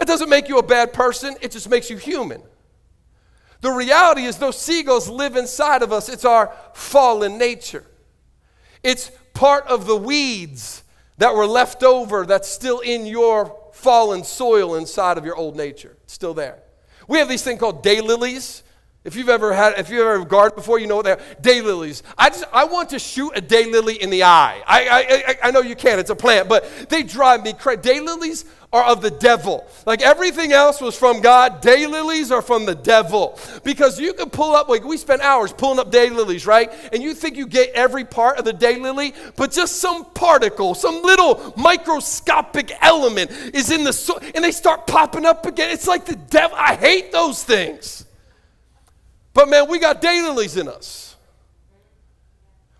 It 0.00 0.06
doesn't 0.06 0.28
make 0.28 0.48
you 0.48 0.58
a 0.58 0.62
bad 0.62 0.92
person, 0.92 1.36
it 1.40 1.52
just 1.52 1.68
makes 1.68 1.90
you 1.90 1.96
human. 1.96 2.42
The 3.60 3.70
reality 3.70 4.22
is, 4.22 4.38
those 4.38 4.58
seagulls 4.58 5.08
live 5.08 5.36
inside 5.36 5.82
of 5.82 5.92
us. 5.92 6.08
It's 6.08 6.24
our 6.24 6.52
fallen 6.74 7.38
nature. 7.38 7.84
It's 8.84 9.10
part 9.34 9.66
of 9.66 9.86
the 9.86 9.96
weeds 9.96 10.84
that 11.18 11.34
were 11.34 11.46
left 11.46 11.82
over 11.82 12.24
that's 12.24 12.48
still 12.48 12.80
in 12.80 13.04
your 13.04 13.56
fallen 13.72 14.22
soil 14.24 14.76
inside 14.76 15.18
of 15.18 15.24
your 15.24 15.36
old 15.36 15.56
nature. 15.56 15.96
It's 16.04 16.12
still 16.12 16.34
there. 16.34 16.60
We 17.08 17.18
have 17.18 17.28
these 17.28 17.42
things 17.42 17.58
called 17.58 17.84
daylilies. 17.84 18.62
If 19.08 19.16
you've 19.16 19.30
ever 19.30 19.54
had, 19.54 19.78
if 19.78 19.88
you've 19.88 20.06
ever 20.06 20.22
gardened 20.22 20.56
before, 20.56 20.78
you 20.78 20.86
know 20.86 20.96
what 20.96 21.06
they 21.06 21.12
are. 21.12 21.20
Daylilies. 21.40 22.02
I 22.18 22.28
just, 22.28 22.44
I 22.52 22.64
want 22.64 22.90
to 22.90 22.98
shoot 22.98 23.32
a 23.34 23.40
daylily 23.40 23.96
in 23.96 24.10
the 24.10 24.24
eye. 24.24 24.62
I, 24.66 24.86
I, 24.86 24.98
I, 24.98 25.48
I 25.48 25.50
know 25.50 25.62
you 25.62 25.74
can't. 25.74 25.98
It's 25.98 26.10
a 26.10 26.14
plant, 26.14 26.46
but 26.46 26.68
they 26.90 27.04
drive 27.04 27.42
me 27.42 27.54
crazy. 27.54 27.80
Daylilies 27.80 28.44
are 28.70 28.84
of 28.84 29.00
the 29.00 29.10
devil. 29.10 29.66
Like 29.86 30.02
everything 30.02 30.52
else 30.52 30.82
was 30.82 30.94
from 30.94 31.22
God, 31.22 31.62
daylilies 31.62 32.30
are 32.30 32.42
from 32.42 32.66
the 32.66 32.74
devil. 32.74 33.38
Because 33.64 33.98
you 33.98 34.12
can 34.12 34.28
pull 34.28 34.54
up, 34.54 34.68
like 34.68 34.84
we 34.84 34.98
spent 34.98 35.22
hours 35.22 35.54
pulling 35.54 35.78
up 35.78 35.90
daylilies, 35.90 36.46
right? 36.46 36.70
And 36.92 37.02
you 37.02 37.14
think 37.14 37.38
you 37.38 37.46
get 37.46 37.70
every 37.70 38.04
part 38.04 38.38
of 38.38 38.44
the 38.44 38.52
daylily, 38.52 39.14
but 39.36 39.52
just 39.52 39.76
some 39.76 40.04
particle, 40.12 40.74
some 40.74 41.02
little 41.02 41.54
microscopic 41.56 42.72
element 42.82 43.30
is 43.54 43.70
in 43.70 43.84
the 43.84 43.92
soil, 43.94 44.20
and 44.34 44.44
they 44.44 44.52
start 44.52 44.86
popping 44.86 45.24
up 45.24 45.46
again. 45.46 45.70
It's 45.70 45.88
like 45.88 46.04
the 46.04 46.16
devil. 46.16 46.58
I 46.60 46.74
hate 46.74 47.10
those 47.10 47.42
things. 47.42 48.04
But 49.38 49.48
man, 49.48 49.68
we 49.68 49.78
got 49.78 50.02
daylilies 50.02 50.60
in 50.60 50.66
us. 50.66 51.14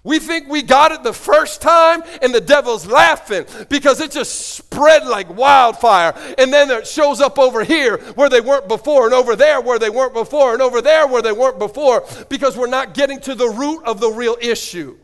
We 0.03 0.19
think 0.19 0.49
we 0.49 0.61
got 0.63 0.91
it 0.91 1.05
the 1.05 1.13
first 1.13 1.63
time, 1.63 2.03
and 2.21 2.35
the 2.35 2.41
devil's 2.41 2.85
laughing 2.85 3.47
because 3.69 4.01
it 4.01 4.11
just 4.11 4.57
spread 4.57 5.07
like 5.07 5.33
wildfire. 5.37 6.15
And 6.37 6.53
then 6.53 6.69
it 6.73 6.85
shows 6.85 7.21
up 7.21 7.39
over 7.39 7.63
here 7.63 7.99
where 8.17 8.29
they 8.29 8.41
weren't 8.41 8.67
before, 8.67 9.05
and 9.05 9.15
over 9.15 9.37
there 9.37 9.61
where 9.61 9.79
they 9.79 9.89
weren't 9.89 10.15
before, 10.15 10.53
and 10.53 10.61
over 10.61 10.83
there 10.83 11.07
where 11.07 11.23
they 11.23 11.31
weren't 11.31 11.61
before 11.61 12.05
because 12.29 12.57
we're 12.57 12.67
not 12.67 12.93
getting 12.93 13.21
to 13.21 13.37
the 13.37 13.51
root 13.51 13.85
of 13.85 14.01
the 14.01 14.11
real 14.11 14.37
issue. 14.41 14.99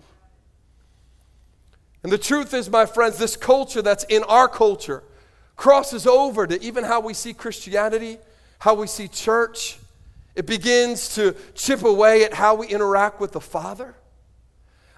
And 2.03 2.11
the 2.11 2.19
truth 2.19 2.53
is, 2.53 2.69
my 2.69 2.85
friends, 2.85 3.17
this 3.17 3.37
culture 3.37 3.81
that's 3.81 4.03
in 4.03 4.25
our 4.25 4.49
culture 4.49 5.05
crosses 5.55 6.05
over 6.05 6.49
to 6.49 6.61
even 6.61 6.83
how 6.83 6.99
we 6.99 7.15
see 7.15 7.33
Christianity, 7.33 8.19
how 8.59 8.75
we 8.75 8.89
see 8.89 9.07
church. 9.07 9.79
It 10.35 10.47
begins 10.47 11.15
to 11.15 11.35
chip 11.55 11.83
away 11.83 12.25
at 12.25 12.35
how 12.35 12.55
we 12.55 12.67
interact 12.67 13.21
with 13.21 13.33
the 13.33 13.41
Father. 13.41 13.95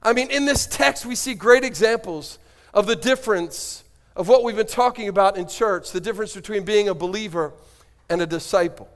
I 0.03 0.13
mean, 0.13 0.31
in 0.31 0.45
this 0.45 0.67
text, 0.67 1.05
we 1.05 1.15
see 1.15 1.35
great 1.35 1.65
examples 1.65 2.39
of 2.73 2.87
the 2.87 2.97
difference 2.97 3.85
of 4.15 4.29
what 4.29 4.45
we've 4.45 4.57
been 4.57 4.67
talking 4.67 5.09
about 5.09 5.37
in 5.37 5.47
church 5.47 5.93
the 5.93 6.01
difference 6.01 6.35
between 6.35 6.65
being 6.65 6.89
a 6.89 6.95
believer 6.95 7.53
and 8.09 8.23
a 8.23 8.27
disciple. 8.27 8.89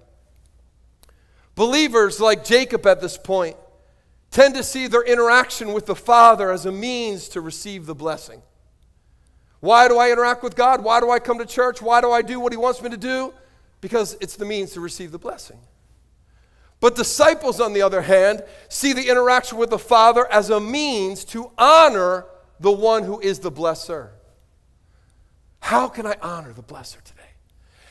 Believers, 1.55 2.21
like 2.21 2.45
Jacob 2.45 2.87
at 2.87 3.01
this 3.01 3.19
point, 3.19 3.57
tend 4.31 4.55
to 4.55 4.63
see 4.63 4.87
their 4.87 5.03
interaction 5.03 5.73
with 5.73 5.87
the 5.87 5.97
Father 5.97 6.51
as 6.51 6.65
a 6.65 6.73
means 6.73 7.29
to 7.31 7.41
receive 7.41 7.87
the 7.87 7.95
blessing. 7.95 8.41
Why 9.59 9.89
do 9.89 9.99
I 9.99 10.11
interact 10.11 10.43
with 10.43 10.57
God? 10.57 10.83
Why 10.83 11.01
do 11.01 11.11
I 11.11 11.19
come 11.19 11.39
to 11.39 11.47
church? 11.47 11.83
Why 11.83 12.01
do 12.01 12.11
I 12.11 12.23
do 12.23 12.41
what 12.41 12.53
He 12.53 12.57
wants 12.57 12.81
me 12.81 12.89
to 12.89 12.97
do? 12.97 13.35
Because 13.81 14.17
it's 14.21 14.37
the 14.37 14.47
means 14.47 14.73
to 14.73 14.81
receive 14.81 15.13
the 15.13 15.19
blessing. 15.19 15.59
But 16.81 16.97
disciples, 16.97 17.61
on 17.61 17.75
the 17.75 17.83
other 17.83 18.01
hand, 18.01 18.43
see 18.69 18.95
the 18.95 19.09
interaction 19.09 19.59
with 19.59 19.71
the 19.71 19.79
Father 19.79 20.27
as 20.33 20.49
a 20.49 20.59
means 20.59 21.25
to 21.27 21.51
honor 21.59 22.25
the 22.59 22.73
one 22.73 23.05
who 23.05 23.21
is 23.21 23.39
the 23.39 23.53
blesser. 23.53 24.09
How 25.61 25.89
can 25.89 26.07
I 26.07 26.17
honor 26.23 26.53
the 26.53 26.63
blesser 26.63 27.03
today? 27.03 27.21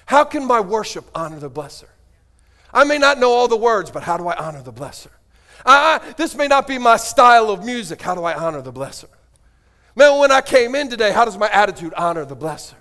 How 0.08 0.24
can 0.24 0.46
my 0.46 0.60
worship 0.60 1.06
honor 1.14 1.40
the 1.40 1.52
blesser? 1.52 1.88
I 2.74 2.84
may 2.84 2.98
not 2.98 3.20
know 3.20 3.32
all 3.32 3.48
the 3.48 3.56
words, 3.56 3.92
but 3.92 4.04
how 4.04 4.18
do 4.18 4.28
I 4.28 4.36
honor 4.36 4.64
the 4.64 4.74
blesser? 4.74 5.12
I, 5.66 6.02
this 6.18 6.36
may 6.36 6.48
not 6.48 6.68
be 6.68 6.78
my 6.78 6.98
style 6.98 7.52
of 7.52 7.64
music. 7.64 8.02
How 8.02 8.16
do 8.16 8.24
I 8.24 8.34
honor 8.34 8.62
the 8.62 8.74
blesser? 8.74 9.10
Man, 9.96 10.20
when 10.20 10.32
I 10.32 10.42
came 10.42 10.76
in 10.76 10.90
today, 10.90 11.12
how 11.12 11.26
does 11.26 11.38
my 11.38 11.50
attitude 11.50 11.94
honor 11.96 12.26
the 12.26 12.36
blesser? 12.36 12.76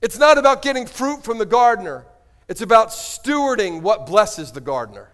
It's 0.00 0.18
not 0.18 0.38
about 0.38 0.62
getting 0.62 0.86
fruit 0.86 1.24
from 1.24 1.38
the 1.38 1.46
gardener. 1.46 2.06
It's 2.48 2.62
about 2.62 2.88
stewarding 2.88 3.82
what 3.82 4.06
blesses 4.06 4.52
the 4.52 4.60
gardener. 4.60 5.10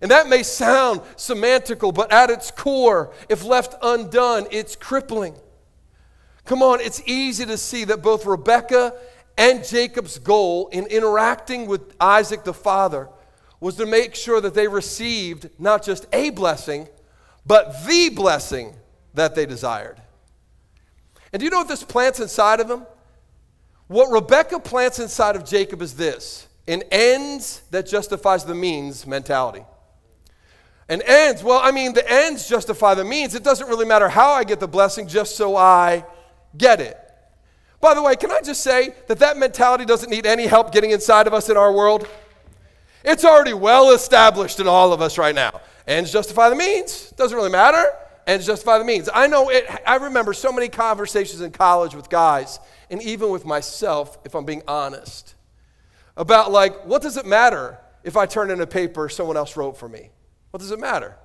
And 0.00 0.10
that 0.10 0.28
may 0.28 0.42
sound 0.42 1.00
semantical, 1.16 1.94
but 1.94 2.10
at 2.10 2.30
its 2.30 2.50
core, 2.50 3.12
if 3.28 3.44
left 3.44 3.74
undone, 3.82 4.46
it's 4.50 4.74
crippling. 4.74 5.36
Come 6.44 6.62
on, 6.62 6.80
it's 6.80 7.00
easy 7.06 7.46
to 7.46 7.56
see 7.56 7.84
that 7.84 8.02
both 8.02 8.26
Rebecca 8.26 8.94
and 9.38 9.64
Jacob's 9.64 10.18
goal 10.18 10.68
in 10.68 10.86
interacting 10.86 11.66
with 11.66 11.94
Isaac 12.00 12.42
the 12.44 12.52
father 12.52 13.08
was 13.60 13.76
to 13.76 13.86
make 13.86 14.16
sure 14.16 14.40
that 14.40 14.54
they 14.54 14.66
received 14.66 15.50
not 15.58 15.84
just 15.84 16.06
a 16.12 16.30
blessing, 16.30 16.88
but 17.46 17.86
the 17.86 18.08
blessing 18.08 18.74
that 19.14 19.36
they 19.36 19.46
desired. 19.46 20.02
And 21.32 21.38
do 21.38 21.44
you 21.44 21.50
know 21.50 21.58
what 21.58 21.68
this 21.68 21.84
plants 21.84 22.18
inside 22.18 22.58
of 22.58 22.66
them? 22.66 22.86
What 23.88 24.10
Rebecca 24.10 24.60
plants 24.60 24.98
inside 24.98 25.36
of 25.36 25.44
Jacob 25.44 25.82
is 25.82 25.94
this 25.94 26.48
an 26.66 26.82
ends 26.90 27.62
that 27.70 27.86
justifies 27.86 28.44
the 28.44 28.54
means 28.54 29.06
mentality. 29.06 29.64
An 30.88 31.02
ends, 31.02 31.42
well, 31.42 31.60
I 31.62 31.70
mean, 31.70 31.94
the 31.94 32.08
ends 32.10 32.48
justify 32.48 32.94
the 32.94 33.04
means. 33.04 33.34
It 33.34 33.42
doesn't 33.42 33.68
really 33.68 33.86
matter 33.86 34.08
how 34.08 34.32
I 34.32 34.44
get 34.44 34.60
the 34.60 34.68
blessing, 34.68 35.08
just 35.08 35.36
so 35.36 35.56
I 35.56 36.04
get 36.56 36.80
it. 36.80 36.98
By 37.80 37.94
the 37.94 38.02
way, 38.02 38.14
can 38.14 38.30
I 38.30 38.40
just 38.40 38.62
say 38.62 38.94
that 39.08 39.18
that 39.20 39.36
mentality 39.36 39.84
doesn't 39.84 40.10
need 40.10 40.26
any 40.26 40.46
help 40.46 40.72
getting 40.72 40.90
inside 40.90 41.26
of 41.26 41.34
us 41.34 41.48
in 41.48 41.56
our 41.56 41.72
world? 41.72 42.06
It's 43.04 43.24
already 43.24 43.54
well 43.54 43.90
established 43.92 44.60
in 44.60 44.68
all 44.68 44.92
of 44.92 45.00
us 45.00 45.18
right 45.18 45.34
now. 45.34 45.60
Ends 45.86 46.12
justify 46.12 46.48
the 46.48 46.56
means. 46.56 47.10
Doesn't 47.12 47.36
really 47.36 47.50
matter. 47.50 47.84
Ends 48.26 48.46
justify 48.46 48.78
the 48.78 48.84
means. 48.84 49.08
I 49.12 49.26
know 49.26 49.48
it, 49.48 49.66
I 49.84 49.96
remember 49.96 50.32
so 50.32 50.52
many 50.52 50.68
conversations 50.68 51.40
in 51.40 51.50
college 51.50 51.94
with 51.94 52.08
guys 52.08 52.60
and 52.92 53.02
even 53.02 53.30
with 53.30 53.46
myself, 53.46 54.18
if 54.22 54.34
I'm 54.34 54.44
being 54.44 54.62
honest, 54.68 55.34
about 56.14 56.52
like, 56.52 56.84
what 56.84 57.00
does 57.00 57.16
it 57.16 57.24
matter 57.24 57.78
if 58.04 58.18
I 58.18 58.26
turn 58.26 58.50
in 58.50 58.60
a 58.60 58.66
paper 58.66 59.08
someone 59.08 59.38
else 59.38 59.56
wrote 59.56 59.78
for 59.78 59.88
me? 59.88 60.10
What 60.50 60.60
does 60.60 60.70
it 60.70 60.78
matter? 60.78 61.16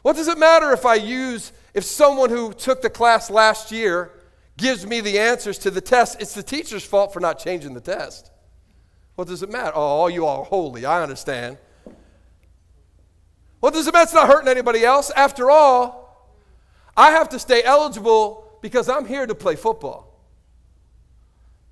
What 0.00 0.16
does 0.16 0.28
it 0.28 0.38
matter 0.38 0.72
if 0.72 0.86
I 0.86 0.94
use, 0.94 1.52
if 1.74 1.84
someone 1.84 2.30
who 2.30 2.54
took 2.54 2.80
the 2.80 2.88
class 2.88 3.28
last 3.28 3.70
year 3.70 4.12
gives 4.56 4.86
me 4.86 5.02
the 5.02 5.18
answers 5.18 5.58
to 5.58 5.70
the 5.70 5.82
test? 5.82 6.22
It's 6.22 6.32
the 6.32 6.42
teacher's 6.42 6.84
fault 6.84 7.12
for 7.12 7.20
not 7.20 7.38
changing 7.38 7.74
the 7.74 7.82
test. 7.82 8.30
What 9.14 9.28
does 9.28 9.42
it 9.42 9.50
matter? 9.50 9.72
Oh, 9.74 10.06
you 10.06 10.24
are 10.24 10.42
holy. 10.42 10.86
I 10.86 11.02
understand. 11.02 11.58
What 13.60 13.74
does 13.74 13.86
it 13.86 13.92
matter? 13.92 14.04
It's 14.04 14.14
not 14.14 14.28
hurting 14.28 14.48
anybody 14.48 14.86
else. 14.86 15.10
After 15.10 15.50
all, 15.50 16.32
I 16.96 17.10
have 17.10 17.28
to 17.30 17.38
stay 17.38 17.62
eligible 17.62 18.58
because 18.62 18.88
I'm 18.88 19.04
here 19.04 19.26
to 19.26 19.34
play 19.34 19.54
football 19.54 20.07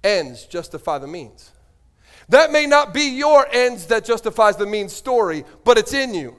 ends 0.06 0.46
justify 0.46 0.98
the 0.98 1.06
means. 1.06 1.50
That 2.28 2.50
may 2.50 2.66
not 2.66 2.94
be 2.94 3.02
your 3.02 3.46
ends 3.52 3.86
that 3.86 4.04
justifies 4.04 4.56
the 4.56 4.66
means 4.66 4.92
story, 4.92 5.44
but 5.64 5.78
it's 5.78 5.92
in 5.92 6.14
you 6.14 6.36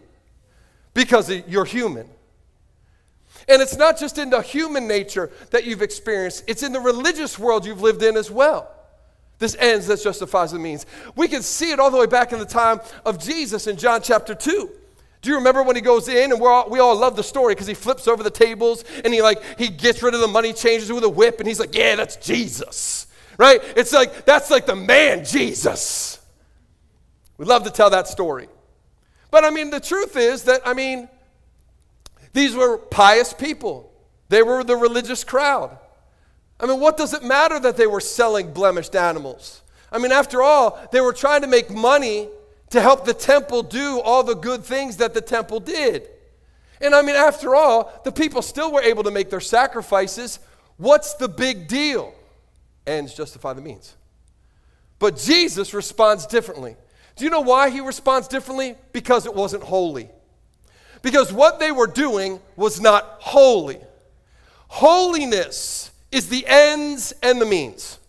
because 0.94 1.30
you're 1.48 1.66
human. 1.66 2.10
And 3.48 3.62
it's 3.62 3.78
not 3.78 3.98
just 3.98 4.18
in 4.18 4.30
the 4.30 4.42
human 4.42 4.88
nature 4.88 5.32
that 5.52 5.64
you've 5.66 5.82
experienced, 5.82 6.44
it's 6.48 6.64
in 6.64 6.74
the 6.74 6.80
religious 6.80 7.40
world 7.40 7.66
you've 7.66 7.82
lived 7.82 8.04
in 8.04 8.18
as 8.18 8.30
well. 8.30 8.72
This 9.40 9.56
ends 9.60 9.88
that 9.88 10.02
justifies 10.02 10.52
the 10.52 10.60
means. 10.60 10.86
We 11.16 11.28
can 11.28 11.44
see 11.44 11.72
it 11.72 11.80
all 11.80 11.92
the 11.92 11.98
way 11.98 12.08
back 12.08 12.34
in 12.34 12.40
the 12.40 12.46
time 12.46 12.80
of 13.06 13.20
Jesus 13.20 13.68
in 13.68 13.78
John 13.78 14.02
chapter 14.02 14.34
2. 14.34 14.72
Do 15.22 15.30
you 15.30 15.36
remember 15.36 15.64
when 15.64 15.76
he 15.76 15.82
goes 15.82 16.08
in 16.08 16.32
and 16.32 16.42
we 16.42 16.48
all, 16.48 16.70
we 16.70 16.80
all 16.80 16.96
love 16.96 17.16
the 17.16 17.24
story 17.24 17.54
because 17.54 17.68
he 17.68 17.74
flips 17.74 18.08
over 18.08 18.24
the 18.24 18.32
tables 18.32 18.84
and 19.04 19.14
he 19.14 19.22
like 19.22 19.42
he 19.58 19.68
gets 19.68 20.02
rid 20.02 20.14
of 20.14 20.22
the 20.22 20.28
money 20.28 20.54
changers 20.54 20.92
with 20.92 21.04
a 21.04 21.10
whip 21.10 21.40
and 21.40 21.48
he's 21.48 21.60
like, 21.60 21.76
"Yeah, 21.76 21.96
that's 21.96 22.16
Jesus." 22.18 23.08
Right? 23.38 23.62
It's 23.76 23.94
like, 23.94 24.26
that's 24.26 24.50
like 24.50 24.66
the 24.66 24.76
man 24.76 25.26
Jesus. 25.26 26.20
We 27.38 27.46
love 27.46 27.64
to 27.64 27.70
tell 27.70 27.90
that 27.92 28.08
story. 28.08 28.48
But 29.30 29.44
I 29.44 29.50
mean, 29.50 29.70
the 29.70 29.80
truth 29.80 30.16
is 30.16 30.44
that, 30.44 30.62
I 30.66 30.74
mean, 30.74 31.10
these 32.34 32.56
were 32.56 32.78
pious 32.78 33.34
people, 33.34 33.92
they 34.30 34.44
were 34.44 34.64
the 34.64 34.76
religious 34.76 35.24
crowd. 35.24 35.78
I 36.60 36.66
mean, 36.66 36.80
what 36.80 36.98
does 36.98 37.14
it 37.14 37.24
matter 37.24 37.60
that 37.60 37.78
they 37.78 37.86
were 37.86 38.00
selling 38.00 38.52
blemished 38.52 38.96
animals? 38.96 39.62
I 39.92 40.00
mean, 40.00 40.12
after 40.12 40.42
all, 40.42 40.80
they 40.92 41.02
were 41.02 41.14
trying 41.14 41.42
to 41.42 41.48
make 41.48 41.70
money 41.70 42.30
to 42.72 42.82
help 42.82 43.06
the 43.06 43.14
temple 43.14 43.64
do 43.64 44.02
all 44.02 44.24
the 44.24 44.34
good 44.34 44.64
things 44.64 44.98
that 44.98 45.14
the 45.14 45.22
temple 45.22 45.60
did. 45.60 46.10
And 46.82 46.94
I 46.94 47.02
mean, 47.02 47.16
after 47.16 47.56
all, 47.56 48.02
the 48.04 48.12
people 48.12 48.42
still 48.42 48.72
were 48.72 48.82
able 48.82 49.04
to 49.04 49.12
make 49.12 49.30
their 49.30 49.40
sacrifices. 49.40 50.40
What's 50.78 51.14
the 51.14 51.28
big 51.28 51.68
deal? 51.68 52.14
Ends 52.88 53.14
justify 53.14 53.54
the 53.54 53.62
means. 53.62 53.96
But 55.00 55.18
Jesus 55.18 55.74
responds 55.74 56.26
differently. 56.26 56.76
Do 57.16 57.24
you 57.24 57.30
know 57.30 57.42
why 57.42 57.70
he 57.70 57.82
responds 57.82 58.28
differently? 58.28 58.76
Because 58.94 59.26
it 59.26 59.34
wasn't 59.34 59.64
holy. 59.64 60.10
Because 61.02 61.32
what 61.32 61.60
they 61.60 61.72
were 61.72 61.88
doing 61.88 62.40
was 62.56 62.82
not 62.82 63.18
holy. 63.20 63.80
Holiness 64.68 65.92
is 66.12 66.30
the 66.30 66.46
ends 66.48 67.14
and 67.22 67.40
the 67.40 67.46
means. 67.46 68.00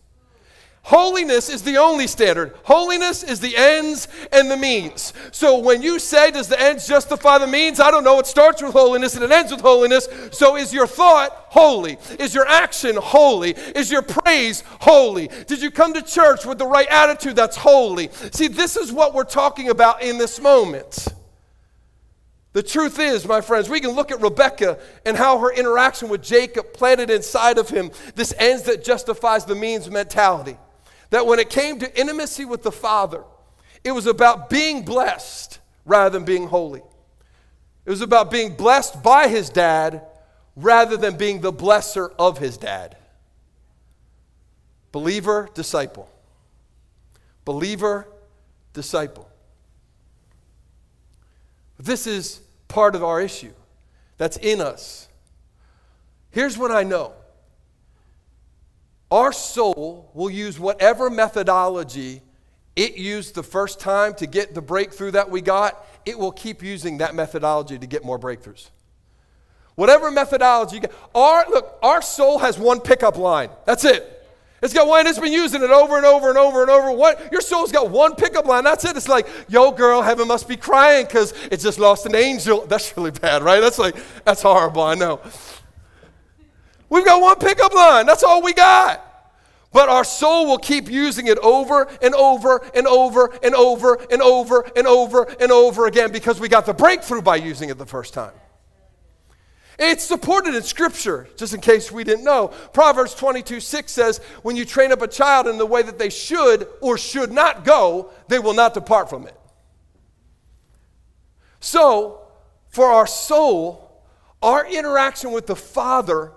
Holiness 0.89 1.51
is 1.51 1.63
the 1.65 1.77
only 1.77 2.07
standard. 2.07 2.55
Holiness 2.63 3.23
is 3.23 3.41
the 3.41 3.55
ends 3.55 4.09
and 4.33 4.51
the 4.51 4.57
means. 4.57 5.13
So 5.33 5.59
when 5.59 5.83
you 5.83 5.99
say, 5.99 6.31
does 6.31 6.49
the 6.49 6.59
ends 6.59 6.89
justify 6.89 7.37
the 7.37 7.47
means? 7.47 7.79
I 7.79 7.91
don't 7.91 8.05
know. 8.05 8.19
It 8.21 8.27
starts 8.27 8.63
with 8.63 8.73
holiness 8.73 9.15
and 9.15 9.23
it 9.23 9.31
ends 9.31 9.53
with 9.53 9.61
holiness. 9.61 10.09
So 10.33 10.57
is 10.57 10.73
your 10.73 10.87
thought 10.87 11.31
holy? 11.51 11.99
Is 12.19 12.35
your 12.35 12.49
action 12.49 12.97
holy? 12.97 13.51
Is 13.51 13.91
your 13.91 14.01
praise 14.01 14.65
holy? 14.81 15.29
Did 15.47 15.61
you 15.61 15.71
come 15.71 15.93
to 15.93 16.01
church 16.01 16.47
with 16.47 16.57
the 16.57 16.67
right 16.67 16.89
attitude 16.89 17.37
that's 17.37 17.59
holy? 17.59 18.09
See, 18.33 18.49
this 18.49 18.79
is 18.79 18.91
what 18.91 19.13
we're 19.13 19.25
talking 19.25 19.69
about 19.69 20.03
in 20.03 20.17
this 20.17 20.41
moment. 20.41 21.07
The 22.55 22.63
truth 22.63 22.99
is, 22.99 23.29
my 23.29 23.43
friends, 23.43 23.69
we 23.69 23.81
can 23.81 23.91
look 23.91 24.11
at 24.11 24.23
Rebecca 24.23 24.79
and 25.05 25.19
how 25.19 25.39
her 25.41 25.53
interaction 25.53 26.09
with 26.09 26.23
Jacob 26.23 26.73
planted 26.73 27.11
inside 27.11 27.59
of 27.59 27.69
him 27.69 27.91
this 28.15 28.33
ends 28.39 28.63
that 28.63 28.83
justifies 28.83 29.45
the 29.45 29.55
means 29.55 29.91
mentality. 29.91 30.57
That 31.11 31.27
when 31.27 31.39
it 31.39 31.51
came 31.51 31.79
to 31.79 32.01
intimacy 32.01 32.45
with 32.45 32.63
the 32.63 32.73
Father, 32.73 33.25
it 33.85 33.93
was 33.93 34.07
about 34.07 34.51
being 34.51 34.85
blessed 34.85 35.59
rather 35.85 36.11
than 36.11 36.25
being 36.25 36.49
holy. 36.49 36.83
It 37.85 37.91
was 37.91 38.03
about 38.03 38.31
being 38.31 38.55
blessed 38.55 39.03
by 39.03 39.29
his 39.29 39.49
dad 39.49 40.03
rather 40.55 40.97
than 40.97 41.17
being 41.17 41.41
the 41.41 41.53
blesser 41.53 42.13
of 42.19 42.39
his 42.39 42.57
dad. 42.57 42.97
Believer, 44.93 45.49
disciple. 45.55 46.11
Believer, 47.45 48.07
disciple. 48.75 49.29
This 51.79 52.07
is 52.07 52.41
part 52.67 52.95
of 52.95 53.05
our 53.05 53.21
issue 53.21 53.53
that's 54.19 54.37
in 54.37 54.61
us. 54.61 55.09
Here's 56.31 56.59
what 56.59 56.71
I 56.71 56.83
know 56.83 57.13
our 59.11 59.33
soul 59.33 60.11
will 60.15 60.31
use 60.31 60.59
whatever 60.59 61.09
methodology 61.11 62.23
it 62.79 62.97
used 62.97 63.35
the 63.35 63.43
first 63.43 63.81
time 63.81 64.15
to 64.15 64.27
get 64.29 64.55
the 64.55 64.63
breakthrough 64.63 65.11
that 65.11 65.31
we 65.31 65.41
got, 65.41 65.85
it 66.07 66.17
will 66.17 66.31
keep 66.31 66.63
using 66.63 66.99
that 66.99 67.13
methodology 67.13 67.77
to 67.77 67.87
get 67.89 68.05
more 68.05 68.21
breakthroughs. 68.21 68.71
Whatever 69.75 70.13
methodology 70.13 70.77
you 70.77 70.83
get, 70.83 70.93
our 71.13 71.45
look, 71.51 71.77
our 71.83 72.01
soul 72.01 72.39
has 72.39 72.57
one 72.57 72.81
pickup 72.81 73.17
line. 73.17 73.51
That's 73.65 73.85
it. 73.85 74.15
It's 74.63 74.73
got 74.73 74.87
one, 74.87 75.09
it's 75.09 75.19
been 75.19 75.33
using 75.33 75.63
it 75.63 75.71
over 75.71 75.97
and 75.97 76.07
over 76.07 76.29
and 76.29 76.39
over 76.39 76.63
and 76.63 76.71
over. 76.71 76.93
What 76.93 77.33
your 77.33 77.41
soul's 77.41 77.73
got 77.73 77.91
one 77.91 78.15
pickup 78.15 78.47
line. 78.47 78.63
That's 78.63 78.85
it. 78.85 78.97
It's 78.97 79.09
like, 79.09 79.27
yo, 79.49 79.73
girl, 79.73 80.01
heaven 80.03 80.29
must 80.29 80.47
be 80.49 80.57
crying 80.57 81.05
because 81.05 81.33
it 81.51 81.59
just 81.59 81.81
lost 81.81 82.07
an 82.07 82.15
angel. 82.15 82.67
That's 82.69 82.97
really 82.97 83.11
bad, 83.11 83.43
right? 83.43 83.61
That's 83.61 83.79
like, 83.79 83.97
that's 84.25 84.43
horrible, 84.43 84.83
I 84.83 84.95
know. 84.95 85.21
We've 86.91 87.05
got 87.05 87.21
one 87.21 87.39
pickup 87.39 87.75
line. 87.75 88.07
That's 88.07 88.23
all 88.23 88.43
we 88.43 88.53
got. 88.53 89.05
But 89.73 89.91
our 89.91 90.05
soul 90.05 90.47
will 90.47 90.59
keep 90.59 90.91
using 90.91 91.27
it 91.27 91.39
over 91.39 91.89
and 92.01 92.15
over 92.15 92.65
and 92.75 92.87
over 92.87 93.27
and 93.43 93.55
over 93.55 93.95
and 94.11 94.23
over 94.23 94.71
and 94.75 94.87
over 94.87 95.25
and 95.25 95.53
over 95.53 95.87
again 95.87 96.11
because 96.11 96.41
we 96.41 96.49
got 96.49 96.65
the 96.65 96.73
breakthrough 96.73 97.21
by 97.21 97.37
using 97.37 97.69
it 97.69 97.77
the 97.77 97.87
first 97.87 98.15
time. 98.15 98.33
It's 99.79 100.03
supported 100.03 100.57
in 100.57 100.63
Scripture, 100.63 101.29
just 101.37 101.55
in 101.55 101.61
case 101.61 101.93
we 101.93 102.03
didn't 102.03 102.25
know. 102.25 102.49
Proverbs 102.73 103.15
22 103.15 103.61
6 103.61 103.93
says, 103.93 104.19
When 104.43 104.57
you 104.57 104.65
train 104.65 104.91
up 104.91 105.03
a 105.03 105.09
child 105.09 105.47
in 105.47 105.57
the 105.59 105.67
way 105.67 105.83
that 105.83 105.99
they 105.99 106.11
should 106.11 106.67
or 106.81 106.99
should 106.99 107.31
not 107.31 107.65
go, 107.65 108.11
they 108.27 108.41
will 108.41 108.55
not 108.55 108.75
depart 108.75 109.09
from 109.09 109.27
it. 109.27 109.39
So, 111.61 112.23
for 112.69 112.87
our 112.87 113.07
soul, 113.07 114.03
our 114.43 114.67
interaction 114.67 115.31
with 115.31 115.47
the 115.47 115.57
Father, 115.57 116.33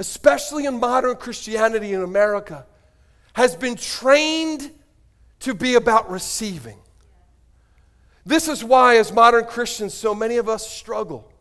especially 0.00 0.66
in 0.66 0.80
modern 0.80 1.14
Christianity 1.16 1.92
in 1.92 2.02
America, 2.02 2.66
has 3.34 3.54
been 3.54 3.76
trained 3.76 4.72
to 5.40 5.54
be 5.54 5.74
about 5.74 6.10
receiving. 6.10 6.78
This 8.26 8.48
is 8.48 8.64
why, 8.64 8.96
as 8.96 9.12
modern 9.12 9.44
Christians, 9.44 9.94
so 9.94 10.14
many 10.14 10.38
of 10.38 10.48
us 10.48 10.68
struggle. 10.68 11.32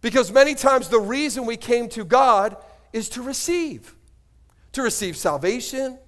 Because 0.00 0.32
many 0.32 0.54
times 0.54 0.88
the 0.88 1.00
reason 1.00 1.44
we 1.44 1.56
came 1.56 1.88
to 1.90 2.04
God 2.04 2.56
is 2.92 3.08
to 3.10 3.22
receive 3.22 3.94
to 4.72 4.82
receive 4.82 5.16
salvation, 5.16 5.98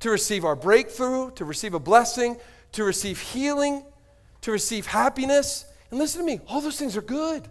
to 0.00 0.10
receive 0.10 0.44
our 0.44 0.56
breakthrough, 0.56 1.30
to 1.32 1.44
receive 1.44 1.74
a 1.74 1.78
blessing, 1.78 2.36
to 2.72 2.82
receive 2.82 3.20
healing, 3.20 3.84
to 4.40 4.50
receive 4.50 4.86
happiness. 4.86 5.66
And 5.90 6.00
listen 6.00 6.22
to 6.22 6.26
me, 6.26 6.40
all 6.48 6.60
those 6.60 6.78
things 6.78 6.96
are 6.96 7.02
good. 7.02 7.46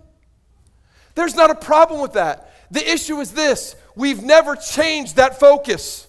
There's 1.16 1.36
not 1.36 1.52
a 1.52 1.56
problem 1.56 2.02
with 2.02 2.14
that. 2.14 2.52
The 2.72 2.90
issue 2.90 3.20
is 3.20 3.32
this 3.32 3.76
we've 3.96 4.24
never 4.24 4.56
changed 4.56 5.16
that 5.16 5.40
focus. 5.40 6.08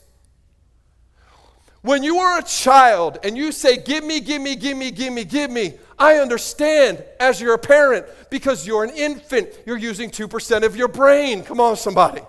When 1.83 2.03
you 2.03 2.19
are 2.19 2.41
a 2.41 2.43
child 2.43 3.19
and 3.23 3.37
you 3.37 3.53
say, 3.53 3.77
Give 3.77 4.05
me, 4.05 4.21
give 4.21 4.43
me, 4.43 4.57
give 4.57 4.77
me, 4.77 4.91
give 4.91 5.13
me, 5.13 5.25
give 5.25 5.51
me, 5.51 5.75
I 5.99 6.17
understand 6.17 7.03
as 7.21 7.41
you're 7.41 7.55
a 7.55 7.59
parent 7.59 8.07
because 8.31 8.67
you're 8.67 8.85
an 8.85 8.91
infant, 8.91 9.49
you're 9.67 9.79
using 9.79 10.11
2% 10.11 10.65
of 10.65 10.77
your 10.77 10.89
brain. 10.89 11.43
Come 11.43 11.61
on, 11.61 11.77
somebody. 11.77 12.23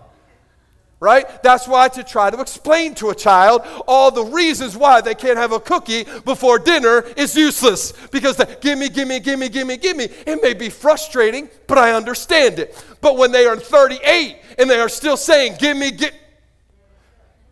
Right? 1.02 1.41
That's 1.43 1.66
why 1.66 1.88
to 1.89 2.04
try 2.04 2.30
to 2.30 2.41
explain 2.41 2.93
to 2.95 3.10
a 3.10 3.16
child 3.16 3.62
all 3.88 4.12
the 4.12 4.26
reasons 4.26 4.76
why 4.76 5.00
they 5.00 5.16
can't 5.16 5.38
have 5.38 5.54
a 5.54 5.60
cookie 5.60 6.06
before 6.26 6.60
dinner 6.60 7.06
is 7.16 7.38
useless. 7.38 7.93
Because 8.12 8.36
they, 8.36 8.58
gimme, 8.60 8.89
gimme, 8.89 9.22
gimme, 9.22 9.47
gimme, 9.47 9.78
gimme. 9.78 10.04
It 10.04 10.41
may 10.41 10.54
be 10.54 10.70
frustrating, 10.70 11.50
but 11.68 11.78
I 11.78 11.93
understand 11.93 12.60
it. 12.60 12.84
But 13.00 13.16
when 13.18 13.32
they 13.32 13.45
are 13.45 13.56
38 13.56 14.41
and 14.58 14.70
they 14.70 14.80
are 14.80 14.89
still 14.89 15.16
saying, 15.16 15.56
gimme, 15.58 15.91
get, 15.91 16.14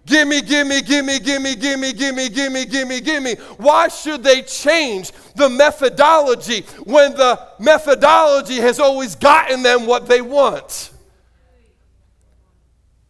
Gimme, 0.08 0.42
gimme, 0.42 0.82
gimme, 0.82 1.20
gimme, 1.20 1.56
gimme, 1.56 1.92
gimme, 1.92 2.30
gimme, 2.30 2.66
gimme, 2.66 3.02
gimme. 3.02 3.36
Why 3.58 3.90
should 3.90 4.24
they 4.24 4.42
change 4.42 5.12
the 5.36 5.50
methodology 5.50 6.62
when 6.86 7.14
the 7.14 7.38
methodology 7.60 8.56
has 8.56 8.80
always 8.80 9.16
gotten 9.16 9.64
them 9.64 9.86
what 9.86 10.08
they 10.08 10.22
want? 10.22 10.92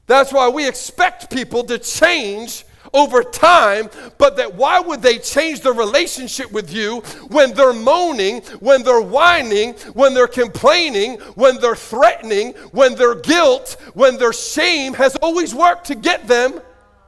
That's 0.07 0.33
why 0.33 0.49
we 0.49 0.67
expect 0.67 1.29
people 1.29 1.63
to 1.65 1.77
change 1.77 2.65
over 2.93 3.21
time, 3.21 3.89
but 4.17 4.37
that 4.37 4.55
why 4.55 4.79
would 4.79 5.01
they 5.01 5.17
change 5.17 5.61
their 5.61 5.73
relationship 5.73 6.51
with 6.51 6.73
you 6.73 7.01
when 7.27 7.53
they're 7.53 7.73
moaning, 7.73 8.41
when 8.59 8.83
they're 8.83 9.01
whining, 9.01 9.73
when 9.93 10.13
they're 10.13 10.27
complaining, 10.27 11.17
when 11.35 11.59
they're 11.59 11.75
threatening, 11.75 12.53
when 12.71 12.95
their 12.95 13.15
guilt, 13.15 13.75
when 13.93 14.17
their 14.17 14.33
shame 14.33 14.93
has 14.93 15.15
always 15.17 15.53
worked 15.53 15.87
to 15.87 15.95
get 15.95 16.27
them 16.27 16.61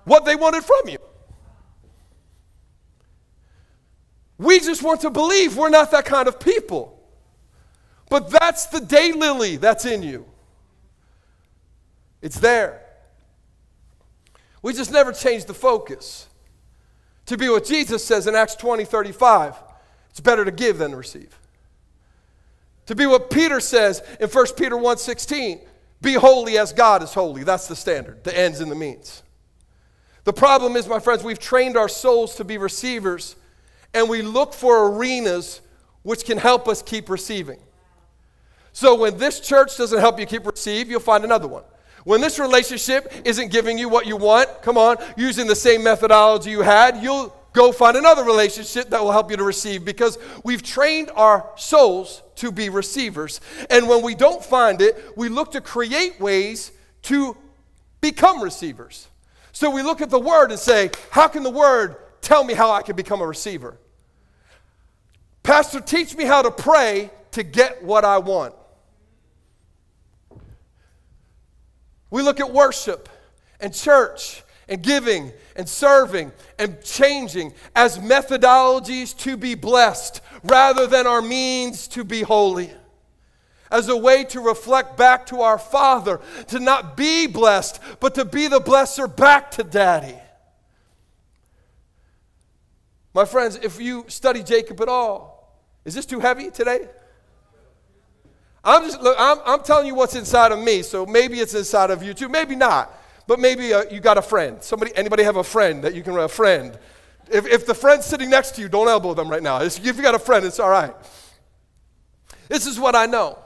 what 0.04 0.26
they 0.26 0.36
wanted 0.36 0.64
from 0.64 0.90
you. 0.90 0.98
We 4.38 4.60
just 4.60 4.84
want 4.84 5.02
to 5.02 5.10
believe 5.10 5.58
we're 5.58 5.70
not 5.70 5.92
that 5.92 6.06
kind 6.06 6.28
of 6.28 6.40
people. 6.40 7.00
But 8.10 8.30
that's 8.30 8.68
the 8.68 8.80
daylily 8.80 9.60
that's 9.60 9.86
in 9.86 10.02
you. 10.02 10.26
It's 12.22 12.40
there. 12.40 12.89
We 14.62 14.74
just 14.74 14.92
never 14.92 15.12
change 15.12 15.46
the 15.46 15.54
focus. 15.54 16.28
To 17.28 17.38
be 17.38 17.50
what 17.50 17.66
Jesus 17.66 18.04
says 18.04 18.28
in 18.28 18.36
Acts 18.36 18.56
20 18.56 18.86
35, 18.86 19.56
it's 20.10 20.20
better 20.20 20.44
to 20.44 20.52
give 20.52 20.80
than 20.80 20.92
to 20.92 20.98
receive. 20.98 21.38
To 22.88 22.96
be 22.96 23.06
what 23.06 23.30
Peter 23.30 23.60
says 23.60 24.02
in 24.20 24.30
1 24.30 24.46
Peter 24.58 24.76
1 24.76 24.98
16, 24.98 25.62
be 26.02 26.14
holy 26.14 26.58
as 26.58 26.74
God 26.74 27.04
is 27.04 27.14
holy. 27.14 27.44
That's 27.44 27.68
the 27.68 27.76
standard, 27.76 28.24
the 28.24 28.38
ends 28.38 28.60
and 28.62 28.72
the 28.72 28.76
means. 28.76 29.22
The 30.24 30.34
problem 30.34 30.76
is, 30.76 30.88
my 30.88 31.00
friends, 31.00 31.24
we've 31.24 31.40
trained 31.40 31.78
our 31.78 31.90
souls 31.90 32.36
to 32.36 32.44
be 32.44 32.58
receivers, 32.58 33.36
and 33.94 34.10
we 34.10 34.22
look 34.22 34.54
for 34.54 34.88
arenas 34.88 35.62
which 36.04 36.26
can 36.26 36.38
help 36.38 36.68
us 36.68 36.82
keep 36.82 37.10
receiving. 37.10 37.60
So 38.72 38.96
when 38.96 39.18
this 39.18 39.40
church 39.40 39.78
doesn't 39.78 40.00
help 40.00 40.20
you 40.20 40.26
keep 40.26 40.46
receive, 40.46 40.90
you'll 40.90 41.00
find 41.00 41.24
another 41.24 41.48
one. 41.48 41.64
When 42.04 42.22
this 42.22 42.40
relationship 42.40 43.12
isn't 43.26 43.52
giving 43.52 43.78
you 43.78 43.90
what 43.90 44.06
you 44.06 44.16
want, 44.16 44.62
come 44.62 44.78
on, 44.78 44.98
using 45.18 45.48
the 45.48 45.56
same 45.56 45.84
methodology 45.84 46.52
you 46.52 46.62
had, 46.62 46.98
you'll 46.98 47.36
go 47.54 47.72
find 47.72 47.98
another 47.98 48.24
relationship 48.24 48.90
that 48.90 49.02
will 49.02 49.12
help 49.12 49.32
you 49.32 49.38
to 49.38 49.44
receive 49.44 49.84
because 49.84 50.18
we've 50.44 50.64
trained 50.64 51.12
our 51.16 51.50
souls 51.56 52.22
to 52.36 52.52
be 52.52 52.70
receivers. 52.70 53.42
And 53.70 53.88
when 53.88 54.02
we 54.02 54.16
don't 54.16 54.44
find 54.44 54.82
it, 54.82 55.04
we 55.16 55.30
look 55.30 55.52
to 55.52 55.62
create 55.62 56.20
ways 56.20 56.72
to 57.04 57.36
become 58.02 58.42
receivers. 58.42 59.08
So 59.52 59.70
we 59.70 59.82
look 59.82 60.02
at 60.02 60.10
the 60.10 60.20
word 60.20 60.52
and 60.52 60.60
say, 60.60 60.92
How 61.12 61.28
can 61.28 61.44
the 61.44 61.50
word 61.50 61.98
tell 62.22 62.44
me 62.44 62.54
how 62.54 62.72
I 62.72 62.82
can 62.82 62.96
become 62.96 63.22
a 63.22 63.28
receiver? 63.28 63.78
Pastor, 65.44 65.82
teach 65.82 66.16
me 66.16 66.26
how 66.26 66.42
to 66.42 66.52
pray 66.52 67.10
to 67.32 67.44
get 67.44 67.84
what 67.84 68.06
I 68.06 68.20
want. 68.20 68.54
We 72.10 72.22
look 72.22 72.40
at 72.40 72.52
worship 72.52 73.10
and 73.60 73.74
church 73.74 74.44
and 74.68 74.82
giving 74.82 75.32
and 75.56 75.68
serving 75.68 76.32
and 76.58 76.82
changing 76.84 77.54
as 77.76 77.98
methodologies 77.98 79.18
to 79.18 79.38
be 79.38 79.56
blessed 79.56 80.22
rather 80.44 80.88
than 80.88 81.08
our 81.08 81.22
means 81.22 81.88
to 81.90 82.04
be 82.04 82.22
holy 82.22 82.72
as 83.72 83.88
a 83.88 83.98
way 83.98 84.24
to 84.24 84.42
reflect 84.42 84.98
back 84.98 85.28
to 85.28 85.42
our 85.42 85.60
Father, 85.60 86.20
to 86.48 86.60
not 86.60 86.98
be 86.98 87.28
blessed, 87.28 87.80
but 88.00 88.16
to 88.16 88.26
be 88.26 88.48
the 88.48 88.60
blesser 88.60 89.14
back 89.14 89.52
to 89.52 89.64
Daddy. 89.64 90.18
My 93.14 93.26
friends, 93.26 93.60
if 93.62 93.80
you 93.80 94.06
study 94.08 94.44
Jacob 94.44 94.82
at 94.82 94.88
all, 94.88 95.60
is 95.86 95.94
this 95.94 96.06
too 96.06 96.20
heavy 96.20 96.50
today? 96.50 96.88
I'm 98.64 98.84
just 98.84 99.02
look, 99.02 99.16
I'm, 99.20 99.38
I'm 99.46 99.64
telling 99.64 99.88
you 99.88 99.96
what's 99.96 100.16
inside 100.16 100.52
of 100.52 100.60
me, 100.60 100.82
so 100.82 101.06
maybe 101.06 101.40
it's 101.40 101.54
inside 101.54 101.92
of 101.92 102.04
you 102.04 102.14
too. 102.14 102.30
Maybe 102.30 102.56
not, 102.56 102.94
but 103.28 103.40
maybe 103.40 103.74
uh, 103.74 103.84
you 103.90 104.00
got 104.00 104.18
a 104.18 104.22
friend. 104.22 104.62
Somebody, 104.62 104.92
anybody 104.96 105.24
have 105.24 105.38
a 105.38 105.44
friend 105.44 105.84
that 105.84 105.96
you 105.96 106.04
can 106.04 106.18
a 106.18 106.28
friend? 106.28 106.78
If, 107.32 107.46
if 107.46 107.66
the 107.66 107.76
friend's 107.76 108.06
sitting 108.06 108.30
next 108.30 108.56
to 108.56 108.62
you, 108.62 108.70
don't 108.70 108.88
elbow 108.88 109.14
them 109.14 109.30
right 109.30 109.44
now. 109.44 109.62
If 109.62 109.84
you 109.84 109.94
got 109.94 110.16
a 110.16 110.20
friend, 110.20 110.46
it's 110.46 110.60
all 110.60 110.70
right. 110.70 110.94
This 112.48 112.66
is 112.66 112.80
what 112.80 112.96
I 112.96 113.06
know 113.06 113.38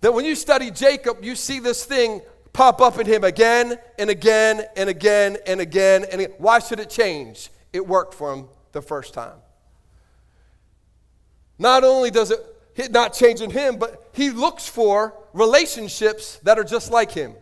that 0.00 0.12
when 0.12 0.24
you 0.24 0.34
study 0.34 0.70
Jacob, 0.70 1.22
you 1.22 1.36
see 1.36 1.60
this 1.60 1.84
thing 1.84 2.20
pop 2.52 2.80
up 2.80 2.98
in 2.98 3.06
him 3.06 3.24
again 3.24 3.76
and 3.98 4.10
again 4.10 4.62
and 4.76 4.88
again 4.88 5.36
and 5.46 5.60
again 5.60 6.04
and 6.10 6.20
again. 6.20 6.34
Why 6.38 6.58
should 6.58 6.80
it 6.80 6.90
change? 6.90 7.50
It 7.72 7.86
worked 7.86 8.14
for 8.14 8.32
him 8.32 8.48
the 8.72 8.82
first 8.82 9.14
time. 9.14 9.36
Not 11.58 11.84
only 11.84 12.10
does 12.10 12.30
it 12.30 12.92
not 12.92 13.12
change 13.12 13.40
in 13.40 13.50
him, 13.50 13.76
but 13.76 14.03
he 14.14 14.30
looks 14.30 14.68
for 14.68 15.12
relationships 15.32 16.36
that 16.44 16.56
are 16.56 16.64
just 16.64 16.92
like 16.92 17.10
him. 17.10 17.34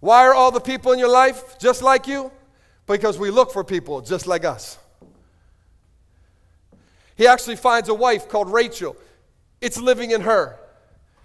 Why 0.00 0.26
are 0.26 0.34
all 0.34 0.50
the 0.50 0.60
people 0.60 0.92
in 0.92 0.98
your 0.98 1.08
life 1.08 1.58
just 1.58 1.80
like 1.80 2.06
you? 2.06 2.30
Because 2.86 3.18
we 3.18 3.30
look 3.30 3.50
for 3.50 3.64
people 3.64 4.02
just 4.02 4.26
like 4.26 4.44
us. 4.44 4.78
He 7.16 7.26
actually 7.26 7.56
finds 7.56 7.88
a 7.88 7.94
wife 7.94 8.28
called 8.28 8.52
Rachel. 8.52 8.94
It's 9.62 9.80
living 9.80 10.10
in 10.10 10.20
her. 10.20 10.58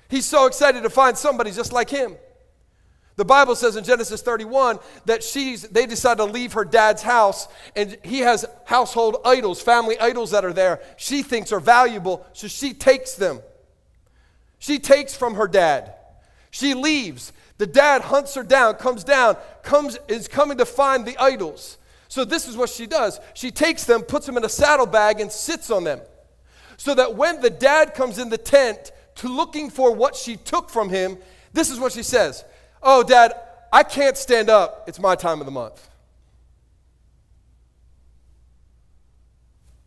He's 0.09 0.25
so 0.25 0.45
excited 0.45 0.83
to 0.83 0.89
find 0.89 1.17
somebody 1.17 1.51
just 1.51 1.73
like 1.73 1.89
him. 1.89 2.15
The 3.17 3.25
Bible 3.25 3.55
says 3.55 3.75
in 3.75 3.83
Genesis 3.83 4.21
31 4.21 4.79
that 5.05 5.21
she's 5.21 5.63
they 5.63 5.85
decide 5.85 6.17
to 6.17 6.23
leave 6.23 6.53
her 6.53 6.63
dad's 6.63 7.01
house 7.01 7.49
and 7.75 7.97
he 8.03 8.19
has 8.19 8.45
household 8.63 9.17
idols, 9.25 9.61
family 9.61 9.99
idols 9.99 10.31
that 10.31 10.45
are 10.45 10.53
there. 10.53 10.79
She 10.95 11.23
thinks 11.23 11.51
are 11.51 11.59
valuable, 11.59 12.25
so 12.31 12.47
she 12.47 12.73
takes 12.73 13.15
them. 13.15 13.41
She 14.61 14.77
takes 14.77 15.15
from 15.15 15.33
her 15.33 15.47
dad. 15.47 15.95
She 16.51 16.75
leaves. 16.75 17.33
The 17.57 17.65
dad 17.65 18.03
hunts 18.03 18.35
her 18.35 18.43
down, 18.43 18.75
comes 18.75 19.03
down, 19.03 19.35
comes 19.63 19.97
is 20.07 20.27
coming 20.27 20.59
to 20.59 20.65
find 20.65 21.03
the 21.03 21.17
idols. 21.17 21.79
So 22.09 22.23
this 22.23 22.47
is 22.47 22.55
what 22.55 22.69
she 22.69 22.85
does. 22.85 23.19
She 23.33 23.49
takes 23.49 23.85
them, 23.85 24.03
puts 24.03 24.27
them 24.27 24.37
in 24.37 24.45
a 24.45 24.49
saddlebag 24.49 25.19
and 25.19 25.31
sits 25.31 25.71
on 25.71 25.83
them. 25.83 25.99
So 26.77 26.93
that 26.93 27.15
when 27.15 27.41
the 27.41 27.49
dad 27.49 27.95
comes 27.95 28.19
in 28.19 28.29
the 28.29 28.37
tent 28.37 28.91
to 29.15 29.27
looking 29.27 29.71
for 29.71 29.95
what 29.95 30.15
she 30.15 30.35
took 30.35 30.69
from 30.69 30.89
him, 30.89 31.17
this 31.53 31.71
is 31.71 31.79
what 31.79 31.91
she 31.91 32.03
says. 32.03 32.45
Oh, 32.83 33.01
dad, 33.01 33.33
I 33.73 33.81
can't 33.81 34.15
stand 34.15 34.47
up. 34.51 34.83
It's 34.87 34.99
my 34.99 35.15
time 35.15 35.39
of 35.39 35.47
the 35.47 35.51
month. 35.51 35.89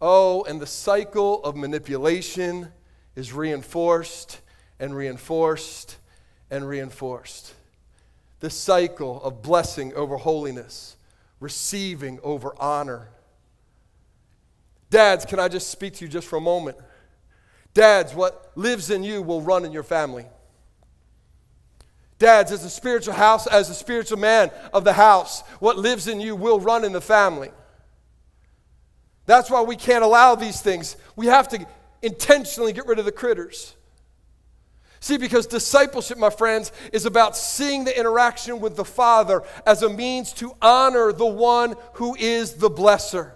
Oh, 0.01 0.43
and 0.43 0.61
the 0.61 0.67
cycle 0.67 1.45
of 1.45 1.55
manipulation 1.55 2.73
is 3.15 3.33
reinforced 3.33 4.41
and 4.79 4.97
reinforced 4.97 5.97
and 6.51 6.69
reinforced. 6.69 7.55
The 8.41 8.51
cycle 8.51 9.23
of 9.23 9.43
blessing 9.43 9.95
over 9.95 10.17
holiness, 10.17 10.97
receiving 11.41 12.19
over 12.23 12.55
honor. 12.59 13.09
Dads, 14.91 15.25
can 15.25 15.41
I 15.41 15.49
just 15.49 15.71
speak 15.71 15.95
to 15.95 16.05
you 16.05 16.11
just 16.11 16.29
for 16.29 16.37
a 16.37 16.41
moment? 16.41 16.77
Dads, 17.73 18.15
what 18.15 18.53
lives 18.55 18.91
in 18.91 19.03
you 19.03 19.23
will 19.23 19.41
run 19.41 19.65
in 19.65 19.73
your 19.73 19.83
family. 19.83 20.27
Dads, 22.19 22.53
as 22.53 22.65
a 22.65 22.71
spiritual 22.71 23.15
house, 23.15 23.47
as 23.47 23.69
a 23.71 23.75
spiritual 23.75 24.19
man 24.19 24.51
of 24.73 24.85
the 24.85 24.93
house, 24.93 25.43
what 25.59 25.77
lives 25.77 26.07
in 26.07 26.21
you 26.21 26.37
will 26.37 26.61
run 26.61 26.85
in 26.85 26.93
the 26.93 27.01
family. 27.01 27.51
That's 29.27 29.51
why 29.51 29.63
we 29.63 29.75
can't 29.75 30.05
allow 30.05 30.35
these 30.35 30.61
things. 30.61 30.97
We 31.17 31.27
have 31.27 31.49
to 31.49 31.67
intentionally 32.03 32.73
get 32.73 32.87
rid 32.87 32.99
of 32.99 33.05
the 33.05 33.13
critters. 33.13 33.75
See, 35.05 35.19
because 35.19 35.47
discipleship, 35.47 36.17
my 36.17 36.31
friends, 36.31 36.73
is 36.91 37.05
about 37.05 37.37
seeing 37.37 37.85
the 37.85 37.95
interaction 37.95 38.59
with 38.59 38.75
the 38.75 38.87
Father 38.87 39.43
as 39.67 39.83
a 39.83 39.91
means 39.91 40.33
to 40.33 40.57
honor 40.63 41.13
the 41.13 41.27
one 41.27 41.75
who 41.97 42.15
is 42.15 42.55
the 42.55 42.71
blesser. 42.71 43.33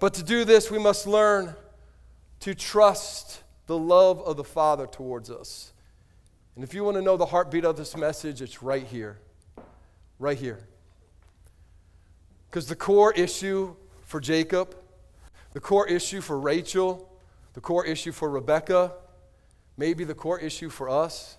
But 0.00 0.14
to 0.14 0.24
do 0.24 0.44
this, 0.44 0.68
we 0.68 0.80
must 0.80 1.06
learn 1.06 1.54
to 2.40 2.56
trust 2.56 3.44
the 3.68 3.78
love 3.78 4.20
of 4.22 4.36
the 4.36 4.42
Father 4.42 4.88
towards 4.88 5.30
us. 5.30 5.72
And 6.56 6.64
if 6.64 6.74
you 6.74 6.82
want 6.82 6.96
to 6.96 7.00
know 7.00 7.16
the 7.16 7.26
heartbeat 7.26 7.64
of 7.64 7.76
this 7.76 7.96
message, 7.96 8.42
it's 8.42 8.64
right 8.64 8.84
here. 8.84 9.20
Right 10.18 10.38
here. 10.38 10.66
Because 12.50 12.66
the 12.66 12.74
core 12.74 13.12
issue 13.12 13.76
for 14.06 14.18
Jacob, 14.18 14.74
the 15.52 15.60
core 15.60 15.86
issue 15.86 16.20
for 16.20 16.36
Rachel, 16.40 17.08
the 17.52 17.60
core 17.60 17.86
issue 17.86 18.10
for 18.10 18.28
Rebecca, 18.28 18.94
maybe 19.82 20.04
the 20.04 20.14
core 20.14 20.38
issue 20.38 20.68
for 20.68 20.88
us, 20.88 21.36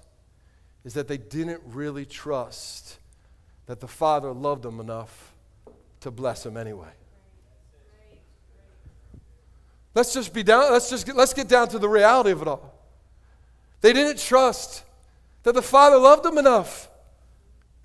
is 0.84 0.96
that 0.96 1.08
they 1.08 1.16
didn't 1.16 1.62
really 1.66 2.06
trust 2.06 2.98
that 3.68 3.80
the 3.80 3.88
Father 3.88 4.34
loved 4.34 4.64
them 4.64 4.82
enough 4.82 5.34
to 6.02 6.12
bless 6.12 6.44
them 6.44 6.58
anyway. 6.58 6.90
Let's 9.96 10.14
just 10.14 10.34
be 10.34 10.44
down, 10.44 10.74
let's 10.74 10.90
just 10.90 11.06
get, 11.06 11.16
let's 11.16 11.34
get 11.34 11.48
down 11.48 11.70
to 11.70 11.80
the 11.80 11.88
reality 11.88 12.32
of 12.32 12.42
it 12.42 12.48
all. 12.50 12.78
They 13.80 13.94
didn't 13.94 14.20
trust 14.20 14.84
that 15.44 15.54
the 15.54 15.62
Father 15.62 15.98
loved 15.98 16.24
them 16.24 16.38
enough 16.38 16.90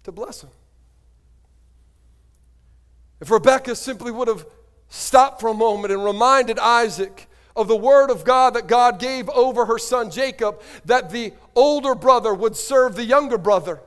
to 0.02 0.10
bless 0.10 0.40
them. 0.40 0.50
If 3.20 3.30
Rebecca 3.30 3.76
simply 3.76 4.10
would 4.10 4.26
have 4.26 4.44
stopped 4.88 5.40
for 5.40 5.50
a 5.50 5.54
moment 5.54 5.92
and 5.92 6.04
reminded 6.04 6.58
Isaac 6.58 7.27
of 7.58 7.68
the 7.68 7.76
word 7.76 8.10
of 8.10 8.24
God 8.24 8.54
that 8.54 8.66
God 8.66 8.98
gave 8.98 9.28
over 9.28 9.66
her 9.66 9.78
son 9.78 10.10
Jacob, 10.10 10.62
that 10.84 11.10
the 11.10 11.32
older 11.54 11.94
brother 11.94 12.32
would 12.32 12.56
serve 12.56 12.94
the 12.94 13.04
younger 13.04 13.36
brother, 13.36 13.80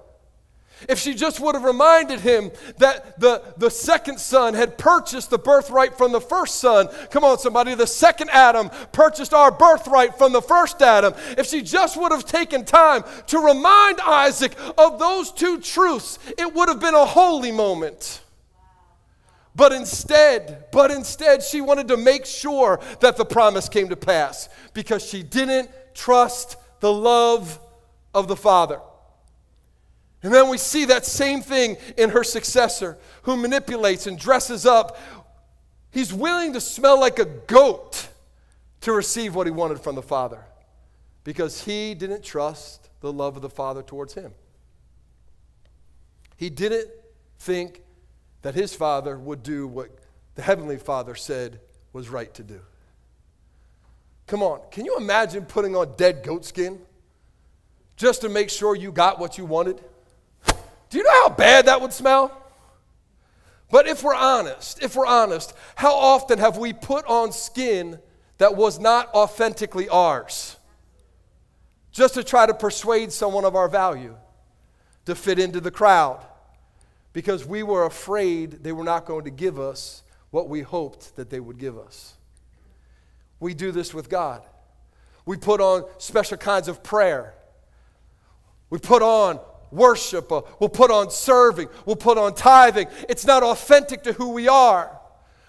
if 0.89 0.97
she 0.97 1.13
just 1.13 1.39
would 1.39 1.53
have 1.53 1.63
reminded 1.63 2.21
him 2.21 2.51
that 2.77 3.19
the, 3.19 3.43
the 3.57 3.69
second 3.69 4.19
son 4.19 4.55
had 4.55 4.77
purchased 4.79 5.29
the 5.29 5.37
birthright 5.37 5.95
from 5.95 6.11
the 6.11 6.19
first 6.19 6.55
son. 6.55 6.89
Come 7.11 7.23
on, 7.23 7.37
somebody. 7.37 7.75
The 7.75 7.85
second 7.85 8.31
Adam 8.31 8.69
purchased 8.91 9.33
our 9.33 9.51
birthright 9.51 10.17
from 10.17 10.31
the 10.31 10.41
first 10.41 10.81
Adam. 10.81 11.13
If 11.37 11.45
she 11.47 11.61
just 11.61 11.97
would 11.97 12.11
have 12.11 12.25
taken 12.25 12.65
time 12.65 13.03
to 13.27 13.39
remind 13.39 14.01
Isaac 14.01 14.55
of 14.77 14.97
those 14.97 15.31
two 15.31 15.59
truths, 15.59 16.17
it 16.37 16.51
would 16.53 16.67
have 16.67 16.79
been 16.79 16.95
a 16.95 17.05
holy 17.05 17.51
moment. 17.51 18.21
But 19.55 19.73
instead, 19.73 20.65
but 20.71 20.91
instead, 20.91 21.43
she 21.43 21.61
wanted 21.61 21.87
to 21.89 21.97
make 21.97 22.25
sure 22.25 22.79
that 23.01 23.17
the 23.17 23.25
promise 23.25 23.67
came 23.67 23.89
to 23.89 23.95
pass 23.95 24.49
because 24.73 25.05
she 25.05 25.23
didn't 25.23 25.69
trust 25.93 26.55
the 26.79 26.91
love 26.91 27.59
of 28.13 28.27
the 28.27 28.35
Father. 28.35 28.79
And 30.23 30.33
then 30.33 30.49
we 30.49 30.57
see 30.57 30.85
that 30.85 31.05
same 31.05 31.41
thing 31.41 31.77
in 31.97 32.11
her 32.11 32.23
successor 32.23 32.97
who 33.23 33.35
manipulates 33.35 34.07
and 34.07 34.17
dresses 34.17 34.65
up. 34.65 34.97
He's 35.91 36.13
willing 36.13 36.53
to 36.53 36.61
smell 36.61 36.99
like 36.99 37.19
a 37.19 37.25
goat 37.25 38.07
to 38.81 38.93
receive 38.93 39.35
what 39.35 39.47
he 39.47 39.51
wanted 39.51 39.81
from 39.81 39.95
the 39.95 40.01
Father 40.01 40.45
because 41.23 41.65
he 41.65 41.93
didn't 41.93 42.23
trust 42.23 42.89
the 43.01 43.11
love 43.11 43.35
of 43.35 43.41
the 43.41 43.49
Father 43.49 43.81
towards 43.81 44.13
him. 44.13 44.33
He 46.37 46.49
didn't 46.49 46.89
think 47.39 47.81
that 48.41 48.55
his 48.55 48.73
Father 48.73 49.17
would 49.17 49.43
do 49.43 49.67
what 49.67 49.89
the 50.35 50.41
Heavenly 50.41 50.77
Father 50.77 51.15
said 51.15 51.59
was 51.93 52.09
right 52.09 52.33
to 52.33 52.43
do. 52.43 52.61
Come 54.27 54.43
on, 54.43 54.61
can 54.71 54.85
you 54.85 54.97
imagine 54.97 55.45
putting 55.45 55.75
on 55.75 55.93
dead 55.97 56.23
goat 56.23 56.45
skin 56.45 56.79
just 57.97 58.21
to 58.21 58.29
make 58.29 58.49
sure 58.49 58.75
you 58.75 58.91
got 58.91 59.19
what 59.19 59.37
you 59.37 59.45
wanted? 59.45 59.81
Do 60.89 60.97
you 60.97 61.03
know 61.03 61.23
how 61.23 61.29
bad 61.29 61.65
that 61.65 61.81
would 61.81 61.93
smell? 61.93 62.37
But 63.69 63.87
if 63.87 64.03
we're 64.03 64.15
honest, 64.15 64.83
if 64.83 64.95
we're 64.95 65.05
honest, 65.05 65.53
how 65.75 65.93
often 65.93 66.39
have 66.39 66.57
we 66.57 66.73
put 66.73 67.05
on 67.05 67.31
skin 67.31 67.99
that 68.37 68.55
was 68.55 68.79
not 68.79 69.13
authentically 69.13 69.87
ours 69.87 70.57
just 71.91 72.13
to 72.15 72.23
try 72.23 72.45
to 72.45 72.53
persuade 72.53 73.11
someone 73.11 73.45
of 73.45 73.55
our 73.55 73.67
value, 73.67 74.15
to 75.05 75.15
fit 75.15 75.39
into 75.39 75.59
the 75.59 75.71
crowd, 75.71 76.25
because 77.13 77.45
we 77.45 77.63
were 77.63 77.85
afraid 77.85 78.63
they 78.63 78.71
were 78.71 78.83
not 78.83 79.05
going 79.05 79.25
to 79.25 79.31
give 79.31 79.59
us 79.59 80.03
what 80.29 80.47
we 80.47 80.61
hoped 80.61 81.15
that 81.15 81.29
they 81.29 81.39
would 81.39 81.57
give 81.57 81.77
us? 81.77 82.15
We 83.39 83.53
do 83.53 83.71
this 83.71 83.93
with 83.93 84.09
God. 84.09 84.43
We 85.25 85.37
put 85.37 85.59
on 85.61 85.85
special 85.97 86.37
kinds 86.37 86.67
of 86.67 86.83
prayer. 86.83 87.33
We 88.69 88.79
put 88.79 89.01
on 89.01 89.39
worship, 89.71 90.31
we'll 90.31 90.69
put 90.69 90.91
on 90.91 91.09
serving, 91.09 91.69
we'll 91.85 91.95
put 91.95 92.17
on 92.17 92.33
tithing. 92.35 92.87
It's 93.09 93.25
not 93.25 93.43
authentic 93.43 94.03
to 94.03 94.13
who 94.13 94.29
we 94.31 94.47
are, 94.47 94.99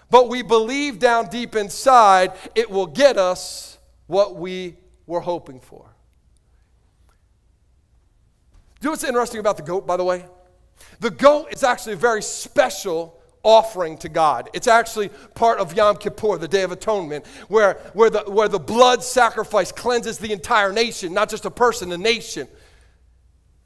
but 0.09 0.29
we 0.29 0.41
believe 0.41 0.99
down 0.99 1.27
deep 1.27 1.55
inside 1.55 2.33
it 2.55 2.69
will 2.69 2.87
get 2.87 3.17
us 3.17 3.77
what 4.07 4.35
we 4.35 4.75
were 5.05 5.19
hoping 5.19 5.59
for. 5.59 5.85
Do 8.79 8.85
you 8.85 8.87
know 8.87 8.91
what's 8.91 9.03
interesting 9.03 9.39
about 9.39 9.57
the 9.57 9.63
goat, 9.63 9.87
by 9.87 9.97
the 9.97 10.03
way? 10.03 10.25
The 10.99 11.11
goat 11.11 11.47
is 11.51 11.63
actually 11.63 11.93
a 11.93 11.97
very 11.97 12.21
special 12.21 13.19
offering 13.43 13.97
to 13.97 14.09
God. 14.09 14.49
It's 14.53 14.67
actually 14.67 15.09
part 15.35 15.59
of 15.59 15.75
Yom 15.75 15.97
Kippur, 15.97 16.37
the 16.37 16.47
Day 16.47 16.63
of 16.63 16.71
Atonement, 16.71 17.25
where, 17.49 17.73
where, 17.93 18.09
the, 18.09 18.23
where 18.27 18.47
the 18.47 18.59
blood 18.59 19.03
sacrifice 19.03 19.71
cleanses 19.71 20.17
the 20.17 20.31
entire 20.31 20.71
nation, 20.71 21.13
not 21.13 21.29
just 21.29 21.45
a 21.45 21.51
person, 21.51 21.91
a 21.91 21.97
nation. 21.97 22.47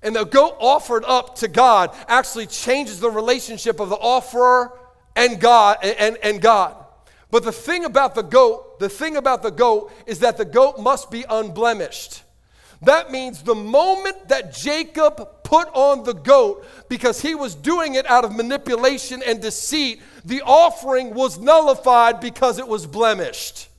And 0.01 0.15
the 0.15 0.25
goat 0.25 0.55
offered 0.59 1.03
up 1.05 1.35
to 1.37 1.47
God 1.47 1.95
actually 2.07 2.47
changes 2.47 2.99
the 2.99 3.09
relationship 3.09 3.79
of 3.79 3.89
the 3.89 3.95
offerer 3.95 4.77
and 5.15 5.39
God 5.39 5.77
and, 5.83 6.17
and 6.23 6.41
God. 6.41 6.75
But 7.29 7.43
the 7.43 7.51
thing 7.51 7.85
about 7.85 8.15
the 8.15 8.21
goat, 8.23 8.79
the 8.79 8.89
thing 8.89 9.17
about 9.17 9.43
the 9.43 9.51
goat 9.51 9.91
is 10.05 10.19
that 10.19 10.37
the 10.37 10.45
goat 10.45 10.79
must 10.79 11.11
be 11.11 11.25
unblemished. 11.29 12.23
That 12.83 13.11
means 13.11 13.41
the 13.41 13.55
moment 13.55 14.29
that 14.29 14.53
Jacob 14.53 15.36
put 15.47 15.69
on 15.73 16.03
the 16.03 16.13
goat, 16.13 16.67
because 16.89 17.21
he 17.21 17.33
was 17.33 17.55
doing 17.55 17.95
it 17.95 18.05
out 18.05 18.25
of 18.25 18.35
manipulation 18.35 19.23
and 19.25 19.41
deceit, 19.41 20.01
the 20.25 20.41
offering 20.41 21.13
was 21.13 21.39
nullified 21.39 22.19
because 22.19 22.59
it 22.59 22.67
was 22.67 22.85
blemished. 22.85 23.69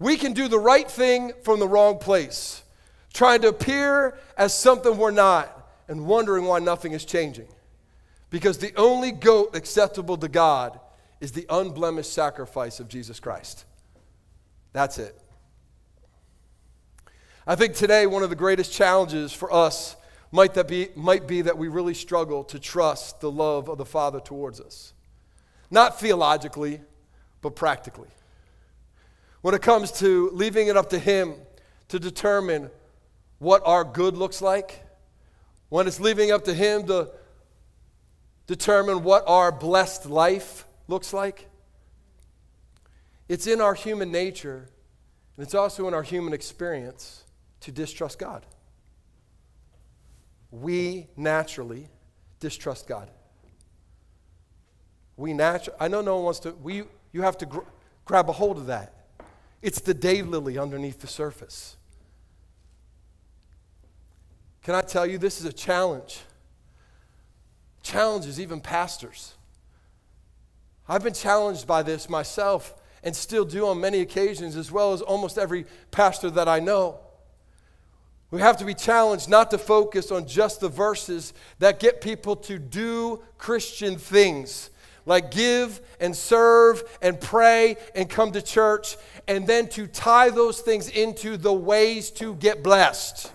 We 0.00 0.16
can 0.16 0.32
do 0.32 0.48
the 0.48 0.58
right 0.58 0.90
thing 0.90 1.30
from 1.44 1.60
the 1.60 1.68
wrong 1.68 1.98
place, 1.98 2.64
trying 3.12 3.42
to 3.42 3.48
appear 3.48 4.18
as 4.36 4.52
something 4.52 4.98
we're 4.98 5.12
not 5.12 5.70
and 5.86 6.04
wondering 6.04 6.44
why 6.44 6.58
nothing 6.58 6.90
is 6.90 7.04
changing. 7.04 7.46
Because 8.30 8.58
the 8.58 8.74
only 8.74 9.12
goat 9.12 9.54
acceptable 9.54 10.16
to 10.16 10.26
God 10.26 10.80
is 11.20 11.30
the 11.30 11.46
unblemished 11.48 12.12
sacrifice 12.12 12.80
of 12.80 12.88
Jesus 12.88 13.20
Christ. 13.20 13.64
That's 14.72 14.98
it. 14.98 15.16
I 17.46 17.56
think 17.56 17.74
today 17.74 18.06
one 18.06 18.22
of 18.22 18.30
the 18.30 18.36
greatest 18.36 18.72
challenges 18.72 19.30
for 19.30 19.52
us 19.52 19.96
might, 20.32 20.54
that 20.54 20.66
be, 20.66 20.88
might 20.96 21.28
be 21.28 21.42
that 21.42 21.58
we 21.58 21.68
really 21.68 21.92
struggle 21.92 22.42
to 22.44 22.58
trust 22.58 23.20
the 23.20 23.30
love 23.30 23.68
of 23.68 23.76
the 23.76 23.84
Father 23.84 24.18
towards 24.18 24.60
us. 24.60 24.94
Not 25.70 26.00
theologically, 26.00 26.80
but 27.42 27.54
practically. 27.54 28.08
When 29.42 29.54
it 29.54 29.60
comes 29.60 29.92
to 29.98 30.30
leaving 30.32 30.68
it 30.68 30.76
up 30.76 30.88
to 30.90 30.98
Him 30.98 31.34
to 31.88 31.98
determine 31.98 32.70
what 33.40 33.60
our 33.66 33.84
good 33.84 34.16
looks 34.16 34.40
like, 34.40 34.82
when 35.68 35.86
it's 35.86 36.00
leaving 36.00 36.32
up 36.32 36.44
to 36.44 36.54
Him 36.54 36.86
to 36.86 37.10
determine 38.46 39.02
what 39.02 39.22
our 39.26 39.52
blessed 39.52 40.06
life 40.06 40.64
looks 40.88 41.12
like, 41.12 41.50
it's 43.28 43.46
in 43.46 43.60
our 43.60 43.74
human 43.74 44.10
nature 44.10 44.66
and 45.36 45.44
it's 45.44 45.54
also 45.54 45.86
in 45.86 45.92
our 45.92 46.02
human 46.02 46.32
experience 46.32 47.23
to 47.64 47.72
distrust 47.72 48.18
God. 48.18 48.44
We 50.50 51.08
naturally 51.16 51.88
distrust 52.38 52.86
God. 52.86 53.10
We 55.16 55.32
naturally, 55.32 55.76
I 55.80 55.88
know 55.88 56.02
no 56.02 56.16
one 56.16 56.24
wants 56.24 56.40
to, 56.40 56.50
we, 56.52 56.82
you 57.12 57.22
have 57.22 57.38
to 57.38 57.46
gr- 57.46 57.60
grab 58.04 58.28
a 58.28 58.32
hold 58.32 58.58
of 58.58 58.66
that. 58.66 58.92
It's 59.62 59.80
the 59.80 59.94
daylily 59.94 60.60
underneath 60.60 61.00
the 61.00 61.06
surface. 61.06 61.76
Can 64.62 64.74
I 64.74 64.82
tell 64.82 65.06
you, 65.06 65.16
this 65.16 65.40
is 65.40 65.46
a 65.46 65.52
challenge. 65.52 66.20
Challenges 67.82 68.38
even 68.38 68.60
pastors. 68.60 69.34
I've 70.86 71.02
been 71.02 71.14
challenged 71.14 71.66
by 71.66 71.82
this 71.82 72.10
myself 72.10 72.74
and 73.02 73.16
still 73.16 73.46
do 73.46 73.66
on 73.68 73.80
many 73.80 74.00
occasions, 74.00 74.54
as 74.54 74.70
well 74.70 74.92
as 74.92 75.00
almost 75.00 75.38
every 75.38 75.64
pastor 75.90 76.28
that 76.30 76.48
I 76.48 76.60
know. 76.60 77.00
We 78.30 78.40
have 78.40 78.56
to 78.56 78.64
be 78.64 78.74
challenged 78.74 79.28
not 79.28 79.50
to 79.52 79.58
focus 79.58 80.10
on 80.10 80.26
just 80.26 80.60
the 80.60 80.68
verses 80.68 81.32
that 81.60 81.78
get 81.78 82.00
people 82.00 82.34
to 82.36 82.58
do 82.58 83.22
Christian 83.38 83.96
things, 83.96 84.70
like 85.06 85.30
give 85.30 85.80
and 86.00 86.16
serve 86.16 86.82
and 87.00 87.20
pray 87.20 87.76
and 87.94 88.10
come 88.10 88.32
to 88.32 88.42
church, 88.42 88.96
and 89.28 89.46
then 89.46 89.68
to 89.68 89.86
tie 89.86 90.30
those 90.30 90.60
things 90.60 90.88
into 90.88 91.36
the 91.36 91.52
ways 91.52 92.10
to 92.10 92.34
get 92.34 92.62
blessed. 92.64 93.30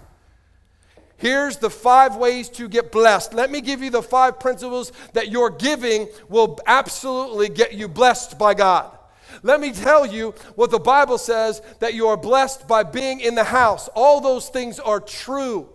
Here's 1.15 1.57
the 1.57 1.69
five 1.69 2.15
ways 2.15 2.47
to 2.49 2.69
get 2.69 2.91
blessed. 2.91 3.33
Let 3.33 3.51
me 3.51 3.61
give 3.61 3.81
you 3.81 3.89
the 3.89 4.01
five 4.01 4.39
principles 4.39 4.93
that 5.13 5.29
your 5.29 5.49
giving 5.49 6.07
will 6.29 6.59
absolutely 6.65 7.49
get 7.49 7.73
you 7.73 7.87
blessed 7.89 8.37
by 8.39 8.53
God. 8.53 8.98
Let 9.43 9.59
me 9.59 9.71
tell 9.71 10.05
you 10.05 10.33
what 10.55 10.71
the 10.71 10.79
Bible 10.79 11.17
says 11.17 11.61
that 11.79 11.93
you 11.93 12.07
are 12.07 12.17
blessed 12.17 12.67
by 12.67 12.83
being 12.83 13.19
in 13.19 13.35
the 13.35 13.43
house. 13.43 13.87
All 13.95 14.21
those 14.21 14.49
things 14.49 14.79
are 14.79 14.99
true. 14.99 15.69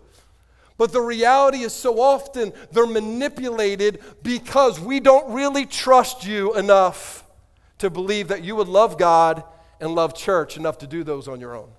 But 0.76 0.92
the 0.92 1.00
reality 1.00 1.58
is 1.58 1.72
so 1.72 2.00
often 2.00 2.52
they're 2.72 2.86
manipulated 2.86 4.00
because 4.22 4.80
we 4.80 5.00
don't 5.00 5.32
really 5.32 5.66
trust 5.66 6.26
you 6.26 6.54
enough 6.54 7.24
to 7.78 7.90
believe 7.90 8.28
that 8.28 8.42
you 8.42 8.56
would 8.56 8.68
love 8.68 8.98
God 8.98 9.44
and 9.80 9.94
love 9.94 10.14
church 10.14 10.56
enough 10.56 10.78
to 10.78 10.86
do 10.86 11.04
those 11.04 11.28
on 11.28 11.40
your 11.40 11.56
own. 11.56 11.70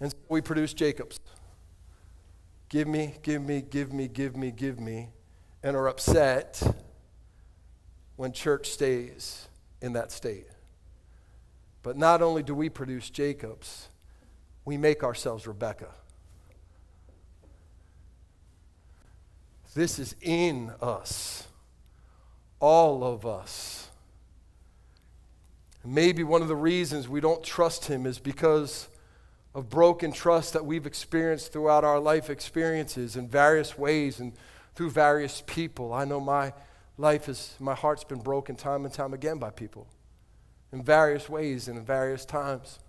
And 0.00 0.10
so 0.12 0.16
we 0.28 0.40
produce 0.40 0.72
Jacobs. 0.74 1.18
Give 2.68 2.86
me, 2.86 3.14
give 3.22 3.42
me, 3.42 3.62
give 3.62 3.92
me, 3.92 4.06
give 4.06 4.36
me, 4.36 4.50
give 4.50 4.78
me, 4.78 5.08
and 5.62 5.76
are 5.76 5.88
upset 5.88 6.62
when 8.16 8.32
church 8.32 8.68
stays 8.70 9.47
in 9.80 9.92
that 9.94 10.12
state. 10.12 10.46
But 11.82 11.96
not 11.96 12.22
only 12.22 12.42
do 12.42 12.54
we 12.54 12.68
produce 12.68 13.10
Jacobs, 13.10 13.88
we 14.64 14.76
make 14.76 15.02
ourselves 15.02 15.46
Rebecca. 15.46 15.88
This 19.74 19.98
is 19.98 20.16
in 20.20 20.72
us, 20.82 21.46
all 22.58 23.04
of 23.04 23.24
us. 23.24 23.88
Maybe 25.84 26.24
one 26.24 26.42
of 26.42 26.48
the 26.48 26.56
reasons 26.56 27.08
we 27.08 27.20
don't 27.20 27.44
trust 27.44 27.84
Him 27.86 28.04
is 28.04 28.18
because 28.18 28.88
of 29.54 29.70
broken 29.70 30.12
trust 30.12 30.52
that 30.52 30.66
we've 30.66 30.86
experienced 30.86 31.52
throughout 31.52 31.84
our 31.84 31.98
life 31.98 32.28
experiences 32.28 33.16
in 33.16 33.28
various 33.28 33.78
ways 33.78 34.20
and 34.20 34.32
through 34.74 34.90
various 34.90 35.42
people. 35.46 35.92
I 35.92 36.04
know 36.04 36.20
my 36.20 36.52
life 36.98 37.28
is, 37.28 37.54
my 37.60 37.74
heart's 37.74 38.04
been 38.04 38.18
broken 38.18 38.56
time 38.56 38.84
and 38.84 38.92
time 38.92 39.14
again 39.14 39.38
by 39.38 39.50
people 39.50 39.86
in 40.72 40.82
various 40.82 41.28
ways 41.28 41.68
and 41.68 41.78
in 41.78 41.84
various 41.84 42.24
times. 42.24 42.80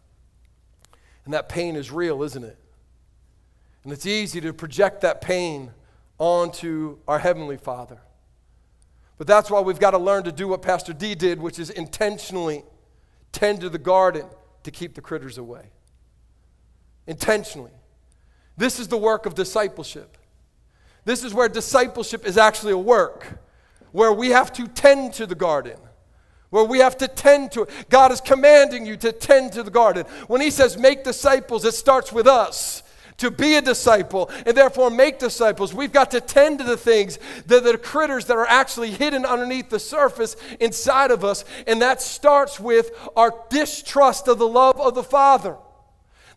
And 1.23 1.33
that 1.33 1.47
pain 1.47 1.75
is 1.75 1.91
real, 1.91 2.23
isn't 2.23 2.43
it? 2.43 2.57
And 3.83 3.93
it's 3.93 4.05
easy 4.05 4.41
to 4.41 4.51
project 4.51 5.01
that 5.01 5.21
pain 5.21 5.71
onto 6.17 6.97
our 7.07 7.19
Heavenly 7.19 7.55
Father. 7.55 7.99
But 9.17 9.27
that's 9.27 9.49
why 9.49 9.61
we've 9.61 9.79
got 9.79 9.91
to 9.91 9.97
learn 9.97 10.23
to 10.23 10.31
do 10.31 10.47
what 10.47 10.61
Pastor 10.61 10.91
D 10.91 11.13
did, 11.13 11.39
which 11.39 11.59
is 11.59 11.69
intentionally 11.69 12.63
tend 13.31 13.61
to 13.61 13.69
the 13.69 13.77
garden 13.77 14.25
to 14.63 14.71
keep 14.71 14.95
the 14.95 15.01
critters 15.01 15.37
away. 15.37 15.71
Intentionally. 17.05 17.71
This 18.57 18.79
is 18.79 18.87
the 18.87 18.97
work 18.97 19.25
of 19.25 19.35
discipleship. 19.35 20.17
This 21.05 21.23
is 21.23 21.33
where 21.33 21.47
discipleship 21.47 22.25
is 22.25 22.37
actually 22.37 22.73
a 22.73 22.77
work 22.77 23.39
where 23.91 24.13
we 24.13 24.29
have 24.29 24.51
to 24.53 24.67
tend 24.67 25.13
to 25.13 25.25
the 25.25 25.35
garden, 25.35 25.77
where 26.49 26.63
we 26.63 26.79
have 26.79 26.97
to 26.97 27.07
tend 27.07 27.51
to 27.53 27.63
it. 27.63 27.69
God 27.89 28.11
is 28.11 28.21
commanding 28.21 28.85
you 28.85 28.97
to 28.97 29.11
tend 29.11 29.53
to 29.53 29.63
the 29.63 29.71
garden. 29.71 30.05
When 30.27 30.41
He 30.41 30.51
says 30.51 30.77
make 30.77 31.03
disciples, 31.03 31.65
it 31.65 31.73
starts 31.73 32.11
with 32.11 32.27
us. 32.27 32.83
To 33.17 33.29
be 33.29 33.55
a 33.55 33.61
disciple 33.61 34.31
and 34.45 34.55
therefore 34.55 34.89
make 34.89 35.19
disciples, 35.19 35.73
we've 35.73 35.91
got 35.91 36.11
to 36.11 36.21
tend 36.21 36.59
to 36.59 36.63
the 36.63 36.77
things, 36.77 37.19
the, 37.47 37.59
the 37.59 37.77
critters 37.77 38.27
that 38.27 38.37
are 38.37 38.47
actually 38.47 38.91
hidden 38.91 39.25
underneath 39.25 39.69
the 39.69 39.77
surface 39.77 40.37
inside 40.61 41.11
of 41.11 41.25
us. 41.25 41.43
And 41.67 41.81
that 41.81 42.01
starts 42.01 42.61
with 42.61 42.91
our 43.17 43.33
distrust 43.49 44.29
of 44.29 44.39
the 44.39 44.47
love 44.47 44.79
of 44.79 44.95
the 44.95 45.03
Father. 45.03 45.57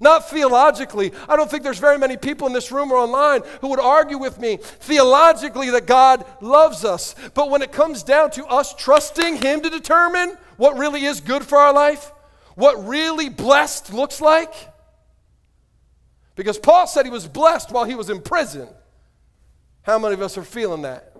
Not 0.03 0.29
theologically. 0.29 1.13
I 1.29 1.37
don't 1.37 1.49
think 1.49 1.63
there's 1.63 1.79
very 1.79 1.97
many 1.97 2.17
people 2.17 2.49
in 2.49 2.53
this 2.53 2.73
room 2.73 2.91
or 2.91 2.97
online 2.97 3.43
who 3.61 3.69
would 3.69 3.79
argue 3.79 4.19
with 4.19 4.41
me 4.41 4.57
theologically 4.57 5.71
that 5.71 5.87
God 5.87 6.27
loves 6.41 6.85
us. 6.85 7.15
But 7.35 7.51
when 7.51 7.63
it 7.63 7.71
comes 7.71 8.03
down 8.03 8.33
to 8.33 8.45
us 8.47 8.75
trusting 8.75 9.37
Him 9.37 9.63
to 9.63 9.71
determine 9.71 10.37
what 10.57 10.77
really 10.77 11.05
is 11.05 11.21
good 11.21 11.45
for 11.45 11.57
our 11.57 11.73
life, 11.73 12.11
what 12.57 12.85
really 12.85 13.29
blessed 13.29 13.93
looks 13.93 14.21
like, 14.21 14.53
because 16.35 16.59
Paul 16.59 16.89
said 16.89 17.07
he 17.07 17.11
was 17.11 17.29
blessed 17.29 17.71
while 17.71 17.85
he 17.85 17.95
was 17.95 18.11
in 18.11 18.23
prison. 18.23 18.69
How 19.83 20.01
many 20.01 20.15
of 20.15 20.21
us 20.21 20.37
are 20.37 20.43
feeling 20.43 20.83
that? 20.83 21.12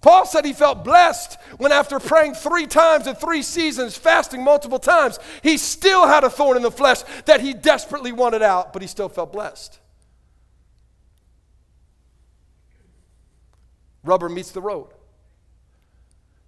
Paul 0.00 0.24
said 0.24 0.46
he 0.46 0.54
felt 0.54 0.82
blessed 0.82 1.38
when, 1.58 1.72
after 1.72 2.00
praying 2.00 2.34
three 2.34 2.66
times 2.66 3.06
in 3.06 3.14
three 3.14 3.42
seasons, 3.42 3.96
fasting 3.96 4.42
multiple 4.42 4.78
times, 4.78 5.18
he 5.42 5.58
still 5.58 6.06
had 6.06 6.24
a 6.24 6.30
thorn 6.30 6.56
in 6.56 6.62
the 6.62 6.70
flesh 6.70 7.02
that 7.26 7.40
he 7.40 7.52
desperately 7.52 8.12
wanted 8.12 8.42
out, 8.42 8.72
but 8.72 8.80
he 8.80 8.88
still 8.88 9.10
felt 9.10 9.32
blessed. 9.32 9.78
Rubber 14.02 14.30
meets 14.30 14.50
the 14.50 14.62
road. 14.62 14.88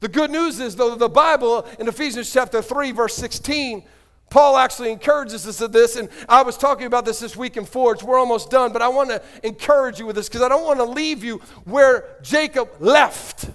The 0.01 0.09
good 0.09 0.31
news 0.31 0.59
is, 0.59 0.75
though, 0.75 0.97
the 0.97 1.09
Bible 1.09 1.67
in 1.79 1.87
Ephesians 1.87 2.33
chapter 2.33 2.63
3, 2.63 2.91
verse 2.93 3.15
16, 3.15 3.85
Paul 4.33 4.57
actually 4.57 4.91
encourages 4.91 5.47
us 5.47 5.61
of 5.61 5.73
this, 5.73 5.95
and 5.95 6.09
I 6.27 6.41
was 6.41 6.57
talking 6.57 6.87
about 6.87 7.05
this 7.05 7.21
this 7.21 7.37
week 7.37 7.59
in 7.59 7.67
Forge. 7.67 8.03
We're 8.03 8.19
almost 8.19 8.49
done, 8.51 8.73
but 8.73 8.81
I 8.81 8.89
want 8.89 9.11
to 9.11 9.21
encourage 9.43 9.99
you 9.99 10.07
with 10.07 10.17
this 10.17 10.27
because 10.27 10.41
I 10.41 10.49
don't 10.49 10.65
want 10.65 10.79
to 10.79 10.87
leave 10.87 11.23
you 11.23 11.43
where 11.65 12.17
Jacob 12.23 12.71
left. 12.81 13.51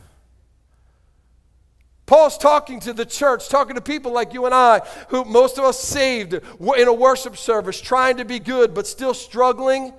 Paul's 2.05 2.37
talking 2.37 2.79
to 2.81 2.93
the 2.93 3.07
church, 3.07 3.49
talking 3.49 3.73
to 3.73 3.81
people 3.81 4.11
like 4.11 4.35
you 4.35 4.45
and 4.45 4.53
I, 4.53 4.81
who 5.09 5.25
most 5.25 5.57
of 5.57 5.63
us 5.63 5.79
saved 5.79 6.35
in 6.35 6.87
a 6.87 6.93
worship 6.93 7.37
service, 7.37 7.81
trying 7.81 8.17
to 8.17 8.23
be 8.23 8.37
good, 8.37 8.75
but 8.75 8.85
still 8.85 9.15
struggling 9.15 9.93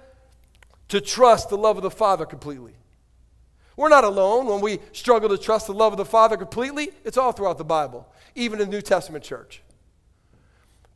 to 0.91 1.01
trust 1.01 1.49
the 1.49 1.59
love 1.59 1.77
of 1.77 1.83
the 1.83 1.91
Father 1.91 2.25
completely. 2.25 2.77
We're 3.77 3.89
not 3.89 4.05
alone 4.05 4.47
when 4.47 4.61
we 4.61 4.79
struggle 4.93 5.29
to 5.31 5.39
trust 5.39 5.67
the 5.67 5.75
love 5.75 5.93
of 5.93 5.97
the 5.97 6.05
Father 6.05 6.37
completely. 6.37 6.91
It's 7.05 7.19
all 7.19 7.33
throughout 7.33 7.59
the 7.59 7.65
Bible, 7.65 8.07
even 8.37 8.61
in 8.61 8.71
the 8.71 8.77
New 8.77 8.83
Testament 8.83 9.25
church. 9.25 9.61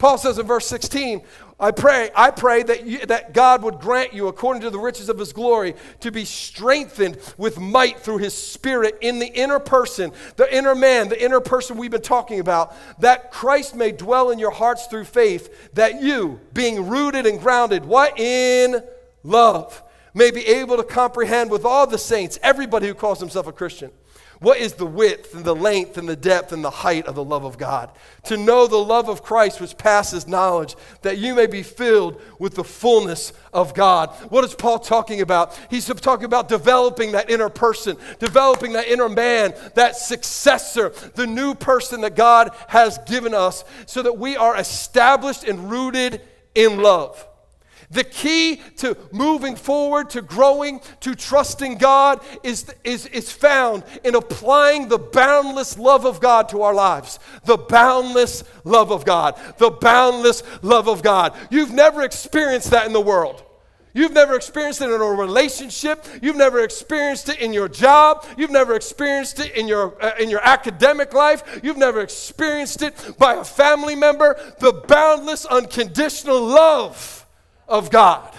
Paul 0.03 0.19
says 0.19 0.37
in 0.37 0.47
verse 0.47 0.67
16, 0.67 1.23
I 1.61 1.71
pray, 1.71 2.11
I 2.17 2.33
pray 2.33 2.65
that, 2.65 2.85
you, 2.85 3.07
that 3.07 3.33
God 3.33 3.63
would 3.63 3.79
grant 3.79 4.13
you, 4.13 4.27
according 4.27 4.63
to 4.63 4.71
the 4.71 4.81
riches 4.81 5.09
of 5.09 5.17
his 5.17 5.33
glory, 5.33 5.77
to 6.01 6.11
be 6.11 6.25
strengthened 6.25 7.19
with 7.39 7.61
might 7.61 8.01
through 8.01 8.19
his 8.19 8.35
spirit 8.35 8.99
in 9.01 9.21
the 9.21 9.29
inner 9.29 9.61
person, 9.61 10.11
the 10.35 10.53
inner 10.53 10.75
man, 10.75 11.09
the 11.09 11.25
inner 11.25 11.39
person 11.39 11.77
we've 11.77 11.93
been 11.93 12.03
talking 12.03 12.41
about, 12.41 12.75
that 13.01 13.31
Christ 13.31 13.77
may 13.77 13.93
dwell 13.93 14.31
in 14.31 14.41
your 14.41 14.51
hearts 14.51 14.89
through 14.89 15.05
faith, 15.05 15.73
that 15.75 16.03
you, 16.03 16.41
being 16.53 16.89
rooted 16.89 17.25
and 17.25 17.39
grounded, 17.39 17.85
what? 17.85 18.19
In 18.19 18.83
love, 19.23 19.85
may 20.15 20.33
be 20.33 20.45
able 20.45 20.79
to 20.79 20.83
comprehend 20.83 21.49
with 21.49 21.65
all 21.65 21.87
the 21.87 21.97
saints, 21.97 22.41
everybody 22.43 22.89
who 22.89 22.95
calls 22.95 23.21
himself 23.21 23.47
a 23.47 23.53
Christian 23.53 23.93
what 24.43 24.59
is 24.59 24.75
the 24.75 24.87
width 24.87 25.35
and 25.35 25.45
the 25.45 25.55
length 25.55 25.97
and 25.97 26.09
the 26.09 26.17
depth 26.17 26.53
and 26.53 26.65
the 26.65 26.71
height 26.71 27.07
of 27.07 27.15
the 27.15 27.25
love 27.25 27.45
of 27.45 27.59
God? 27.59 27.91
To 28.25 28.37
know 28.37 28.67
the 28.67 28.77
love 28.77 29.09
of 29.09 29.23
Christ 29.23 29.61
which 29.61 29.79
passes 29.79 30.27
knowledge, 30.27 30.77
that 31.03 31.19
you 31.19 31.35
may 31.35 31.47
be 31.47 31.63
filled 31.63 32.21
with 32.39 32.55
the 32.55 32.65
fullness 32.65 33.33
of 33.53 33.75
God. 33.75 34.11
What 34.31 34.45
is 34.45 34.55
Paul 34.55 34.79
talking 34.79 35.21
about? 35.21 35.59
He's 35.71 35.87
talking 35.87 36.25
about 36.25 36.49
developing 36.49 37.13
that 37.13 37.31
inner 37.31 37.49
person, 37.49 37.97
developing 38.19 38.73
that 38.73 38.89
inner 38.89 39.09
man, 39.09 39.55
that 39.75 39.97
successor, 39.97 40.91
the 41.15 41.27
new 41.27 41.55
person 41.55 42.01
that 42.03 42.17
God 42.17 42.51
has 42.69 42.99
given 43.07 43.35
us, 43.35 43.65
so 43.87 44.03
that 44.03 44.19
we 44.19 44.37
are 44.37 44.57
established 44.57 45.45
and 45.45 45.71
rooted 45.71 46.21
in 46.55 46.83
love. 46.83 47.27
The 47.93 48.05
key 48.05 48.57
to 48.79 48.97
moving 49.13 49.55
forward, 49.55 50.09
to 50.11 50.23
growing, 50.23 50.81
to 51.01 51.15
trusting 51.15 51.77
God 51.77 52.25
is, 52.43 52.75
is, 52.85 53.05
is 53.07 53.31
found 53.31 53.85
in 54.03 54.15
applying 54.15 54.89
the 54.89 54.99
boundless 54.99 55.79
love 55.79 56.07
of 56.07 56.19
God 56.19 56.49
to 56.49 56.63
our 56.63 56.73
lives. 56.73 57.19
The 57.45 57.59
boundless 57.59 58.45
love 58.65 58.91
of 58.91 59.05
God. 59.05 59.39
The 59.59 59.71
boundless 59.71 60.43
love 60.63 60.89
of 60.89 61.03
God. 61.03 61.37
You've 61.51 61.73
never 61.73 62.03
experienced 62.03 62.71
that 62.71 62.87
in 62.87 62.95
the 62.95 63.01
world. 63.01 63.45
You've 63.93 64.15
never 64.15 64.37
experienced 64.37 64.81
it 64.81 64.87
in 64.89 64.99
a 64.99 65.05
relationship. 65.05 66.07
You've 66.23 66.37
never 66.37 66.61
experienced 66.61 67.29
it 67.29 67.41
in 67.41 67.53
your 67.53 67.69
job. 67.69 68.25
You've 68.39 68.51
never 68.51 68.75
experienced 68.75 69.39
it 69.39 69.55
in 69.55 69.69
your, 69.69 70.03
uh, 70.03 70.13
in 70.19 70.31
your 70.31 70.41
academic 70.43 71.13
life. 71.13 71.61
You've 71.63 71.77
never 71.77 72.01
experienced 72.01 72.81
it 72.81 73.17
by 73.19 73.35
a 73.35 73.45
family 73.45 73.97
member. 73.97 74.41
The 74.61 74.73
boundless, 74.73 75.45
unconditional 75.45 76.41
love 76.41 77.22
of 77.69 77.91
God. 77.91 78.33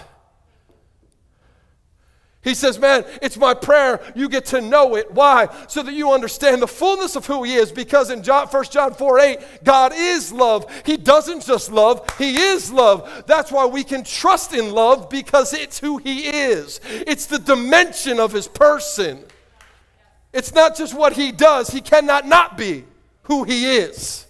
He 2.44 2.54
says, 2.54 2.78
Man, 2.78 3.04
it's 3.22 3.38
my 3.38 3.54
prayer 3.54 4.00
you 4.14 4.28
get 4.28 4.44
to 4.46 4.60
know 4.60 4.96
it. 4.96 5.10
Why? 5.10 5.48
So 5.66 5.82
that 5.82 5.94
you 5.94 6.12
understand 6.12 6.60
the 6.60 6.68
fullness 6.68 7.16
of 7.16 7.26
who 7.26 7.42
He 7.42 7.54
is. 7.54 7.72
Because 7.72 8.10
in 8.10 8.22
John, 8.22 8.46
1 8.48 8.64
John 8.66 8.92
4 8.92 9.18
8, 9.18 9.38
God 9.64 9.92
is 9.96 10.30
love. 10.30 10.66
He 10.84 10.98
doesn't 10.98 11.46
just 11.46 11.72
love, 11.72 12.06
He 12.18 12.36
is 12.36 12.70
love. 12.70 13.24
That's 13.26 13.50
why 13.50 13.64
we 13.64 13.82
can 13.82 14.04
trust 14.04 14.52
in 14.52 14.72
love 14.72 15.08
because 15.08 15.54
it's 15.54 15.80
who 15.80 15.96
He 15.96 16.26
is, 16.28 16.80
it's 16.84 17.26
the 17.26 17.38
dimension 17.38 18.20
of 18.20 18.30
His 18.32 18.46
person. 18.46 19.24
It's 20.34 20.52
not 20.52 20.76
just 20.76 20.94
what 20.94 21.14
He 21.14 21.32
does, 21.32 21.70
He 21.70 21.80
cannot 21.80 22.26
not 22.26 22.58
be 22.58 22.84
who 23.22 23.44
He 23.44 23.76
is. 23.76 24.26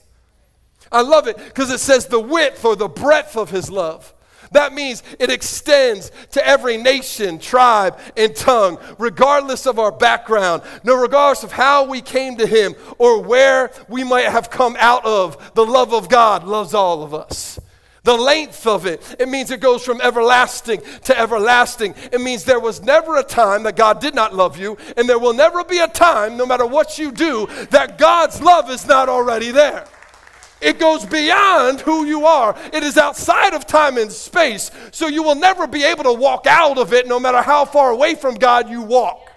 I 0.93 1.01
love 1.01 1.27
it 1.27 1.37
because 1.37 1.73
it 1.73 1.81
says 1.81 2.07
the 2.07 2.21
width 2.21 2.65
or 2.65 2.77
the 2.77 2.87
breadth 2.87 3.37
of 3.37 3.51
His 3.51 3.69
love. 3.71 4.15
That 4.53 4.73
means 4.73 5.03
it 5.19 5.31
extends 5.31 6.11
to 6.33 6.47
every 6.47 6.77
nation, 6.77 7.39
tribe, 7.39 7.99
and 8.17 8.35
tongue, 8.35 8.79
regardless 8.99 9.67
of 9.67 9.79
our 9.79 9.93
background, 9.93 10.63
no 10.85 10.95
regardless 11.01 11.45
of 11.45 11.53
how 11.53 11.85
we 11.85 12.01
came 12.01 12.37
to 12.37 12.47
Him 12.47 12.75
or 12.99 13.23
where 13.23 13.71
we 13.89 14.05
might 14.05 14.27
have 14.27 14.51
come 14.51 14.77
out 14.79 15.05
of. 15.05 15.55
The 15.55 15.67
love 15.67 15.93
of 15.93 16.09
God 16.09 16.45
loves 16.45 16.75
all 16.75 17.03
of 17.03 17.15
us. 17.15 17.59
The 18.05 18.15
length 18.15 18.67
of 18.67 18.85
it, 18.85 19.17
it 19.19 19.31
means 19.31 19.51
it 19.51 19.61
goes 19.61 19.83
from 19.83 20.03
everlasting 20.03 20.83
to 21.05 21.19
everlasting. 21.19 21.95
It 22.13 22.21
means 22.21 22.45
there 22.45 22.61
was 22.61 22.83
never 22.83 23.17
a 23.17 23.23
time 23.23 23.63
that 23.63 23.77
God 23.77 23.99
did 23.99 24.15
not 24.15 24.35
love 24.35 24.59
you, 24.59 24.77
and 24.99 25.09
there 25.09 25.19
will 25.19 25.33
never 25.33 25.65
be 25.65 25.79
a 25.79 25.89
time, 25.89 26.37
no 26.37 26.45
matter 26.45 26.67
what 26.67 26.99
you 26.99 27.11
do, 27.11 27.49
that 27.71 27.97
God's 27.97 28.43
love 28.43 28.69
is 28.69 28.87
not 28.87 29.09
already 29.09 29.51
there. 29.53 29.87
It 30.65 30.79
goes 30.79 31.05
beyond 31.05 31.83
who 31.83 32.07
you 32.07 32.25
are. 32.25 32.57
It 32.73 32.83
is 32.83 32.97
outside 32.97 33.53
of 33.53 33.67
time 33.67 33.99
and 33.99 34.11
space. 34.11 34.71
So 34.93 35.09
you 35.09 35.23
will 35.23 35.35
never 35.35 35.67
be 35.67 35.85
able 35.85 36.05
to 36.05 36.13
walk 36.13 36.47
out 36.47 36.79
of 36.79 36.95
it 36.95 37.07
no 37.07 37.21
matter 37.21 37.43
how 37.43 37.67
far 37.67 37.91
away 37.91 38.15
from 38.15 38.37
God 38.37 38.71
you 38.71 38.81
walk. 38.81 39.31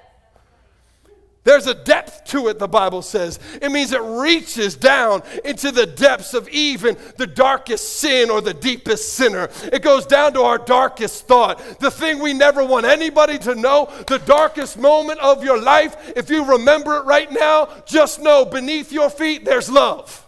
There's 1.43 1.67
a 1.67 1.73
depth 1.73 2.25
to 2.25 2.49
it, 2.49 2.59
the 2.59 2.67
Bible 2.67 3.01
says. 3.01 3.39
It 3.61 3.71
means 3.71 3.93
it 3.93 4.01
reaches 4.01 4.75
down 4.75 5.23
into 5.45 5.71
the 5.71 5.85
depths 5.85 6.33
of 6.33 6.47
even 6.49 6.97
the 7.17 7.27
darkest 7.27 7.99
sin 7.99 8.29
or 8.29 8.41
the 8.41 8.53
deepest 8.53 9.13
sinner. 9.13 9.49
It 9.71 9.81
goes 9.81 10.05
down 10.05 10.33
to 10.33 10.41
our 10.41 10.57
darkest 10.57 11.25
thought, 11.25 11.79
the 11.79 11.89
thing 11.91 12.19
we 12.19 12.33
never 12.33 12.65
want 12.65 12.85
anybody 12.85 13.37
to 13.39 13.55
know, 13.55 13.89
the 14.07 14.19
darkest 14.19 14.77
moment 14.77 15.21
of 15.21 15.41
your 15.41 15.61
life. 15.61 16.13
If 16.17 16.29
you 16.29 16.43
remember 16.43 16.97
it 16.97 17.05
right 17.05 17.31
now, 17.31 17.69
just 17.85 18.21
know 18.21 18.43
beneath 18.43 18.91
your 18.91 19.09
feet 19.09 19.45
there's 19.45 19.69
love. 19.69 20.26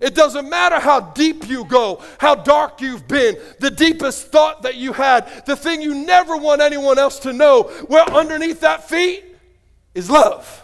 It 0.00 0.14
doesn't 0.14 0.48
matter 0.48 0.80
how 0.80 1.00
deep 1.00 1.48
you 1.48 1.64
go, 1.64 2.02
how 2.18 2.34
dark 2.34 2.80
you've 2.80 3.06
been, 3.06 3.36
the 3.60 3.70
deepest 3.70 4.28
thought 4.28 4.62
that 4.62 4.74
you 4.74 4.92
had, 4.92 5.46
the 5.46 5.56
thing 5.56 5.80
you 5.80 5.94
never 5.94 6.36
want 6.36 6.60
anyone 6.60 6.98
else 6.98 7.20
to 7.20 7.32
know, 7.32 7.64
where 7.86 8.04
underneath 8.10 8.60
that 8.60 8.88
feet 8.88 9.24
is 9.94 10.10
love. 10.10 10.62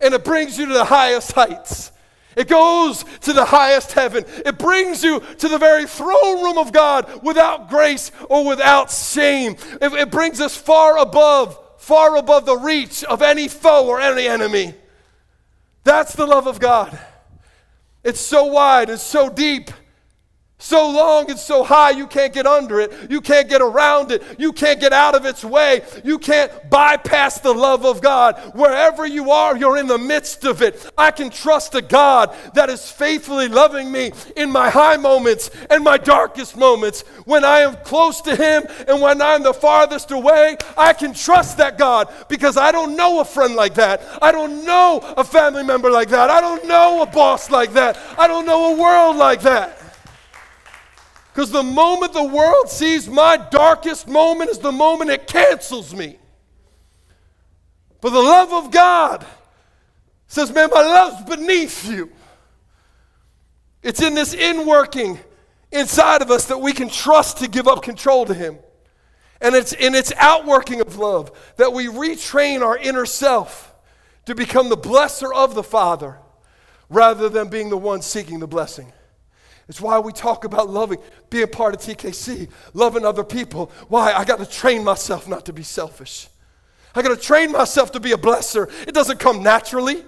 And 0.00 0.14
it 0.14 0.24
brings 0.24 0.58
you 0.58 0.66
to 0.66 0.72
the 0.72 0.84
highest 0.84 1.32
heights. 1.32 1.92
It 2.34 2.48
goes 2.48 3.04
to 3.20 3.32
the 3.32 3.44
highest 3.44 3.92
heaven. 3.92 4.24
It 4.46 4.58
brings 4.58 5.04
you 5.04 5.20
to 5.20 5.48
the 5.48 5.58
very 5.58 5.86
throne 5.86 6.42
room 6.42 6.56
of 6.58 6.72
God 6.72 7.22
without 7.22 7.68
grace 7.68 8.10
or 8.28 8.46
without 8.46 8.90
shame. 8.90 9.56
It, 9.80 9.92
it 9.92 10.10
brings 10.10 10.40
us 10.40 10.56
far 10.56 10.98
above, 10.98 11.58
far 11.78 12.16
above 12.16 12.46
the 12.46 12.56
reach 12.56 13.04
of 13.04 13.20
any 13.20 13.48
foe 13.48 13.86
or 13.86 14.00
any 14.00 14.26
enemy. 14.26 14.74
That's 15.84 16.14
the 16.14 16.26
love 16.26 16.46
of 16.46 16.58
God. 16.58 16.98
It's 18.04 18.20
so 18.20 18.44
wide, 18.46 18.90
it's 18.90 19.02
so 19.02 19.30
deep, 19.30 19.70
so 20.62 20.88
long 20.88 21.28
and 21.28 21.38
so 21.38 21.64
high 21.64 21.90
you 21.90 22.06
can't 22.06 22.32
get 22.32 22.46
under 22.46 22.78
it. 22.78 23.10
You 23.10 23.20
can't 23.20 23.48
get 23.48 23.60
around 23.60 24.12
it. 24.12 24.22
You 24.38 24.52
can't 24.52 24.80
get 24.80 24.92
out 24.92 25.16
of 25.16 25.26
its 25.26 25.44
way. 25.44 25.82
You 26.04 26.18
can't 26.18 26.52
bypass 26.70 27.40
the 27.40 27.52
love 27.52 27.84
of 27.84 28.00
God. 28.00 28.40
Wherever 28.54 29.04
you 29.04 29.32
are, 29.32 29.56
you're 29.56 29.76
in 29.76 29.88
the 29.88 29.98
midst 29.98 30.44
of 30.44 30.62
it. 30.62 30.90
I 30.96 31.10
can 31.10 31.30
trust 31.30 31.74
a 31.74 31.82
God 31.82 32.34
that 32.54 32.70
is 32.70 32.88
faithfully 32.90 33.48
loving 33.48 33.90
me 33.90 34.12
in 34.36 34.52
my 34.52 34.70
high 34.70 34.96
moments 34.96 35.50
and 35.68 35.82
my 35.82 35.98
darkest 35.98 36.56
moments. 36.56 37.02
When 37.24 37.44
I 37.44 37.60
am 37.60 37.76
close 37.84 38.20
to 38.22 38.36
Him 38.36 38.64
and 38.86 39.02
when 39.02 39.20
I'm 39.20 39.42
the 39.42 39.54
farthest 39.54 40.12
away, 40.12 40.56
I 40.78 40.92
can 40.92 41.12
trust 41.12 41.58
that 41.58 41.76
God 41.76 42.08
because 42.28 42.56
I 42.56 42.70
don't 42.70 42.96
know 42.96 43.20
a 43.20 43.24
friend 43.24 43.56
like 43.56 43.74
that. 43.74 44.00
I 44.22 44.30
don't 44.30 44.64
know 44.64 45.00
a 45.16 45.24
family 45.24 45.64
member 45.64 45.90
like 45.90 46.08
that. 46.10 46.30
I 46.30 46.40
don't 46.40 46.64
know 46.66 47.02
a 47.02 47.06
boss 47.06 47.50
like 47.50 47.72
that. 47.72 47.98
I 48.16 48.28
don't 48.28 48.46
know 48.46 48.74
a 48.76 48.80
world 48.80 49.16
like 49.16 49.42
that. 49.42 49.81
Because 51.32 51.50
the 51.50 51.62
moment 51.62 52.12
the 52.12 52.24
world 52.24 52.68
sees 52.68 53.08
my 53.08 53.38
darkest 53.50 54.06
moment 54.06 54.50
is 54.50 54.58
the 54.58 54.72
moment 54.72 55.10
it 55.10 55.26
cancels 55.26 55.94
me. 55.94 56.18
But 58.02 58.10
the 58.10 58.20
love 58.20 58.52
of 58.52 58.70
God 58.70 59.24
says, 60.26 60.52
Man, 60.52 60.68
my 60.70 60.82
love's 60.82 61.36
beneath 61.36 61.88
you. 61.88 62.10
It's 63.82 64.02
in 64.02 64.14
this 64.14 64.34
inworking 64.34 65.18
inside 65.70 66.20
of 66.20 66.30
us 66.30 66.46
that 66.46 66.58
we 66.58 66.72
can 66.72 66.90
trust 66.90 67.38
to 67.38 67.48
give 67.48 67.66
up 67.66 67.82
control 67.82 68.26
to 68.26 68.34
Him. 68.34 68.58
And 69.40 69.54
it's 69.54 69.72
in 69.72 69.94
its 69.94 70.12
outworking 70.18 70.80
of 70.80 70.98
love 70.98 71.32
that 71.56 71.72
we 71.72 71.86
retrain 71.86 72.60
our 72.60 72.76
inner 72.76 73.06
self 73.06 73.74
to 74.26 74.34
become 74.34 74.68
the 74.68 74.76
blesser 74.76 75.34
of 75.34 75.54
the 75.54 75.64
Father 75.64 76.18
rather 76.90 77.28
than 77.28 77.48
being 77.48 77.70
the 77.70 77.76
one 77.76 78.02
seeking 78.02 78.38
the 78.38 78.46
blessing. 78.46 78.92
It's 79.72 79.80
why 79.80 79.98
we 79.98 80.12
talk 80.12 80.44
about 80.44 80.68
loving, 80.68 80.98
being 81.30 81.44
a 81.44 81.46
part 81.46 81.74
of 81.74 81.80
TKC, 81.80 82.50
loving 82.74 83.06
other 83.06 83.24
people. 83.24 83.72
Why? 83.88 84.12
I 84.12 84.22
got 84.26 84.38
to 84.38 84.44
train 84.44 84.84
myself 84.84 85.26
not 85.26 85.46
to 85.46 85.54
be 85.54 85.62
selfish. 85.62 86.28
I 86.94 87.00
got 87.00 87.08
to 87.08 87.16
train 87.16 87.52
myself 87.52 87.90
to 87.92 88.00
be 88.00 88.12
a 88.12 88.18
blesser. 88.18 88.70
It 88.86 88.92
doesn't 88.92 89.18
come 89.18 89.42
naturally. 89.42 90.04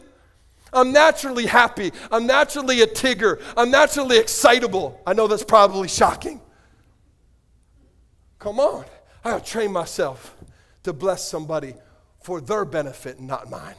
I'm 0.71 0.93
naturally 0.93 1.47
happy. 1.47 1.93
I'm 2.13 2.27
naturally 2.27 2.83
a 2.83 2.87
Tigger. 2.87 3.41
I'm 3.57 3.71
naturally 3.71 4.19
excitable. 4.19 5.01
I 5.07 5.15
know 5.15 5.27
that's 5.27 5.43
probably 5.43 5.89
shocking. 5.89 6.43
Come 8.39 8.61
on. 8.61 8.85
I 9.25 9.31
gotta 9.31 9.45
train 9.47 9.73
myself 9.73 10.37
to 10.83 10.93
bless 10.93 11.27
somebody 11.27 11.73
for 12.23 12.43
their 12.43 12.67
benefit, 12.67 13.19
not 13.19 13.49
mine. 13.49 13.77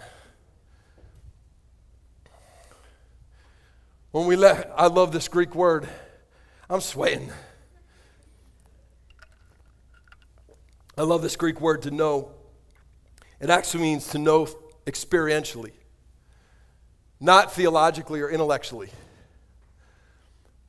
When 4.16 4.28
we 4.28 4.38
let, 4.38 4.72
I 4.78 4.88
love 4.88 5.12
this 5.12 5.28
Greek 5.28 5.56
word. 5.56 5.90
I'm 6.70 6.80
sweating. 6.80 7.34
I 10.98 11.02
love 11.02 11.22
this 11.22 11.36
Greek 11.36 11.60
word 11.60 11.82
to 11.82 11.92
know. 11.92 12.32
It 13.42 13.50
actually 13.50 13.84
means 13.84 14.08
to 14.12 14.18
know 14.18 14.48
experientially, 14.86 15.74
not 17.20 17.52
theologically 17.52 18.22
or 18.22 18.30
intellectually. 18.30 18.88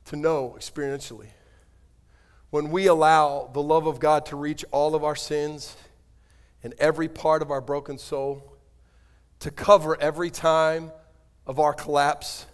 To 0.07 0.17
know 0.17 0.57
experientially. 0.59 1.29
When 2.49 2.69
we 2.69 2.87
allow 2.87 3.49
the 3.53 3.63
love 3.63 3.87
of 3.87 4.01
God 4.01 4.25
to 4.25 4.35
reach 4.35 4.65
all 4.71 4.93
of 4.93 5.05
our 5.05 5.15
sins 5.15 5.77
and 6.63 6.73
every 6.79 7.07
part 7.07 7.41
of 7.41 7.49
our 7.49 7.61
broken 7.61 7.97
soul, 7.97 8.57
to 9.39 9.51
cover 9.51 9.97
every 10.01 10.31
time 10.31 10.91
of 11.45 11.61
our 11.61 11.73
collapse, 11.73 12.45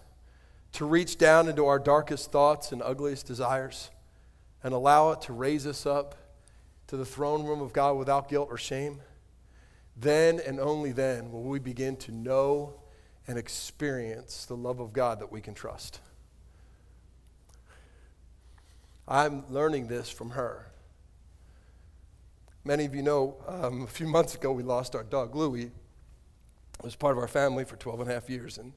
to 0.74 0.84
reach 0.84 1.18
down 1.18 1.48
into 1.48 1.66
our 1.66 1.78
darkest 1.78 2.32
thoughts 2.32 2.72
and 2.72 2.82
ugliest 2.82 3.26
desires, 3.26 3.90
and 4.62 4.74
allow 4.74 5.12
it 5.12 5.20
to 5.22 5.32
raise 5.32 5.66
us 5.66 5.86
up 5.86 6.16
to 6.88 6.96
the 6.96 7.04
throne 7.04 7.44
room 7.44 7.60
of 7.60 7.72
God 7.72 7.96
without 7.96 8.28
guilt 8.28 8.48
or 8.50 8.58
shame, 8.58 9.00
then 9.96 10.40
and 10.44 10.58
only 10.58 10.90
then 10.90 11.30
will 11.30 11.44
we 11.44 11.60
begin 11.60 11.96
to 11.96 12.12
know 12.12 12.74
and 13.26 13.38
experience 13.38 14.44
the 14.46 14.56
love 14.56 14.80
of 14.80 14.92
God 14.92 15.20
that 15.20 15.30
we 15.30 15.40
can 15.40 15.54
trust. 15.54 16.00
I'm 19.06 19.44
learning 19.50 19.86
this 19.86 20.10
from 20.10 20.30
her. 20.30 20.66
Many 22.64 22.84
of 22.84 22.94
you 22.94 23.02
know 23.02 23.36
um, 23.46 23.82
a 23.82 23.86
few 23.86 24.08
months 24.08 24.34
ago 24.34 24.50
we 24.50 24.62
lost 24.62 24.96
our 24.96 25.04
dog 25.04 25.34
Louie. 25.34 25.70
Was 26.82 26.96
part 26.96 27.12
of 27.12 27.18
our 27.18 27.28
family 27.28 27.64
for 27.64 27.76
12 27.76 28.00
and 28.00 28.10
a 28.10 28.14
half 28.14 28.28
years. 28.28 28.58
And 28.58 28.72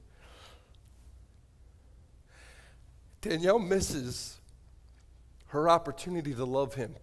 Danielle 3.21 3.59
misses 3.59 4.37
her 5.47 5.69
opportunity 5.69 6.33
to 6.33 6.45
love 6.45 6.75
him. 6.75 6.95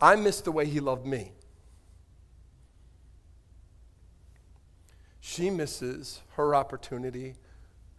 I 0.00 0.16
miss 0.16 0.40
the 0.40 0.52
way 0.52 0.66
he 0.66 0.80
loved 0.80 1.06
me. 1.06 1.32
She 5.20 5.50
misses 5.50 6.20
her 6.32 6.54
opportunity 6.54 7.34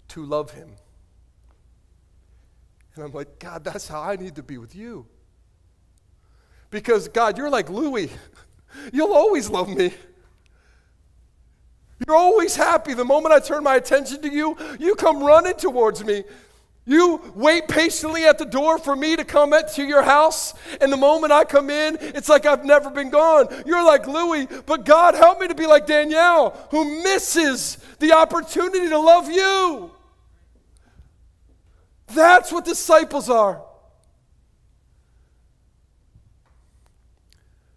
to 0.09 0.25
love 0.25 0.51
him. 0.51 0.71
And 2.95 3.05
I'm 3.05 3.13
like, 3.13 3.39
God, 3.39 3.63
that's 3.63 3.87
how 3.87 4.01
I 4.01 4.15
need 4.15 4.35
to 4.35 4.43
be 4.43 4.57
with 4.57 4.75
you. 4.75 5.05
Because, 6.69 7.07
God, 7.07 7.37
you're 7.37 7.49
like 7.49 7.69
Louie. 7.69 8.09
You'll 8.93 9.13
always 9.13 9.49
love 9.49 9.69
me. 9.69 9.93
You're 12.05 12.15
always 12.15 12.55
happy. 12.55 12.93
The 12.93 13.05
moment 13.05 13.33
I 13.33 13.39
turn 13.39 13.63
my 13.63 13.75
attention 13.75 14.21
to 14.21 14.29
you, 14.29 14.57
you 14.79 14.95
come 14.95 15.23
running 15.23 15.55
towards 15.55 16.03
me. 16.03 16.23
You 16.83 17.21
wait 17.35 17.67
patiently 17.67 18.25
at 18.25 18.39
the 18.39 18.45
door 18.45 18.79
for 18.79 18.95
me 18.95 19.15
to 19.15 19.23
come 19.23 19.53
to 19.75 19.83
your 19.83 20.01
house, 20.01 20.55
and 20.81 20.91
the 20.91 20.97
moment 20.97 21.31
I 21.31 21.43
come 21.43 21.69
in, 21.69 21.97
it's 22.01 22.27
like 22.27 22.47
I've 22.47 22.65
never 22.65 22.89
been 22.89 23.11
gone. 23.11 23.47
You're 23.67 23.85
like 23.85 24.07
Louie, 24.07 24.47
but 24.65 24.83
God, 24.83 25.13
help 25.13 25.39
me 25.39 25.47
to 25.47 25.53
be 25.53 25.67
like 25.67 25.85
Danielle, 25.85 26.57
who 26.71 27.03
misses 27.03 27.77
the 27.99 28.13
opportunity 28.13 28.89
to 28.89 28.97
love 28.97 29.29
you. 29.29 29.91
That's 32.07 32.51
what 32.51 32.65
disciples 32.65 33.29
are. 33.29 33.61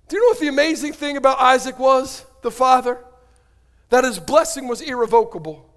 Do 0.08 0.16
you 0.16 0.22
know 0.22 0.28
what 0.28 0.40
the 0.40 0.48
amazing 0.48 0.94
thing 0.94 1.18
about 1.18 1.40
Isaac 1.40 1.78
was, 1.78 2.24
the 2.42 2.50
father? 2.50 2.98
That 3.94 4.02
his 4.02 4.18
blessing 4.18 4.66
was 4.66 4.80
irrevocable. 4.80 5.70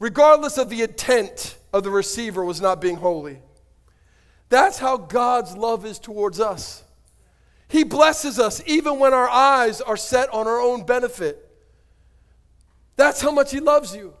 Regardless 0.00 0.58
of 0.58 0.68
the 0.68 0.82
intent 0.82 1.56
of 1.72 1.84
the 1.84 1.92
receiver 1.92 2.44
was 2.44 2.60
not 2.60 2.80
being 2.80 2.96
holy. 2.96 3.38
That's 4.48 4.78
how 4.78 4.96
God's 4.96 5.56
love 5.56 5.86
is 5.86 6.00
towards 6.00 6.40
us. 6.40 6.82
He 7.68 7.84
blesses 7.84 8.40
us 8.40 8.60
even 8.66 8.98
when 8.98 9.14
our 9.14 9.28
eyes 9.28 9.80
are 9.80 9.96
set 9.96 10.28
on 10.34 10.48
our 10.48 10.60
own 10.60 10.84
benefit. 10.84 11.48
That's 12.96 13.20
how 13.20 13.30
much 13.30 13.52
He 13.52 13.60
loves 13.60 13.94
you. 13.94 14.14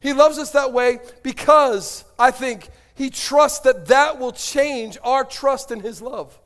He 0.00 0.12
loves 0.12 0.36
us 0.36 0.50
that 0.50 0.72
way 0.72 0.98
because 1.22 2.02
I 2.18 2.32
think 2.32 2.70
He 2.96 3.08
trusts 3.08 3.60
that 3.60 3.86
that 3.86 4.18
will 4.18 4.32
change 4.32 4.98
our 5.04 5.24
trust 5.24 5.70
in 5.70 5.78
His 5.78 6.02
love. 6.02 6.36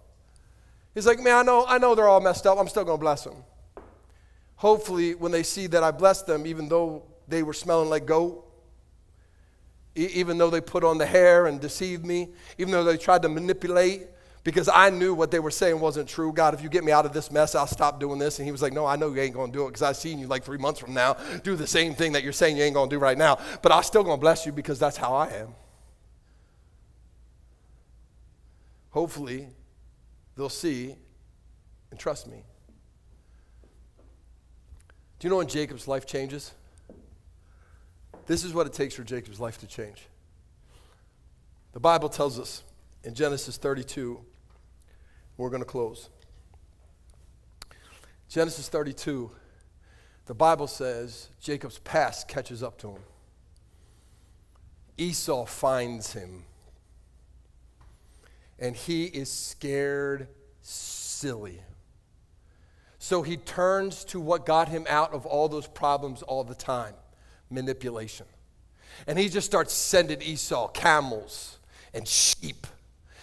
He's 0.93 1.07
like, 1.07 1.21
man, 1.21 1.37
I 1.37 1.43
know, 1.43 1.65
I 1.67 1.79
know 1.79 1.95
they're 1.95 2.07
all 2.07 2.21
messed 2.21 2.47
up. 2.47 2.59
I'm 2.59 2.69
still 2.69 2.85
going 2.85 2.99
to 2.99 3.01
bless 3.01 3.25
them. 3.25 3.45
Hopefully, 4.63 5.17
when 5.17 5.33
they 5.33 5.43
see 5.43 5.67
that 5.67 5.83
I 5.83 5.91
blessed 5.91 6.29
them, 6.29 6.47
even 6.47 6.69
though 6.69 7.03
they 7.27 7.43
were 7.43 7.53
smelling 7.53 7.91
like 7.91 8.07
goat, 8.07 8.49
even 9.97 10.39
though 10.39 10.51
they 10.51 10.61
put 10.61 10.85
on 10.85 10.99
the 10.99 11.05
hair 11.05 11.47
and 11.49 11.61
deceived 11.61 12.07
me, 12.07 12.29
even 12.59 12.71
though 12.71 12.85
they 12.85 12.97
tried 12.97 13.23
to 13.23 13.29
manipulate, 13.29 14.07
because 14.45 14.69
I 14.73 14.91
knew 14.91 15.15
what 15.15 15.33
they 15.33 15.41
were 15.41 15.51
saying 15.51 15.81
wasn't 15.81 16.09
true. 16.09 16.33
God, 16.33 16.55
if 16.55 16.63
you 16.63 16.69
get 16.69 16.85
me 16.85 16.93
out 16.93 17.05
of 17.05 17.13
this 17.13 17.33
mess, 17.33 17.57
I'll 17.57 17.67
stop 17.67 17.99
doing 17.99 18.21
this. 18.21 18.39
And 18.39 18.47
he 18.47 18.53
was 18.53 18.63
like, 18.63 18.73
No, 18.73 18.87
I 18.87 18.95
know 18.95 19.13
you 19.13 19.21
ain't 19.21 19.35
gonna 19.35 19.51
do 19.51 19.65
it 19.67 19.71
because 19.71 19.83
I've 19.83 19.97
seen 19.97 20.21
you 20.21 20.29
like 20.29 20.45
three 20.45 20.59
months 20.59 20.79
from 20.79 20.95
now 20.95 21.17
do 21.43 21.57
the 21.57 21.67
same 21.67 21.97
thing 21.97 22.13
that 22.13 22.23
you're 22.23 22.33
saying 22.33 22.57
you 22.57 22.63
ain't 22.63 22.75
gonna 22.75 22.89
do 22.89 23.01
right 23.01 23.19
now. 23.19 23.41
But 23.63 23.73
I'm 23.73 23.83
still 23.83 24.05
gonna 24.05 24.17
bless 24.17 24.47
you 24.47 24.53
because 24.53 24.79
that's 24.79 24.97
how 24.97 25.13
I 25.13 25.27
am. 25.31 25.57
Hopefully, 28.91 29.49
they'll 30.37 30.49
see 30.49 30.95
and 31.91 31.99
trust 31.99 32.29
me. 32.29 32.45
Do 35.23 35.29
you 35.29 35.31
know 35.31 35.37
when 35.37 35.47
Jacob's 35.47 35.87
life 35.87 36.05
changes? 36.05 36.53
This 38.27 38.43
is 38.43 38.53
what 38.53 38.67
it 38.67 38.73
takes 38.73 38.97
for 38.97 39.05
Jacob's 39.05 39.39
life 39.39 39.57
to 39.59 39.69
change. 39.69 40.09
The 41.75 41.79
Bible 41.79 42.09
tells 42.09 42.41
us 42.41 42.65
in 43.05 43.15
Genesis 43.15 43.57
32, 43.57 44.19
we're 45.37 45.49
going 45.49 45.63
to 45.63 45.65
close. 45.65 46.09
Genesis 48.29 48.69
32, 48.69 49.31
the 50.27 50.35
Bible 50.35 50.67
says 50.67 51.29
Jacob's 51.41 51.79
past 51.79 52.27
catches 52.27 52.61
up 52.61 52.77
to 52.79 52.89
him. 52.89 53.03
Esau 54.99 55.47
finds 55.47 56.15
him. 56.15 56.43
And 58.59 58.75
he 58.75 59.05
is 59.05 59.31
scared 59.31 60.27
silly. 60.63 61.61
So 63.03 63.23
he 63.23 63.37
turns 63.37 64.05
to 64.05 64.21
what 64.21 64.47
got 64.47 64.69
him 64.69 64.87
out 64.89 65.13
of 65.13 65.27
all 65.27 65.49
those 65.49 65.67
problems 65.67 66.23
all 66.23 66.45
the 66.45 66.55
time 66.55 66.95
manipulation. 67.51 68.27
And 69.09 69.19
he 69.19 69.29
just 69.29 69.45
starts 69.45 69.75
sending 69.75 70.23
Esau 70.23 70.69
camels 70.69 71.59
and 71.93 72.07
sheep 72.07 72.65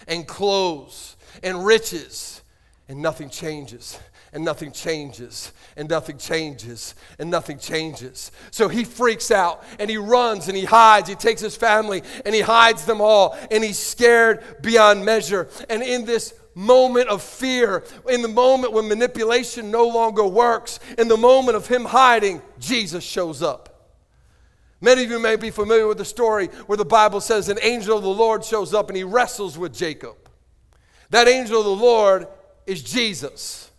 and 0.06 0.28
clothes 0.28 1.16
and 1.42 1.66
riches, 1.66 2.42
and 2.90 3.02
nothing 3.02 3.30
changes. 3.30 3.98
And 4.32 4.44
nothing 4.46 4.72
changes, 4.72 5.54
and 5.76 5.90
nothing 5.90 6.20
changes, 6.20 6.94
and 7.18 7.32
nothing 7.32 7.58
changes. 7.58 8.32
So 8.52 8.68
he 8.68 8.84
freaks 8.84 9.32
out 9.32 9.64
and 9.80 9.90
he 9.90 9.98
runs 9.98 10.50
and 10.50 10.56
he 10.56 10.66
hides. 10.66 11.10
He 11.10 11.16
takes 11.16 11.42
his 11.42 11.56
family 11.56 12.04
and 12.26 12.36
he 12.36 12.42
hides 12.42 12.86
them 12.86 13.02
all, 13.02 13.36
and 13.50 13.64
he's 13.64 13.80
scared 13.80 14.44
beyond 14.62 15.04
measure. 15.04 15.48
And 15.68 15.82
in 15.82 16.06
this 16.06 16.34
moment 16.60 17.08
of 17.08 17.24
fear, 17.24 17.86
in 18.10 18.22
the 18.22 18.28
moment 18.28 18.74
when 18.74 18.88
manipulation 18.88 19.72
no 19.72 19.88
longer 19.88 20.26
works, 20.26 20.82
in 20.98 21.08
the 21.08 21.16
moment 21.16 21.56
of 21.56 21.68
him 21.68 21.86
hiding, 21.86 22.42
Jesus 22.60 23.04
shows 23.04 23.42
up. 23.42 23.96
Many 24.82 25.06
of 25.06 25.10
you 25.10 25.20
may 25.20 25.38
be 25.38 25.52
familiar 25.52 25.88
with 25.88 25.98
the 25.98 26.06
story 26.06 26.48
where 26.68 26.78
the 26.78 26.86
Bible 26.86 27.22
says 27.22 27.48
an 27.48 27.60
angel 27.62 27.98
of 27.98 28.04
the 28.04 28.10
Lord 28.10 28.44
shows 28.44 28.74
up 28.74 28.90
and 28.90 28.98
he 28.98 29.04
wrestles 29.04 29.58
with 29.58 29.74
Jacob. 29.74 30.16
That 31.12 31.28
angel 31.28 31.60
of 31.60 31.66
the 31.66 31.72
Lord 31.72 32.28
is 32.66 32.84
Jesus. 32.84 33.72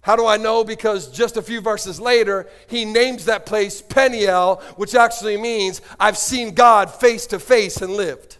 How 0.00 0.16
do 0.16 0.26
I 0.26 0.38
know? 0.38 0.64
Because 0.64 1.10
just 1.10 1.36
a 1.36 1.42
few 1.42 1.60
verses 1.60 2.00
later, 2.00 2.48
he 2.68 2.86
names 2.86 3.26
that 3.26 3.44
place 3.44 3.82
Peniel, 3.82 4.62
which 4.76 4.94
actually 4.94 5.36
means 5.36 5.82
I've 5.98 6.16
seen 6.16 6.54
God 6.54 6.90
face 6.90 7.26
to 7.28 7.38
face 7.38 7.82
and 7.82 7.92
lived. 7.92 8.38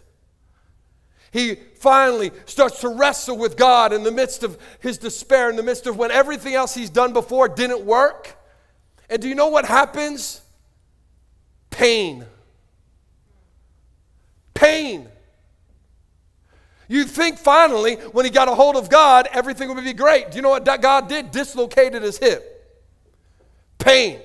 He 1.31 1.55
finally 1.55 2.31
starts 2.45 2.81
to 2.81 2.89
wrestle 2.89 3.37
with 3.37 3.55
God 3.55 3.93
in 3.93 4.03
the 4.03 4.11
midst 4.11 4.43
of 4.43 4.57
his 4.81 4.97
despair, 4.97 5.49
in 5.49 5.55
the 5.55 5.63
midst 5.63 5.87
of 5.87 5.97
when 5.97 6.11
everything 6.11 6.53
else 6.53 6.73
he's 6.73 6.89
done 6.89 7.13
before 7.13 7.47
didn't 7.47 7.85
work. 7.85 8.37
And 9.09 9.21
do 9.21 9.29
you 9.29 9.35
know 9.35 9.47
what 9.47 9.65
happens? 9.65 10.41
Pain. 11.69 12.25
Pain. 14.53 15.07
You'd 16.89 17.09
think 17.09 17.37
finally, 17.37 17.95
when 17.95 18.25
he 18.25 18.31
got 18.31 18.49
a 18.49 18.53
hold 18.53 18.75
of 18.75 18.89
God, 18.89 19.29
everything 19.31 19.73
would 19.73 19.81
be 19.81 19.93
great. 19.93 20.31
Do 20.31 20.35
you 20.35 20.41
know 20.41 20.49
what 20.49 20.65
God 20.81 21.07
did? 21.07 21.31
Dislocated 21.31 22.03
his 22.03 22.17
hip. 22.17 22.75
pain. 23.79 24.19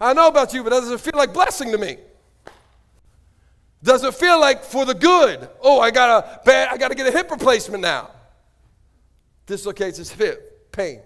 I 0.00 0.14
know 0.14 0.28
about 0.28 0.54
you, 0.54 0.64
but 0.64 0.70
does 0.70 0.90
it 0.90 1.00
feel 1.00 1.12
like 1.14 1.34
blessing 1.34 1.70
to 1.72 1.78
me? 1.78 1.98
Does 3.82 4.02
it 4.04 4.14
feel 4.14 4.40
like 4.40 4.64
for 4.64 4.84
the 4.84 4.94
good? 4.94 5.48
Oh, 5.60 5.80
I 5.80 5.90
got 5.90 6.24
a 6.24 6.40
bad, 6.44 6.68
I 6.72 6.76
got 6.76 6.88
to 6.88 6.94
get 6.94 7.06
a 7.06 7.12
hip 7.12 7.30
replacement 7.30 7.82
now. 7.82 8.10
Dislocates 9.46 9.98
his 9.98 10.10
hip, 10.10 10.72
pain. 10.72 11.00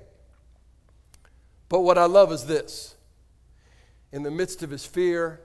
But 1.68 1.80
what 1.80 1.98
I 1.98 2.06
love 2.06 2.32
is 2.32 2.46
this. 2.46 2.96
In 4.12 4.22
the 4.22 4.30
midst 4.30 4.62
of 4.62 4.70
his 4.70 4.84
fear, 4.84 5.40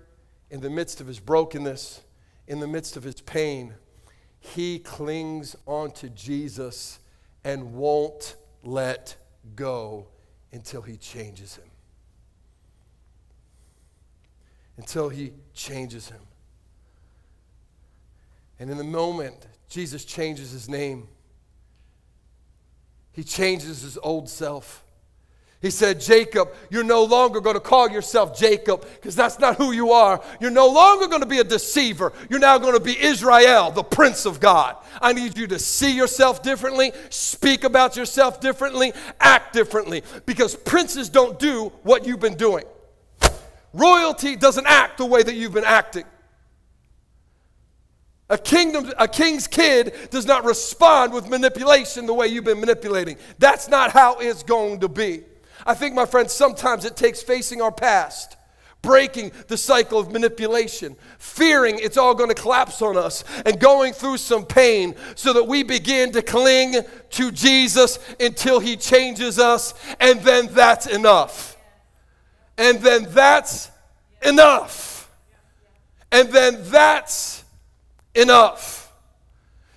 in 0.49 0.61
the 0.61 0.69
midst 0.69 1.01
of 1.01 1.07
his 1.07 1.19
brokenness, 1.19 2.01
in 2.47 2.59
the 2.59 2.67
midst 2.67 2.95
of 2.95 3.03
his 3.03 3.21
pain, 3.21 3.75
he 4.39 4.79
clings 4.79 5.55
onto 5.65 6.09
Jesus 6.09 6.99
and 7.43 7.73
won't 7.73 8.35
let 8.63 9.15
go 9.55 10.07
until 10.51 10.81
he 10.81 10.97
changes 10.97 11.55
him. 11.55 11.65
Until 14.77 15.09
he 15.09 15.33
changes 15.53 16.09
him. 16.09 16.21
And 18.59 18.69
in 18.69 18.77
the 18.77 18.83
moment, 18.83 19.47
Jesus 19.67 20.05
changes 20.05 20.51
his 20.51 20.69
name. 20.69 21.07
He 23.11 23.23
changes 23.23 23.81
his 23.81 23.97
old 23.97 24.29
self. 24.29 24.85
He 25.61 25.71
said, 25.71 25.99
Jacob, 25.99 26.53
you're 26.69 26.83
no 26.83 27.03
longer 27.03 27.41
going 27.41 27.55
to 27.55 27.59
call 27.59 27.89
yourself 27.89 28.37
Jacob 28.37 28.85
because 28.95 29.15
that's 29.15 29.39
not 29.39 29.55
who 29.55 29.71
you 29.71 29.93
are. 29.93 30.21
You're 30.39 30.51
no 30.51 30.67
longer 30.67 31.07
going 31.07 31.21
to 31.21 31.27
be 31.27 31.39
a 31.39 31.43
deceiver. 31.43 32.13
You're 32.29 32.39
now 32.39 32.57
going 32.59 32.75
to 32.75 32.79
be 32.79 32.95
Israel, 32.99 33.71
the 33.71 33.83
Prince 33.83 34.25
of 34.25 34.39
God. 34.39 34.75
I 35.01 35.13
need 35.13 35.37
you 35.37 35.47
to 35.47 35.57
see 35.57 35.95
yourself 35.95 36.43
differently, 36.43 36.91
speak 37.09 37.63
about 37.63 37.95
yourself 37.95 38.39
differently, 38.39 38.93
act 39.19 39.53
differently 39.53 40.03
because 40.25 40.55
princes 40.55 41.09
don't 41.09 41.39
do 41.39 41.71
what 41.81 42.05
you've 42.05 42.19
been 42.19 42.37
doing. 42.37 42.65
Royalty 43.73 44.35
doesn't 44.35 44.67
act 44.67 44.99
the 44.99 45.05
way 45.05 45.23
that 45.23 45.33
you've 45.33 45.53
been 45.53 45.65
acting. 45.65 46.03
A 48.29 48.37
kingdom, 48.37 48.91
a 48.97 49.07
king's 49.07 49.45
kid 49.45 49.93
does 50.09 50.25
not 50.25 50.45
respond 50.45 51.13
with 51.13 51.29
manipulation 51.29 52.07
the 52.07 52.13
way 52.13 52.27
you've 52.27 52.43
been 52.43 52.59
manipulating. 52.59 53.17
That's 53.37 53.67
not 53.67 53.91
how 53.91 54.17
it's 54.17 54.41
going 54.41 54.79
to 54.79 54.89
be. 54.89 55.23
I 55.65 55.75
think, 55.75 55.93
my 55.93 56.05
friends, 56.05 56.33
sometimes 56.33 56.85
it 56.85 56.97
takes 56.97 57.21
facing 57.21 57.61
our 57.61 57.71
past, 57.71 58.35
breaking 58.81 59.31
the 59.47 59.57
cycle 59.57 59.99
of 59.99 60.11
manipulation, 60.11 60.95
fearing 61.19 61.77
it's 61.79 61.97
all 61.97 62.15
going 62.15 62.29
to 62.29 62.35
collapse 62.35 62.81
on 62.81 62.97
us, 62.97 63.23
and 63.45 63.59
going 63.59 63.93
through 63.93 64.17
some 64.17 64.43
pain 64.43 64.95
so 65.13 65.31
that 65.33 65.43
we 65.43 65.61
begin 65.61 66.11
to 66.11 66.23
cling 66.23 66.77
to 67.11 67.31
Jesus 67.31 67.99
until 68.19 68.59
He 68.59 68.75
changes 68.75 69.37
us, 69.37 69.75
and 69.99 70.19
then 70.21 70.47
that's 70.51 70.87
enough. 70.87 71.57
And 72.57 72.79
then 72.79 73.05
that's 73.09 73.69
enough. 74.23 75.11
And 76.11 76.29
then 76.29 76.57
that's 76.65 77.44
enough. 78.15 78.93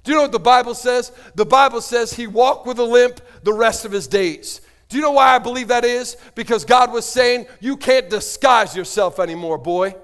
Do 0.05 0.13
you 0.13 0.17
know 0.17 0.23
what 0.23 0.33
the 0.33 0.39
Bible 0.39 0.75
says? 0.75 1.13
The 1.35 1.45
Bible 1.45 1.81
says 1.81 2.15
he 2.15 2.27
walked 2.27 2.67
with 2.67 2.79
a 2.79 2.85
limp 2.85 3.21
the 3.43 3.53
rest 3.53 3.85
of 3.85 3.93
his 3.93 4.07
days. 4.07 4.61
Do 4.89 4.97
you 4.97 5.03
know 5.03 5.13
why 5.13 5.35
I 5.35 5.39
believe 5.39 5.69
that 5.69 5.85
is? 5.85 6.17
Because 6.35 6.65
God 6.65 6.93
was 6.93 7.05
saying, 7.05 7.47
You 7.61 7.77
can't 7.77 8.09
disguise 8.09 8.75
yourself 8.75 9.19
anymore, 9.19 9.59
boy. 9.59 9.95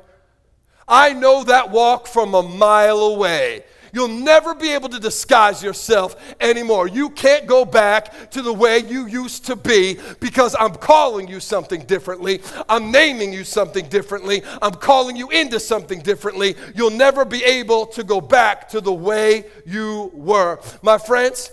I 0.86 1.14
know 1.14 1.44
that 1.44 1.70
walk 1.70 2.06
from 2.06 2.34
a 2.34 2.42
mile 2.42 2.98
away. 2.98 3.64
You'll 3.94 4.08
never 4.08 4.56
be 4.56 4.72
able 4.72 4.88
to 4.88 4.98
disguise 4.98 5.62
yourself 5.62 6.16
anymore. 6.40 6.88
You 6.88 7.10
can't 7.10 7.46
go 7.46 7.64
back 7.64 8.30
to 8.32 8.42
the 8.42 8.52
way 8.52 8.78
you 8.78 9.06
used 9.06 9.46
to 9.46 9.54
be 9.54 9.98
because 10.18 10.56
I'm 10.58 10.74
calling 10.74 11.28
you 11.28 11.38
something 11.38 11.82
differently. 11.84 12.42
I'm 12.68 12.90
naming 12.90 13.32
you 13.32 13.44
something 13.44 13.88
differently. 13.88 14.42
I'm 14.60 14.74
calling 14.74 15.14
you 15.14 15.30
into 15.30 15.60
something 15.60 16.00
differently. 16.00 16.56
You'll 16.74 16.90
never 16.90 17.24
be 17.24 17.44
able 17.44 17.86
to 17.86 18.02
go 18.02 18.20
back 18.20 18.68
to 18.70 18.80
the 18.80 18.92
way 18.92 19.44
you 19.64 20.10
were. 20.12 20.58
My 20.82 20.98
friends, 20.98 21.52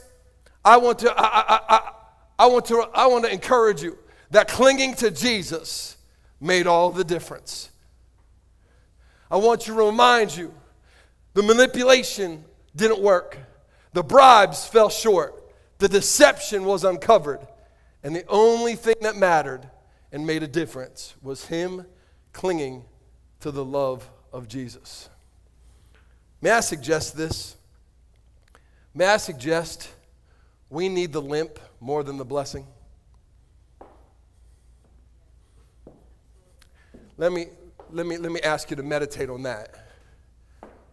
I 0.66 0.78
want 0.78 0.98
to 1.00 1.14
I, 1.16 1.24
I, 1.24 1.60
I, 1.70 1.92
I 2.40 2.46
want 2.48 2.66
to 2.66 2.90
I 2.96 3.06
want 3.06 3.24
to 3.26 3.32
encourage 3.32 3.84
you 3.84 4.00
that 4.32 4.48
clinging 4.48 4.96
to 4.96 5.12
Jesus 5.12 5.96
made 6.40 6.66
all 6.66 6.90
the 6.90 7.04
difference. 7.04 7.70
I 9.30 9.38
want 9.38 9.62
to 9.62 9.74
remind 9.74 10.36
you 10.36 10.52
the 11.34 11.44
manipulation 11.44 12.44
didn't 12.76 13.02
work. 13.02 13.38
The 13.94 14.04
bribes 14.04 14.66
fell 14.66 14.90
short. 14.90 15.36
The 15.78 15.88
deception 15.88 16.66
was 16.66 16.84
uncovered. 16.84 17.40
And 18.04 18.16
the 18.16 18.26
only 18.28 18.76
thing 18.76 18.96
that 19.02 19.16
mattered 19.16 19.70
and 20.12 20.26
made 20.26 20.44
a 20.44 20.48
difference 20.48 21.16
was 21.22 21.46
him 21.46 21.86
clinging 22.34 22.84
to 23.42 23.52
the 23.52 23.64
love 23.64 24.10
of 24.34 24.48
Jesus. 24.48 25.10
May 26.42 26.52
I 26.52 26.60
suggest 26.60 27.16
this? 27.16 27.56
May 28.94 29.06
I 29.06 29.18
suggest 29.18 29.90
we 30.70 30.90
need 30.90 31.14
the 31.14 31.22
limp 31.22 31.60
more 31.80 32.04
than 32.04 32.18
the 32.18 32.26
blessing? 32.26 32.66
Let 37.18 37.32
me, 37.32 37.48
let 37.92 38.06
me, 38.06 38.18
let 38.18 38.32
me 38.32 38.42
ask 38.42 38.70
you 38.70 38.76
to 38.76 38.84
meditate 38.84 39.30
on 39.30 39.44
that 39.44 39.81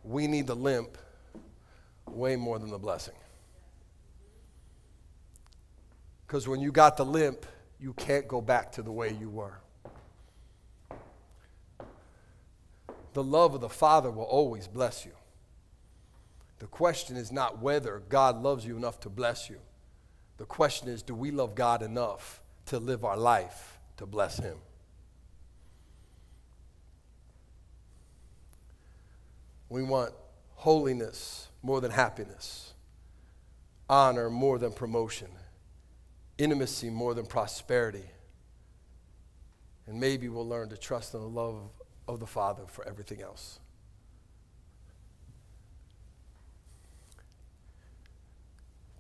we 0.09 0.27
need 0.27 0.47
the 0.47 0.57
limp 0.57 0.97
way 2.07 2.35
more 2.35 2.59
than 2.59 2.71
the 2.71 2.79
blessing. 2.79 3.15
Because 6.27 6.49
when 6.49 6.61
you 6.61 6.73
got 6.73 6.97
the 6.97 7.05
limp, 7.05 7.45
you 7.79 7.93
can't 7.93 8.27
go 8.27 8.41
back 8.41 8.73
to 8.73 8.83
the 8.83 8.91
way 8.91 9.15
you 9.19 9.29
were. 9.29 9.61
The 13.13 13.23
love 13.23 13.55
of 13.55 13.61
the 13.61 13.69
Father 13.69 14.11
will 14.11 14.25
always 14.25 14.67
bless 14.67 15.05
you. 15.05 15.13
The 16.59 16.67
question 16.67 17.17
is 17.17 17.31
not 17.31 17.61
whether 17.61 18.03
God 18.09 18.43
loves 18.43 18.65
you 18.67 18.77
enough 18.77 19.01
to 19.01 19.11
bless 19.11 19.49
you. 19.51 19.59
The 20.39 20.45
question 20.45 20.89
is 20.89 21.03
do 21.03 21.15
we 21.15 21.31
love 21.31 21.55
God 21.55 21.83
enough 21.83 22.43
to 22.67 22.79
live 22.79 23.05
our 23.05 23.17
life 23.17 23.79
to 23.99 24.07
bless 24.07 24.39
Him? 24.39 24.59
We 29.69 29.83
want 29.83 30.13
holiness 30.55 31.49
more 31.63 31.81
than 31.81 31.91
happiness, 31.91 32.73
honor 33.89 34.31
more 34.31 34.59
than 34.59 34.73
promotion, 34.73 35.29
intimacy 36.39 36.91
more 36.91 37.15
than 37.15 37.27
prosperity. 37.27 38.11
And 39.87 40.01
maybe 40.01 40.29
we'll 40.29 40.49
learn 40.49 40.69
to 40.71 40.77
trust 40.77 41.15
in 41.15 41.21
the 41.21 41.29
love 41.29 41.71
of 42.07 42.21
the 42.21 42.27
Father 42.27 42.65
for 42.67 42.87
everything 42.87 43.23
else. 43.23 43.59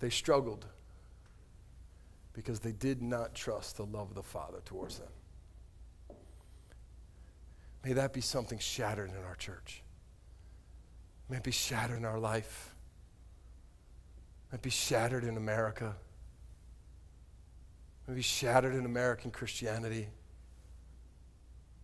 They 0.00 0.10
struggled 0.10 0.66
because 2.32 2.60
they 2.60 2.72
did 2.72 3.02
not 3.02 3.34
trust 3.34 3.78
the 3.78 3.84
love 3.84 4.10
of 4.10 4.14
the 4.14 4.22
Father 4.22 4.60
towards 4.64 4.98
them. 4.98 5.08
May 7.84 7.94
that 7.94 8.12
be 8.12 8.20
something 8.20 8.58
shattered 8.58 9.10
in 9.10 9.24
our 9.24 9.34
church 9.34 9.82
may 11.28 11.38
be 11.40 11.50
shattered 11.50 11.98
in 11.98 12.04
our 12.04 12.18
life, 12.18 12.74
might 14.50 14.62
be 14.62 14.70
shattered 14.70 15.24
in 15.24 15.36
America, 15.36 15.94
may 18.06 18.14
be 18.14 18.22
shattered 18.22 18.74
in 18.74 18.86
American 18.86 19.30
Christianity. 19.30 20.08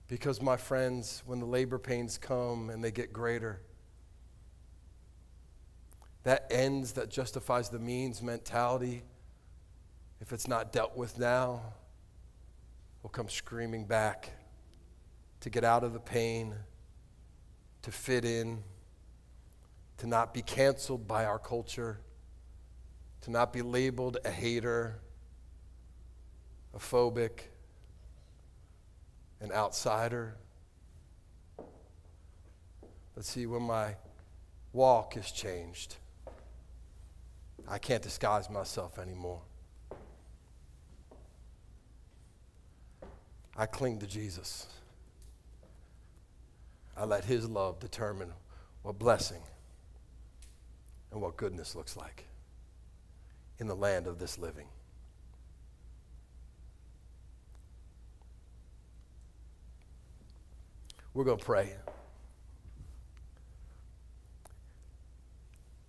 Because, 0.07 0.41
my 0.41 0.57
friends, 0.57 1.23
when 1.27 1.41
the 1.41 1.47
labor 1.47 1.79
pains 1.79 2.19
come 2.19 2.71
and 2.71 2.83
they 2.83 2.91
get 2.91 3.12
greater, 3.12 3.61
that 6.25 6.47
ends 6.51 6.93
that 6.93 7.11
justifies 7.11 7.69
the 7.69 7.79
means 7.79 8.23
mentality, 8.23 9.03
if 10.21 10.33
it's 10.33 10.49
not 10.49 10.73
dealt 10.73 10.97
with 10.97 11.19
now, 11.19 11.61
will 13.03 13.11
come 13.11 13.29
screaming 13.29 13.85
back 13.85 14.31
to 15.41 15.51
get 15.51 15.65
out 15.65 15.85
of 15.85 15.93
the 15.93 16.01
pain, 16.01 16.55
to 17.83 17.91
fit 17.91 18.25
in 18.25 18.62
to 19.99 20.07
not 20.07 20.35
be 20.35 20.43
canceled 20.43 21.07
by 21.07 21.25
our 21.25 21.39
culture, 21.39 22.01
to 23.23 23.31
not 23.31 23.53
be 23.53 23.62
labeled 23.62 24.19
a 24.25 24.31
hater, 24.31 25.01
a 26.75 26.79
phobic, 26.79 27.49
an 29.41 29.53
outsider. 29.53 30.37
Let's 33.16 33.31
see, 33.31 33.47
when 33.47 33.62
my 33.62 33.95
walk 34.73 35.16
is 35.16 35.31
changed, 35.31 35.97
I 37.69 37.79
can't 37.79 38.03
disguise 38.03 38.51
myself 38.51 38.99
anymore. 38.99 39.43
I 43.57 43.66
cling 43.66 44.01
to 44.01 44.07
Jesus. 44.07 44.66
I 46.97 47.05
let 47.05 47.25
His 47.25 47.49
love 47.49 47.79
determine 47.79 48.33
what 48.83 48.99
blessing 48.99 49.41
and 51.15 51.23
what 51.23 51.36
goodness 51.36 51.77
looks 51.77 51.97
like 51.97 52.27
in 53.61 53.69
the 53.69 53.74
land 53.74 54.09
of 54.09 54.19
this 54.19 54.36
living. 54.36 54.66
We're 61.15 61.23
going 61.23 61.39
to 61.39 61.45
pray. 61.45 61.73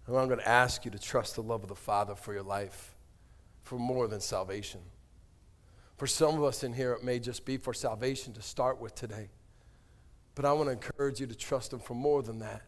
And 0.06 0.16
I'm 0.16 0.28
going 0.28 0.40
to 0.40 0.48
ask 0.48 0.86
you 0.86 0.92
to 0.92 1.00
trust 1.00 1.34
the 1.34 1.42
love 1.42 1.64
of 1.64 1.70
the 1.70 1.76
Father 1.76 2.14
for 2.14 2.32
your 2.32 2.44
life, 2.44 2.94
for 3.64 3.80
more 3.80 4.08
than 4.08 4.22
salvation. 4.22 4.82
For 5.98 6.06
some 6.06 6.36
of 6.36 6.44
us 6.44 6.64
in 6.64 6.74
here, 6.74 6.94
it 6.94 7.04
may 7.04 7.18
just 7.18 7.46
be 7.46 7.58
for 7.58 7.74
salvation 7.74 8.34
to 8.34 8.44
start 8.44 8.80
with 8.80 8.94
today. 8.94 9.30
But 10.36 10.46
I 10.46 10.54
want 10.54 10.68
to 10.68 10.74
encourage 10.74 11.20
you 11.20 11.26
to 11.26 11.36
trust 11.36 11.74
Him 11.74 11.80
for 11.80 11.96
more 11.96 12.22
than 12.22 12.38
that. 12.40 12.62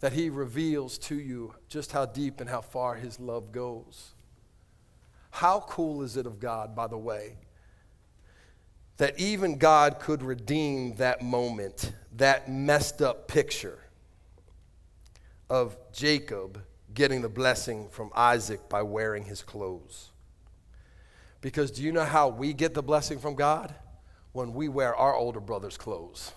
That 0.00 0.12
He 0.12 0.30
reveals 0.30 0.98
to 0.98 1.14
you 1.14 1.54
just 1.68 1.92
how 1.92 2.06
deep 2.06 2.40
and 2.40 2.48
how 2.48 2.60
far 2.60 2.96
His 2.96 3.20
love 3.20 3.52
goes. 3.52 4.12
How 5.30 5.60
cool 5.68 6.02
is 6.02 6.16
it 6.16 6.26
of 6.26 6.40
God, 6.40 6.74
by 6.74 6.86
the 6.86 6.98
way, 6.98 7.36
that 8.96 9.18
even 9.18 9.56
God 9.56 9.98
could 9.98 10.22
redeem 10.22 10.96
that 10.96 11.22
moment, 11.22 11.92
that 12.16 12.50
messed 12.50 13.00
up 13.00 13.28
picture 13.28 13.78
of 15.48 15.76
Jacob 15.92 16.62
getting 16.92 17.22
the 17.22 17.28
blessing 17.28 17.88
from 17.90 18.10
Isaac 18.14 18.68
by 18.68 18.82
wearing 18.82 19.24
his 19.24 19.42
clothes. 19.42 20.10
Because 21.40 21.70
do 21.70 21.82
you 21.82 21.92
know 21.92 22.04
how 22.04 22.28
we 22.28 22.52
get 22.52 22.74
the 22.74 22.82
blessing 22.82 23.18
from 23.18 23.34
God? 23.34 23.74
When 24.32 24.52
we 24.52 24.68
wear 24.68 24.94
our 24.94 25.14
older 25.14 25.40
brother's 25.40 25.76
clothes. 25.76 26.32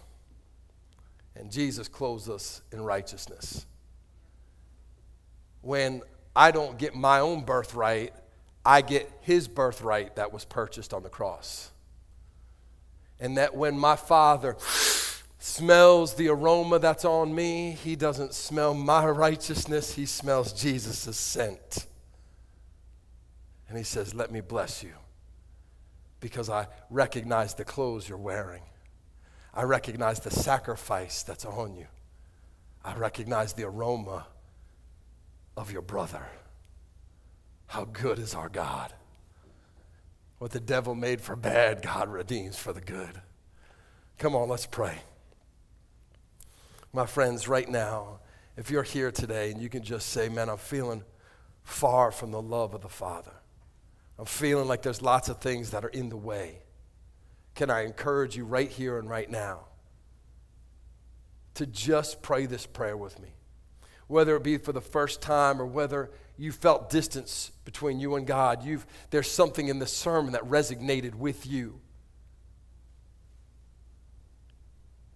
And 1.35 1.51
Jesus 1.51 1.87
clothes 1.87 2.29
us 2.29 2.61
in 2.71 2.81
righteousness. 2.81 3.65
When 5.61 6.01
I 6.35 6.51
don't 6.51 6.77
get 6.77 6.95
my 6.95 7.19
own 7.19 7.43
birthright, 7.43 8.13
I 8.65 8.81
get 8.81 9.11
his 9.21 9.47
birthright 9.47 10.15
that 10.15 10.31
was 10.31 10.45
purchased 10.45 10.93
on 10.93 11.03
the 11.03 11.09
cross. 11.09 11.71
And 13.19 13.37
that 13.37 13.55
when 13.55 13.77
my 13.77 13.95
father 13.95 14.57
smells 15.39 16.15
the 16.15 16.29
aroma 16.29 16.79
that's 16.79 17.05
on 17.05 17.33
me, 17.33 17.77
he 17.83 17.95
doesn't 17.95 18.33
smell 18.33 18.73
my 18.73 19.05
righteousness, 19.09 19.93
he 19.95 20.05
smells 20.05 20.53
Jesus' 20.53 21.17
scent. 21.17 21.87
And 23.67 23.77
he 23.77 23.83
says, 23.83 24.13
Let 24.13 24.31
me 24.31 24.41
bless 24.41 24.83
you 24.83 24.93
because 26.19 26.49
I 26.49 26.67
recognize 26.89 27.53
the 27.53 27.65
clothes 27.65 28.07
you're 28.07 28.17
wearing. 28.17 28.61
I 29.53 29.63
recognize 29.63 30.19
the 30.19 30.31
sacrifice 30.31 31.23
that's 31.23 31.45
on 31.45 31.75
you. 31.75 31.85
I 32.83 32.95
recognize 32.95 33.53
the 33.53 33.63
aroma 33.63 34.27
of 35.55 35.71
your 35.71 35.81
brother. 35.81 36.25
How 37.67 37.85
good 37.85 38.19
is 38.19 38.33
our 38.35 38.49
God? 38.49 38.93
What 40.39 40.51
the 40.51 40.59
devil 40.59 40.95
made 40.95 41.21
for 41.21 41.35
bad, 41.35 41.81
God 41.81 42.09
redeems 42.09 42.57
for 42.57 42.73
the 42.73 42.81
good. 42.81 43.21
Come 44.17 44.35
on, 44.35 44.49
let's 44.49 44.65
pray. 44.65 44.97
My 46.91 47.05
friends, 47.05 47.47
right 47.47 47.69
now, 47.69 48.19
if 48.57 48.69
you're 48.69 48.83
here 48.83 49.11
today 49.11 49.51
and 49.51 49.61
you 49.61 49.69
can 49.69 49.83
just 49.83 50.09
say, 50.09 50.29
Man, 50.29 50.49
I'm 50.49 50.57
feeling 50.57 51.03
far 51.63 52.11
from 52.11 52.31
the 52.31 52.41
love 52.41 52.73
of 52.73 52.81
the 52.81 52.89
Father, 52.89 53.33
I'm 54.19 54.25
feeling 54.25 54.67
like 54.67 54.81
there's 54.81 55.01
lots 55.01 55.29
of 55.29 55.39
things 55.39 55.71
that 55.71 55.83
are 55.85 55.89
in 55.89 56.09
the 56.09 56.17
way. 56.17 56.59
Can 57.55 57.69
I 57.69 57.85
encourage 57.85 58.35
you 58.35 58.45
right 58.45 58.69
here 58.69 58.97
and 58.97 59.09
right 59.09 59.29
now 59.29 59.65
to 61.55 61.65
just 61.65 62.21
pray 62.21 62.45
this 62.45 62.65
prayer 62.65 62.97
with 62.97 63.19
me? 63.19 63.29
Whether 64.07 64.35
it 64.35 64.43
be 64.43 64.57
for 64.57 64.73
the 64.73 64.81
first 64.81 65.21
time 65.21 65.61
or 65.61 65.65
whether 65.65 66.11
you 66.37 66.51
felt 66.51 66.89
distance 66.89 67.51
between 67.63 67.99
you 67.99 68.15
and 68.15 68.25
God, 68.25 68.63
you've, 68.63 68.85
there's 69.11 69.29
something 69.29 69.67
in 69.67 69.79
the 69.79 69.87
sermon 69.87 70.33
that 70.33 70.43
resonated 70.43 71.15
with 71.15 71.45
you. 71.45 71.79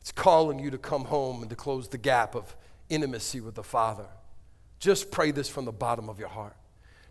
It's 0.01 0.11
calling 0.11 0.59
you 0.59 0.69
to 0.71 0.77
come 0.77 1.05
home 1.05 1.41
and 1.41 1.49
to 1.49 1.55
close 1.55 1.89
the 1.89 1.97
gap 1.97 2.35
of 2.35 2.55
intimacy 2.87 3.41
with 3.41 3.55
the 3.55 3.63
Father. 3.63 4.05
Just 4.79 5.11
pray 5.11 5.31
this 5.31 5.49
from 5.49 5.65
the 5.65 5.71
bottom 5.71 6.07
of 6.07 6.19
your 6.19 6.29
heart. 6.29 6.55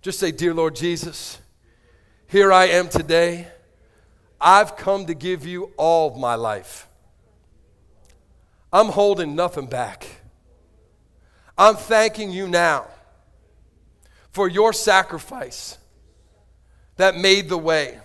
Just 0.00 0.18
say, 0.18 0.30
Dear 0.30 0.54
Lord 0.54 0.76
Jesus, 0.76 1.38
here 2.28 2.52
I 2.52 2.66
am 2.66 2.88
today. 2.88 3.48
I've 4.40 4.76
come 4.76 5.06
to 5.06 5.14
give 5.14 5.46
you 5.46 5.72
all 5.76 6.10
of 6.10 6.16
my 6.16 6.34
life. 6.34 6.88
I'm 8.72 8.88
holding 8.88 9.34
nothing 9.34 9.66
back. 9.66 10.06
I'm 11.56 11.76
thanking 11.76 12.30
you 12.30 12.46
now 12.48 12.86
for 14.30 14.48
your 14.48 14.72
sacrifice 14.72 15.78
that 16.96 17.16
made 17.16 17.48
the 17.48 17.56
way, 17.58 17.98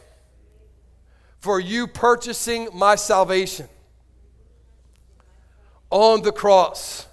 for 1.39 1.59
you 1.59 1.87
purchasing 1.87 2.69
my 2.73 2.95
salvation 2.95 3.67
on 5.89 6.21
the 6.21 6.31
cross 6.31 7.07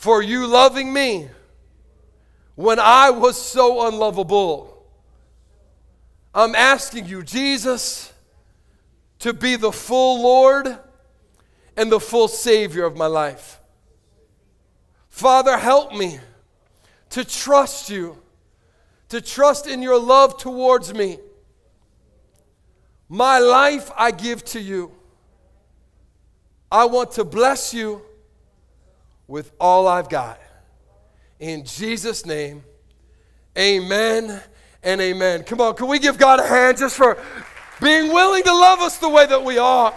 for 0.00 0.22
you 0.22 0.46
loving 0.46 0.90
me 0.90 1.28
when 2.54 2.78
I 2.78 3.10
was 3.10 3.40
so 3.40 3.86
unlovable. 3.86 4.82
I'm 6.34 6.54
asking 6.54 7.04
you, 7.04 7.22
Jesus, 7.22 8.09
to 9.20 9.32
be 9.32 9.56
the 9.56 9.72
full 9.72 10.22
Lord 10.22 10.78
and 11.76 11.92
the 11.92 12.00
full 12.00 12.28
Savior 12.28 12.84
of 12.84 12.96
my 12.96 13.06
life. 13.06 13.60
Father, 15.08 15.56
help 15.56 15.94
me 15.94 16.18
to 17.10 17.24
trust 17.24 17.90
you, 17.90 18.16
to 19.08 19.20
trust 19.20 19.66
in 19.66 19.82
your 19.82 19.98
love 19.98 20.38
towards 20.38 20.94
me. 20.94 21.18
My 23.08 23.38
life 23.38 23.90
I 23.96 24.10
give 24.10 24.44
to 24.46 24.60
you. 24.60 24.92
I 26.72 26.84
want 26.84 27.12
to 27.12 27.24
bless 27.24 27.74
you 27.74 28.02
with 29.26 29.52
all 29.60 29.88
I've 29.88 30.08
got. 30.08 30.40
In 31.40 31.64
Jesus' 31.64 32.24
name, 32.24 32.62
amen 33.58 34.40
and 34.82 35.00
amen. 35.00 35.42
Come 35.42 35.60
on, 35.60 35.74
can 35.74 35.88
we 35.88 35.98
give 35.98 36.16
God 36.16 36.38
a 36.38 36.46
hand 36.46 36.78
just 36.78 36.96
for 36.96 37.18
being 37.80 38.12
willing 38.12 38.42
to 38.44 38.52
love 38.52 38.80
us 38.80 38.98
the 38.98 39.08
way 39.08 39.26
that 39.26 39.42
we 39.42 39.58
are? 39.58 39.94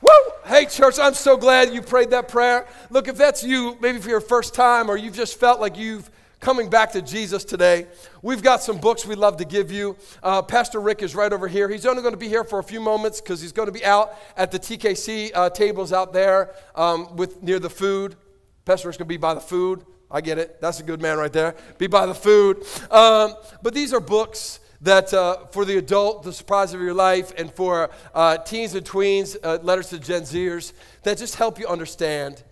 Woo! 0.00 0.10
Hey, 0.46 0.66
church, 0.66 0.98
I'm 0.98 1.14
so 1.14 1.36
glad 1.36 1.72
you 1.72 1.82
prayed 1.82 2.10
that 2.10 2.28
prayer. 2.28 2.66
Look, 2.90 3.08
if 3.08 3.16
that's 3.16 3.44
you, 3.44 3.76
maybe 3.80 3.98
for 3.98 4.08
your 4.08 4.20
first 4.20 4.54
time, 4.54 4.90
or 4.90 4.96
you've 4.96 5.14
just 5.14 5.38
felt 5.38 5.60
like 5.60 5.76
you've 5.76 6.10
coming 6.40 6.70
back 6.70 6.92
to 6.92 7.02
Jesus 7.02 7.44
today, 7.44 7.86
we've 8.22 8.42
got 8.42 8.62
some 8.62 8.78
books 8.78 9.04
we'd 9.04 9.18
love 9.18 9.36
to 9.36 9.44
give 9.44 9.70
you. 9.70 9.96
Uh, 10.22 10.40
Pastor 10.40 10.80
Rick 10.80 11.02
is 11.02 11.14
right 11.14 11.32
over 11.32 11.46
here. 11.46 11.68
He's 11.68 11.84
only 11.84 12.02
going 12.02 12.14
to 12.14 12.18
be 12.18 12.28
here 12.28 12.44
for 12.44 12.58
a 12.58 12.64
few 12.64 12.80
moments 12.80 13.20
because 13.20 13.42
he's 13.42 13.52
going 13.52 13.66
to 13.66 13.72
be 13.72 13.84
out 13.84 14.14
at 14.36 14.50
the 14.50 14.58
TKC 14.58 15.32
uh, 15.34 15.50
tables 15.50 15.92
out 15.92 16.12
there 16.12 16.54
um, 16.74 17.14
with 17.16 17.42
near 17.42 17.58
the 17.58 17.70
food. 17.70 18.16
Pastor 18.64 18.88
Rick's 18.88 18.96
going 18.96 19.06
to 19.06 19.12
be 19.12 19.18
by 19.18 19.34
the 19.34 19.40
food. 19.40 19.84
I 20.10 20.20
get 20.20 20.38
it. 20.38 20.60
That's 20.60 20.80
a 20.80 20.82
good 20.82 21.00
man 21.00 21.18
right 21.18 21.32
there. 21.32 21.54
Be 21.78 21.86
by 21.86 22.06
the 22.06 22.14
food. 22.14 22.64
Um, 22.90 23.34
but 23.62 23.74
these 23.74 23.92
are 23.92 24.00
books 24.00 24.60
that 24.80 25.12
uh, 25.12 25.46
for 25.46 25.64
the 25.64 25.76
adult, 25.76 26.22
the 26.22 26.32
surprise 26.32 26.72
of 26.72 26.80
your 26.80 26.94
life, 26.94 27.32
and 27.36 27.52
for 27.52 27.90
uh, 28.14 28.38
teens 28.38 28.74
and 28.74 28.86
tweens, 28.86 29.36
uh, 29.42 29.58
letters 29.62 29.88
to 29.90 29.98
Gen 29.98 30.22
Zers, 30.22 30.72
that 31.02 31.18
just 31.18 31.34
help 31.34 31.58
you 31.58 31.66
understand 31.66 32.42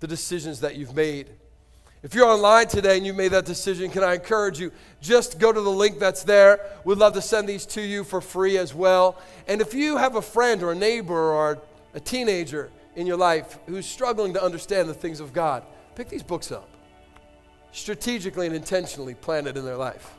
the 0.00 0.06
decisions 0.06 0.60
that 0.60 0.76
you've 0.76 0.94
made. 0.94 1.28
If 2.02 2.14
you're 2.14 2.26
online 2.26 2.66
today 2.66 2.96
and 2.96 3.06
you 3.06 3.14
made 3.14 3.28
that 3.28 3.44
decision, 3.44 3.88
can 3.88 4.02
I 4.02 4.14
encourage 4.14 4.58
you? 4.58 4.72
Just 5.00 5.38
go 5.38 5.52
to 5.52 5.60
the 5.60 5.70
link 5.70 6.00
that's 6.00 6.24
there. 6.24 6.68
We'd 6.84 6.98
love 6.98 7.12
to 7.14 7.22
send 7.22 7.48
these 7.48 7.64
to 7.66 7.80
you 7.80 8.02
for 8.02 8.20
free 8.20 8.58
as 8.58 8.74
well. 8.74 9.18
And 9.46 9.60
if 9.60 9.72
you 9.72 9.96
have 9.98 10.16
a 10.16 10.22
friend 10.22 10.64
or 10.64 10.72
a 10.72 10.74
neighbor 10.74 11.14
or 11.14 11.62
a 11.94 12.00
teenager 12.00 12.70
in 12.96 13.06
your 13.06 13.16
life 13.16 13.58
who's 13.66 13.86
struggling 13.86 14.34
to 14.34 14.42
understand 14.42 14.88
the 14.88 14.94
things 14.94 15.20
of 15.20 15.32
God, 15.32 15.64
pick 15.94 16.08
these 16.08 16.24
books 16.24 16.50
up. 16.50 16.68
Strategically 17.70 18.46
and 18.46 18.56
intentionally 18.56 19.14
plant 19.14 19.46
it 19.46 19.56
in 19.56 19.64
their 19.64 19.76
life. 19.76 20.14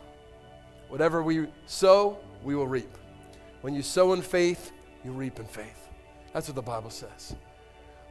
Whatever 0.94 1.24
we 1.24 1.48
sow, 1.65 2.20
we 2.44 2.53
will 2.53 2.68
reap. 2.68 2.88
When 3.61 3.74
you 3.74 3.82
sow 3.82 4.14
in 4.14 4.22
faith, 4.22 4.72
you 5.03 5.11
reap 5.11 5.40
in 5.40 5.45
faith. 5.45 5.90
That's 6.34 6.48
what 6.48 6.53
the 6.53 6.61
Bible 6.61 6.91
says. 6.91 7.36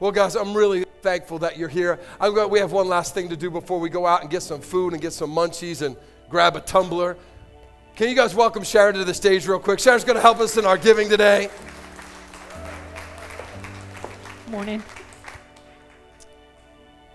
Well, 0.00 0.10
guys, 0.10 0.34
I'm 0.34 0.52
really 0.52 0.84
thankful 1.00 1.38
that 1.38 1.56
you're 1.56 1.68
here. 1.68 2.00
I'm 2.20 2.34
going, 2.34 2.50
we 2.50 2.58
have 2.58 2.72
one 2.72 2.88
last 2.88 3.14
thing 3.14 3.28
to 3.28 3.36
do 3.36 3.52
before 3.52 3.78
we 3.78 3.88
go 3.88 4.04
out 4.04 4.22
and 4.22 4.28
get 4.28 4.42
some 4.42 4.60
food 4.60 4.94
and 4.94 5.00
get 5.00 5.12
some 5.12 5.30
munchies 5.30 5.82
and 5.82 5.96
grab 6.28 6.56
a 6.56 6.60
tumbler. 6.60 7.16
Can 7.94 8.08
you 8.08 8.16
guys 8.16 8.34
welcome 8.34 8.64
Sharon 8.64 8.96
to 8.96 9.04
the 9.04 9.14
stage 9.14 9.46
real 9.46 9.60
quick? 9.60 9.78
Sharon's 9.78 10.02
going 10.02 10.16
to 10.16 10.20
help 10.20 10.40
us 10.40 10.56
in 10.56 10.64
our 10.64 10.76
giving 10.76 11.08
today. 11.08 11.50
Morning. 14.48 14.82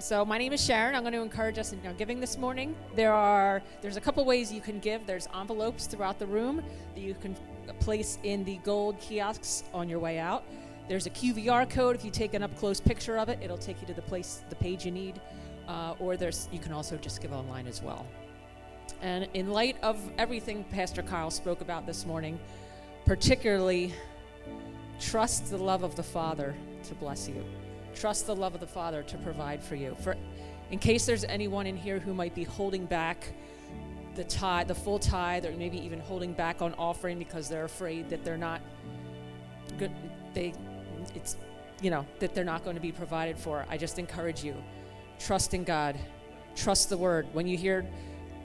So 0.08 0.24
my 0.24 0.38
name 0.38 0.54
is 0.54 0.64
Sharon. 0.64 0.96
I'm 0.96 1.02
going 1.02 1.12
to 1.12 1.22
encourage 1.22 1.58
us 1.58 1.74
in 1.74 1.82
giving 1.98 2.22
this 2.22 2.38
morning. 2.38 2.78
There 2.96 3.12
are 3.12 3.62
there's 3.82 3.98
a 3.98 4.00
couple 4.00 4.24
ways 4.24 4.54
you 4.54 4.62
can 4.62 4.80
give. 4.80 5.06
There's 5.06 5.28
envelopes 5.38 5.86
throughout 5.86 6.18
the 6.18 6.26
room 6.26 6.64
that 6.96 7.02
you 7.02 7.14
can 7.14 7.36
place 7.82 8.18
in 8.24 8.46
the 8.46 8.56
gold 8.64 8.98
kiosks 9.02 9.66
on 9.74 9.90
your 9.90 10.00
way 10.00 10.18
out. 10.18 10.46
There's 10.88 11.08
a 11.08 11.10
QVR 11.10 11.70
code. 11.70 11.98
If 11.98 12.06
you 12.06 12.12
take 12.12 12.36
an 12.36 12.42
up 12.42 12.56
close 12.56 12.80
picture 12.80 13.18
of 13.18 13.28
it, 13.28 13.40
it'll 13.42 13.58
take 13.58 13.82
you 13.82 13.88
to 13.88 13.94
the 13.94 14.02
place, 14.02 14.44
the 14.48 14.56
page 14.56 14.86
you 14.86 14.92
need. 14.92 15.20
Uh, 15.68 15.96
or 16.00 16.16
there's 16.16 16.48
you 16.54 16.60
can 16.60 16.72
also 16.72 16.96
just 16.96 17.22
give 17.22 17.34
online 17.34 17.68
as 17.68 17.84
well. 17.84 18.06
And 19.02 19.28
in 19.34 19.52
light 19.52 19.76
of 19.84 20.00
everything 20.18 20.64
Pastor 20.72 21.04
Kyle 21.04 21.32
spoke 21.32 21.60
about 21.60 21.86
this 21.86 22.06
morning, 22.06 22.40
particularly 23.04 23.92
Trust 25.00 25.52
the 25.52 25.58
love 25.58 25.84
of 25.84 25.96
the 25.96 26.04
Father 26.04 26.56
to 26.84 26.96
bless 26.96 27.28
you. 27.28 27.44
Trust 28.00 28.28
the 28.28 28.36
love 28.36 28.54
of 28.54 28.60
the 28.60 28.68
Father 28.68 29.02
to 29.04 29.18
provide 29.18 29.64
for 29.64 29.76
you. 29.76 29.96
For 30.02 30.16
in 30.70 30.78
case 30.78 31.06
there's 31.06 31.24
anyone 31.24 31.66
in 31.66 31.76
here 31.76 31.98
who 31.98 32.14
might 32.14 32.36
be 32.36 32.44
holding 32.44 32.86
back 32.86 33.34
the 34.16 34.24
tithe, 34.24 34.68
the 34.68 34.76
full 34.76 35.00
tithe, 35.00 35.46
or 35.46 35.52
maybe 35.52 35.84
even 35.84 36.00
holding 36.00 36.34
back 36.34 36.62
on 36.62 36.76
offering 36.76 37.18
because 37.18 37.50
they're 37.50 37.66
afraid 37.66 38.10
that 38.10 38.24
they're 38.24 38.38
not 38.38 38.62
good 39.78 39.92
they 40.34 40.54
it's 41.16 41.38
you 41.82 41.90
know 41.90 42.06
that 42.20 42.34
they're 42.34 42.44
not 42.44 42.64
going 42.64 42.76
to 42.76 42.82
be 42.82 42.92
provided 42.92 43.38
for. 43.38 43.66
I 43.70 43.78
just 43.78 43.98
encourage 43.98 44.44
you. 44.44 44.56
Trust 45.20 45.54
in 45.54 45.64
God. 45.64 45.98
Trust 46.56 46.90
the 46.90 46.98
word. 46.98 47.28
When 47.34 47.48
you 47.48 47.58
hear 47.58 47.86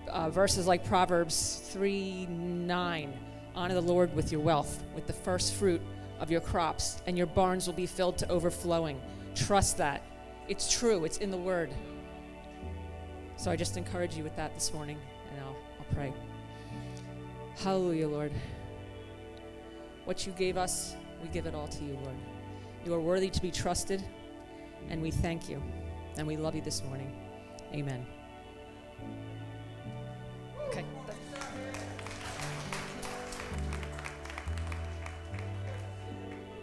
uh, 0.09 0.31
verses 0.31 0.67
like 0.67 0.85
Proverbs 0.85 1.63
3 1.73 2.27
9, 2.27 3.13
honor 3.55 3.75
the 3.75 3.83
Lord 3.83 4.15
with 4.15 4.33
your 4.33 4.41
wealth, 4.41 4.83
with 4.95 5.07
the 5.07 5.13
first 5.13 5.55
fruit 5.55 5.81
of 6.21 6.31
your 6.31 6.41
crops, 6.41 7.03
and 7.07 7.19
your 7.19 7.27
barns 7.27 7.67
will 7.67 7.75
be 7.75 7.87
filled 7.87 8.17
to 8.19 8.29
overflowing. 8.31 9.01
Trust 9.35 9.79
that. 9.79 10.03
It's 10.49 10.73
true, 10.73 11.05
it's 11.05 11.19
in 11.19 11.31
the 11.31 11.37
word. 11.37 11.73
So 13.37 13.51
I 13.51 13.57
just 13.57 13.77
encourage 13.77 14.17
you 14.17 14.23
with 14.23 14.37
that 14.37 14.55
this 14.55 14.73
morning, 14.73 14.99
and 15.31 15.41
I'll, 15.41 15.57
I'll 15.79 15.95
pray. 15.95 16.13
Hallelujah, 17.57 18.09
Lord. 18.09 18.33
What 20.05 20.27
you 20.27 20.33
gave 20.33 20.57
us, 20.57 20.97
we 21.23 21.29
give 21.29 21.47
it 21.47 21.55
all 21.55 21.69
to 21.69 21.85
you, 21.85 21.95
Lord. 22.03 22.17
You 22.85 22.95
are 22.95 23.01
worthy 23.01 23.31
to 23.31 23.41
be 23.41 23.51
trusted, 23.51 24.03
and 24.91 25.01
we 25.01 25.11
thank 25.11 25.49
you, 25.49 25.63
and 26.19 26.27
we 26.27 26.37
love 26.37 26.55
you 26.55 26.63
this 26.63 26.83
morning. 26.83 27.13
Amen. 27.73 28.05
Okay. 30.69 30.85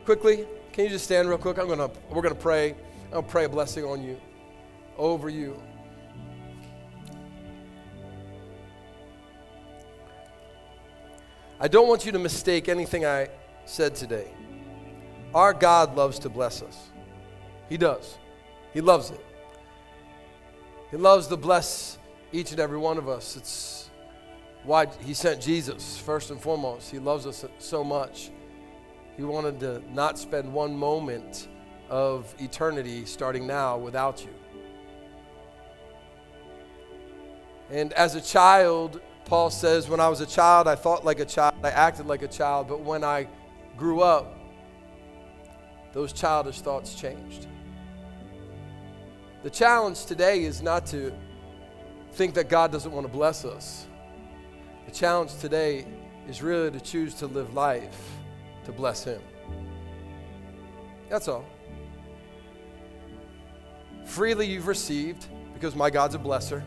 Quickly, 0.06 0.46
can 0.74 0.86
you 0.86 0.90
just 0.90 1.06
stand 1.06 1.28
real 1.28 1.38
quick? 1.38 1.58
I'm 1.58 1.68
gonna 1.68 1.90
we're 2.10 2.22
gonna 2.22 2.36
pray. 2.36 2.76
Gonna 3.12 3.24
pray 3.24 3.46
a 3.46 3.50
blessing 3.50 3.84
on 3.86 4.04
you, 4.04 4.20
over 4.98 5.30
you. 5.30 5.60
I 11.60 11.68
don't 11.68 11.88
want 11.88 12.06
you 12.06 12.12
to 12.12 12.20
mistake 12.20 12.70
anything 12.70 13.06
I 13.06 13.30
said 13.66 13.96
today. 13.96 14.28
Our 15.34 15.54
God 15.54 15.96
loves 15.96 16.20
to 16.20 16.30
bless 16.30 16.62
us. 16.62 16.90
He 17.68 17.78
does. 17.78 18.18
He 18.74 18.82
loves 18.82 19.10
it. 19.10 19.26
He 20.92 20.98
loves 20.98 21.28
to 21.28 21.38
bless 21.38 21.98
each 22.32 22.52
and 22.52 22.60
every 22.60 22.78
one 22.78 22.98
of 22.98 23.10
us. 23.10 23.36
It's 23.36 23.90
why 24.64 24.86
He 25.02 25.14
sent 25.14 25.42
Jesus, 25.42 25.98
first 25.98 26.30
and 26.30 26.40
foremost. 26.40 26.92
He 26.92 27.00
loves 27.00 27.26
us 27.26 27.44
so 27.58 27.84
much. 27.84 28.32
He 29.20 29.26
wanted 29.26 29.60
to 29.60 29.84
not 29.94 30.18
spend 30.18 30.54
one 30.54 30.74
moment 30.74 31.50
of 31.90 32.34
eternity 32.40 33.04
starting 33.04 33.46
now 33.46 33.78
without 33.78 34.24
you. 34.24 34.34
And 37.70 37.92
as 37.92 38.16
a 38.16 38.22
child, 38.22 39.02
Paul 39.26 39.50
says, 39.50 39.90
when 39.90 40.00
I 40.00 40.08
was 40.08 40.22
a 40.22 40.26
child, 40.26 40.70
I 40.70 40.76
thought 40.76 41.04
like 41.04 41.20
a 41.20 41.26
child, 41.26 41.54
I 41.62 41.70
acted 41.70 42.06
like 42.06 42.22
a 42.22 42.30
child, 42.30 42.70
but 42.70 42.80
when 42.80 43.04
I 43.04 43.28
grew 43.76 44.00
up, 44.00 44.40
those 45.92 46.14
childish 46.14 46.62
thoughts 46.62 46.96
changed. 46.96 47.48
The 49.44 49.50
challenge 49.50 50.06
today 50.06 50.46
is 50.46 50.62
not 50.62 50.86
to 50.86 51.12
think 52.14 52.36
that 52.36 52.48
God 52.48 52.72
doesn't 52.72 52.94
want 52.94 53.06
to 53.06 53.12
bless 53.12 53.44
us. 53.44 53.86
The 54.86 54.94
challenge 54.94 55.36
today 55.40 55.86
is 56.30 56.42
really 56.42 56.72
to 56.72 56.80
choose 56.80 57.16
to 57.16 57.28
live 57.28 57.54
life 57.54 58.19
to 58.70 58.78
bless 58.78 59.04
Him. 59.04 59.22
That's 61.10 61.28
all. 61.28 61.46
Freely 64.06 64.48
you've 64.48 64.68
received, 64.68 65.28
because 65.54 65.76
my 65.76 65.90
God's 65.90 66.16
a 66.16 66.20
blesser. 66.20 66.64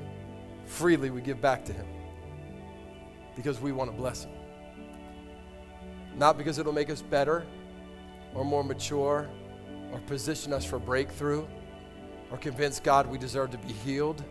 Freely 0.66 1.10
we 1.10 1.20
give 1.20 1.40
back 1.40 1.64
to 1.64 1.72
Him, 1.72 1.86
because 3.36 3.60
we 3.60 3.72
want 3.72 3.90
to 3.90 3.96
bless 3.96 4.24
Him. 4.24 4.32
Not 6.16 6.36
because 6.36 6.58
it'll 6.58 6.72
make 6.72 6.90
us 6.90 7.02
better 7.02 7.46
or 8.34 8.44
more 8.44 8.64
mature 8.64 9.28
or 9.92 9.98
position 10.00 10.52
us 10.52 10.64
for 10.64 10.78
breakthrough 10.78 11.46
or 12.30 12.38
convince 12.38 12.80
God 12.80 13.06
we 13.06 13.18
deserve 13.18 13.50
to 13.50 13.58
be 13.58 13.72
healed 13.72 14.22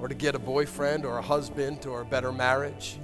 or 0.00 0.08
to 0.08 0.14
get 0.14 0.34
a 0.34 0.38
boyfriend 0.38 1.04
or 1.04 1.18
a 1.18 1.22
husband 1.22 1.86
or 1.86 2.02
a 2.02 2.04
better 2.04 2.32
marriage, 2.32 2.98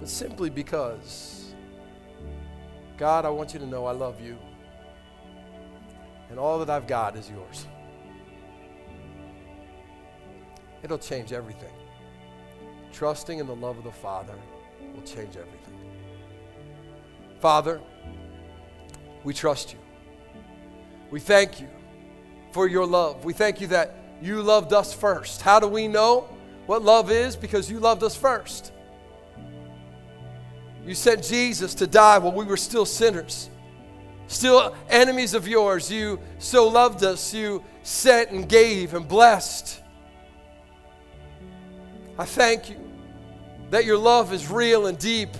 but 0.00 0.08
simply 0.08 0.50
because, 0.50 1.43
God, 2.96 3.24
I 3.24 3.30
want 3.30 3.52
you 3.54 3.60
to 3.60 3.66
know 3.66 3.86
I 3.86 3.92
love 3.92 4.20
you 4.20 4.38
and 6.30 6.38
all 6.38 6.58
that 6.58 6.70
I've 6.70 6.86
got 6.86 7.16
is 7.16 7.30
yours. 7.30 7.66
It'll 10.82 10.98
change 10.98 11.32
everything. 11.32 11.72
Trusting 12.92 13.38
in 13.38 13.46
the 13.46 13.54
love 13.54 13.78
of 13.78 13.84
the 13.84 13.92
Father 13.92 14.34
will 14.94 15.02
change 15.02 15.36
everything. 15.36 15.78
Father, 17.40 17.80
we 19.22 19.32
trust 19.32 19.72
you. 19.72 19.78
We 21.10 21.20
thank 21.20 21.60
you 21.60 21.68
for 22.52 22.66
your 22.66 22.86
love. 22.86 23.24
We 23.24 23.32
thank 23.32 23.60
you 23.60 23.68
that 23.68 23.94
you 24.20 24.42
loved 24.42 24.72
us 24.72 24.92
first. 24.92 25.42
How 25.42 25.60
do 25.60 25.68
we 25.68 25.88
know 25.88 26.28
what 26.66 26.82
love 26.82 27.10
is? 27.10 27.36
Because 27.36 27.70
you 27.70 27.78
loved 27.78 28.02
us 28.02 28.16
first. 28.16 28.72
You 30.86 30.94
sent 30.94 31.24
Jesus 31.24 31.74
to 31.76 31.86
die 31.86 32.18
while 32.18 32.32
we 32.32 32.44
were 32.44 32.56
still 32.56 32.84
sinners, 32.84 33.48
still 34.26 34.74
enemies 34.90 35.34
of 35.34 35.48
yours. 35.48 35.90
You 35.90 36.20
so 36.38 36.68
loved 36.68 37.02
us, 37.02 37.32
you 37.32 37.64
sent 37.82 38.30
and 38.30 38.48
gave 38.48 38.94
and 38.94 39.08
blessed. 39.08 39.80
I 42.18 42.24
thank 42.24 42.70
you 42.70 42.76
that 43.70 43.84
your 43.84 43.98
love 43.98 44.32
is 44.32 44.50
real 44.50 44.86
and 44.86 44.98
deep, 44.98 45.30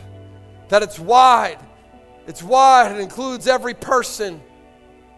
that 0.68 0.82
it's 0.82 0.98
wide. 0.98 1.58
It's 2.26 2.42
wide, 2.42 2.92
it 2.92 3.00
includes 3.00 3.46
every 3.46 3.74
person, 3.74 4.40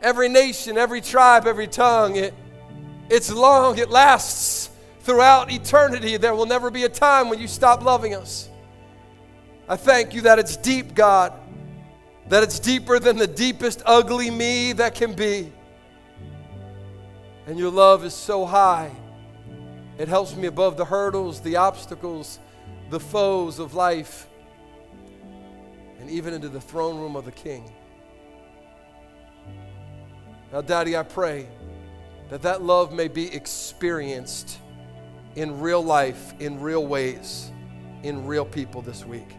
every 0.03 0.29
nation, 0.29 0.77
every 0.77 1.01
tribe, 1.01 1.47
every 1.47 1.69
tongue. 1.69 2.17
It, 2.17 2.35
it's 3.09 3.33
long, 3.33 3.79
it 3.79 3.91
lasts 3.91 4.71
throughout 5.01 5.53
eternity. 5.53 6.17
There 6.17 6.35
will 6.35 6.47
never 6.47 6.69
be 6.69 6.83
a 6.83 6.89
time 6.89 7.31
when 7.31 7.39
you 7.39 7.47
stop 7.47 7.85
loving 7.85 8.15
us. 8.15 8.51
I 9.69 9.77
thank 9.77 10.15
you 10.15 10.23
that 10.23 10.39
it's 10.39 10.57
deep, 10.57 10.95
God, 10.95 11.33
that 12.29 12.43
it's 12.43 12.59
deeper 12.59 12.99
than 12.99 13.17
the 13.17 13.27
deepest 13.27 13.83
ugly 13.85 14.31
me 14.31 14.73
that 14.75 14.95
can 14.95 15.15
be. 15.15 15.53
And 17.47 17.59
your 17.59 17.71
love 17.71 18.05
is 18.05 18.15
so 18.15 18.45
high 18.45 18.91
it 19.99 20.09
helps 20.09 20.37
me 20.37 20.47
above 20.47 20.77
the 20.77 20.85
hurdles, 20.85 21.41
the 21.41 21.57
obstacles, 21.57 22.39
the 22.91 23.01
foes 23.01 23.59
of 23.59 23.75
life, 23.75 24.29
and 26.01 26.11
even 26.11 26.35
into 26.35 26.49
the 26.49 26.61
throne 26.61 26.99
room 26.99 27.17
of 27.17 27.25
the 27.25 27.33
King. 27.33 27.73
Now, 30.53 30.61
Daddy, 30.61 30.97
I 30.97 31.03
pray 31.03 31.49
that 32.29 32.43
that 32.43 32.63
love 32.63 32.93
may 32.93 33.09
be 33.09 33.35
experienced 33.35 34.59
in 35.35 35.61
real 35.61 35.83
life, 35.83 36.35
in 36.41 36.61
real 36.61 36.87
ways, 36.87 37.51
in 38.03 38.27
real 38.27 38.45
people 38.45 38.83
this 38.83 39.05
week. 39.05 39.35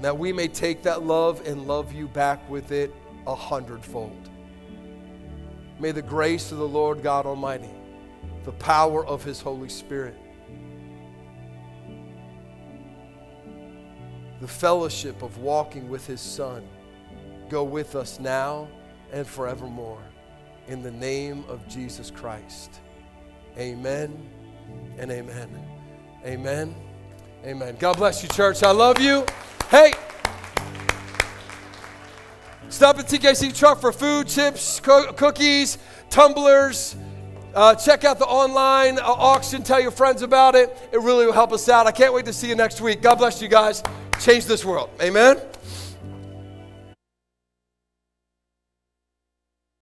That 0.00 0.16
we 0.16 0.32
may 0.32 0.48
take 0.48 0.82
that 0.84 1.02
love 1.04 1.46
and 1.46 1.66
love 1.66 1.92
you 1.92 2.08
back 2.08 2.48
with 2.48 2.72
it 2.72 2.94
a 3.26 3.34
hundredfold. 3.34 4.28
May 5.80 5.92
the 5.92 6.02
grace 6.02 6.50
of 6.52 6.58
the 6.58 6.68
Lord 6.68 7.02
God 7.02 7.26
Almighty 7.26 7.70
the 8.44 8.52
power 8.52 9.04
of 9.04 9.22
His 9.22 9.42
Holy 9.42 9.68
Spirit. 9.68 10.16
The 14.40 14.48
fellowship 14.48 15.20
of 15.20 15.36
walking 15.36 15.90
with 15.90 16.06
His 16.06 16.22
Son 16.22 16.66
go 17.50 17.62
with 17.62 17.94
us 17.94 18.18
now 18.18 18.68
and 19.12 19.26
forevermore. 19.26 20.02
In 20.66 20.82
the 20.82 20.90
name 20.90 21.44
of 21.48 21.68
Jesus 21.68 22.10
Christ. 22.10 22.80
Amen 23.58 24.30
and 24.96 25.10
amen. 25.10 25.50
Amen. 26.24 26.74
Amen. 27.44 27.76
God 27.78 27.98
bless 27.98 28.22
you, 28.22 28.30
church. 28.30 28.62
I 28.62 28.70
love 28.70 28.98
you. 28.98 29.26
Hey, 29.70 29.92
stop 32.70 32.98
at 32.98 33.04
TKC 33.04 33.54
Truck 33.54 33.82
for 33.82 33.92
food, 33.92 34.26
chips, 34.26 34.80
co- 34.80 35.12
cookies, 35.12 35.76
tumblers. 36.08 36.96
Uh, 37.54 37.74
check 37.74 38.04
out 38.04 38.18
the 38.18 38.24
online 38.24 38.98
uh, 38.98 39.02
auction. 39.02 39.62
Tell 39.62 39.78
your 39.78 39.90
friends 39.90 40.22
about 40.22 40.54
it. 40.54 40.74
It 40.90 41.00
really 41.00 41.26
will 41.26 41.34
help 41.34 41.52
us 41.52 41.68
out. 41.68 41.86
I 41.86 41.92
can't 41.92 42.14
wait 42.14 42.24
to 42.24 42.32
see 42.32 42.48
you 42.48 42.54
next 42.54 42.80
week. 42.80 43.02
God 43.02 43.16
bless 43.16 43.42
you 43.42 43.48
guys. 43.48 43.82
Change 44.20 44.46
this 44.46 44.64
world. 44.64 44.88
Amen. 45.02 45.38